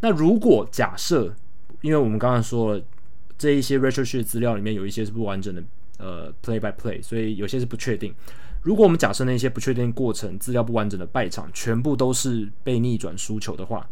[0.00, 1.34] 那如果假设，
[1.80, 2.84] 因为我们刚刚说了
[3.38, 5.64] 这一些 r e t r o s h e 资料里面有一些是不完整的，
[5.96, 8.14] 呃，play by play，所以有些是不确定。
[8.60, 13.88] 如果我们假设那些不确定过程资料不完整的败场全部都是被逆转输球的话。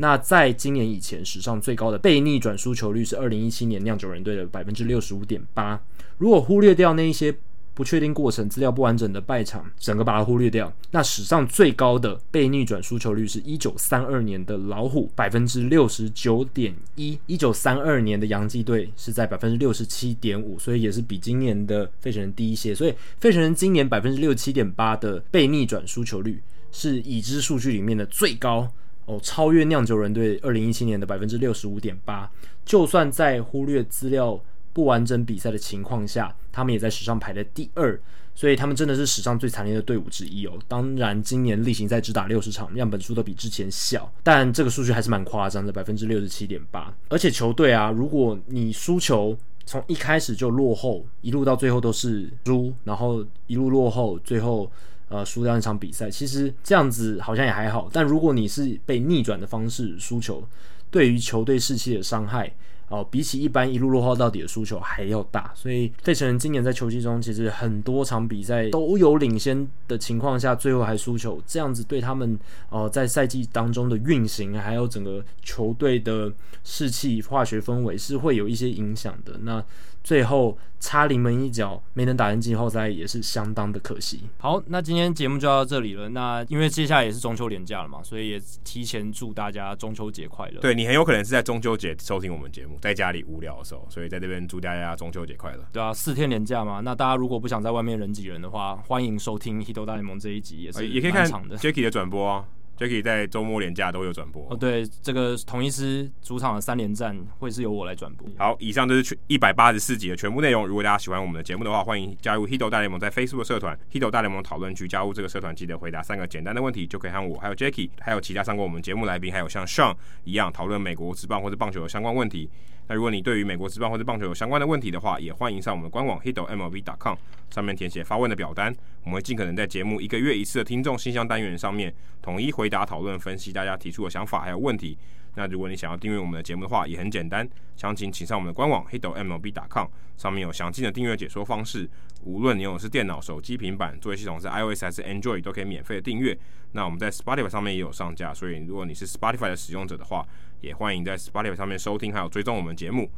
[0.00, 5.78] 那在今年以前，史上最高的被逆转输球率是二零一七年酿酒人队的百分之六十五点八。
[6.16, 7.34] 如果忽略掉那一些
[7.74, 22.74] 不确定过程、资料不完整的败场，整个把它忽略掉，那史上最高的被逆转输球率是一九三二年的老虎百分之六十九点一，一九三二年的洋基队是在百分之六十七点五，所以也是比今年的费城人低一些。
[22.74, 26.40] 所以费城人今年百分之六七点八的被逆转输球率
[26.72, 28.66] 是已知数据里面的最高。
[29.10, 32.30] 哦，超越酿酒人队二零一七年的百分之六十五点八，
[32.64, 34.40] 就算在忽略资料
[34.72, 38.00] 不完整比赛的情况下，他们也在史上排在第二，
[38.36, 40.52] 所以他们真的是史上最惨烈的队伍之一哦。
[40.68, 46.94] 当然，今年例行赛只打六十场，样本数都比之前小，但这个数据还是蛮夸张的，百分之六十七点八。
[47.08, 54.70] 而且球队啊，如果你输球从一开始就落后，一路到最后都是输，然后一路落后，最后。
[55.10, 57.90] 呃，输掉一场比赛，其实这样子好像也还好。
[57.92, 60.42] 但如果你是被逆转的方式输球，
[60.88, 62.52] 对于球队士气的伤害，
[62.88, 65.52] 哦、比起一般一路落后到底的输球还要大。
[65.54, 76.32] 所以费城人今年在球季中，其实很多场比赛都有领先的情况下，最后还输球，这样子对他们呃在赛季当中的运行，还有整个球队的
[76.64, 79.38] 士气、化学氛围是会有一些影响的。
[79.42, 79.64] 那
[80.02, 84.22] 最后差临门一脚没能打进季后赛，也是相当的可惜。
[84.38, 86.08] 好，那今天节目就到这里了。
[86.08, 90.60] 那因为接下来也是中秋连假了嘛，所以也提前祝大家中秋节快乐。
[90.60, 95.64] 对，你很有可能是在中秋节收听我们节目，在家里无聊的时候，所以在这边祝大家中秋节快乐。
[95.72, 102.46] 对啊，四天连假嘛，那大家如果不想在外面人挤人的话，欢迎收听《Hito 大联盟》这一集，也是也可以看 Jacky 的转播啊。
[102.80, 104.56] 就可以在周末连假都有转播哦。
[104.56, 108.26] 对，这个同一师主场的三连战会是由我来转播。
[108.38, 110.66] 好，以上就是全一百八十四集的全部内容。
[110.66, 114.88] 如果大家喜欢我们的节目的话，欢迎加入 Hito 大联盟在 Facebook 社团 Hito 大联盟讨论区。
[114.88, 119.94] 加入这个社团，记得回答三个简单的问题，就可以和我、还有 Jacky，还有其他上过我们节目来宾，还有像 Sean
[120.24, 122.48] 一样讨论美国职棒或者棒球的相关问题。
[122.90, 127.16] 那如果你对于美国职棒或者棒球有相关的问题的话，也欢迎上我们的官网 hitomlb.com
[127.48, 134.98] 上面填写发问的表单，我们会尽可能在节目一个月一次的听众信箱单元上面统一回答、讨论、分析大家提出的想法还有问题。
[135.36, 139.86] 那如果你想要订阅我们的节目的话，也很简单，详情请上我们的官网 hitomlb.com
[140.16, 141.88] 上面有详尽的订阅解说方式。
[142.24, 146.36] 无论你用的是电脑、手机、平板，作业系统是 iOS 还是 Android，都可以免费的订阅。
[146.72, 150.26] 那我们在 Spotify 上面也有上架，所以如果你是 Spotify 的使用者的话，
[150.60, 153.10] 也欢迎在 Spotify 上面收听，还有追踪我们节目。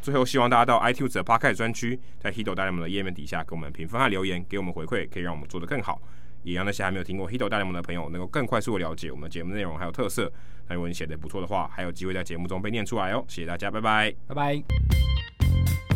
[0.00, 6.00] 最后，希望大家到 iTunes 的 Podcast 专区，在 Hito 大联盟的页面底下给我们评分和留言，给我们回馈，可以让我们做得更好，
[6.44, 10.32] 也让那些还没有听过 Hito 大联盟的朋友能够更快速的了解我们节目内容还有特色。
[10.68, 13.24] 那如果你写的不错的话，还有机会在节目中被念出来哦。
[13.26, 15.87] 谢谢大家，拜拜，拜拜。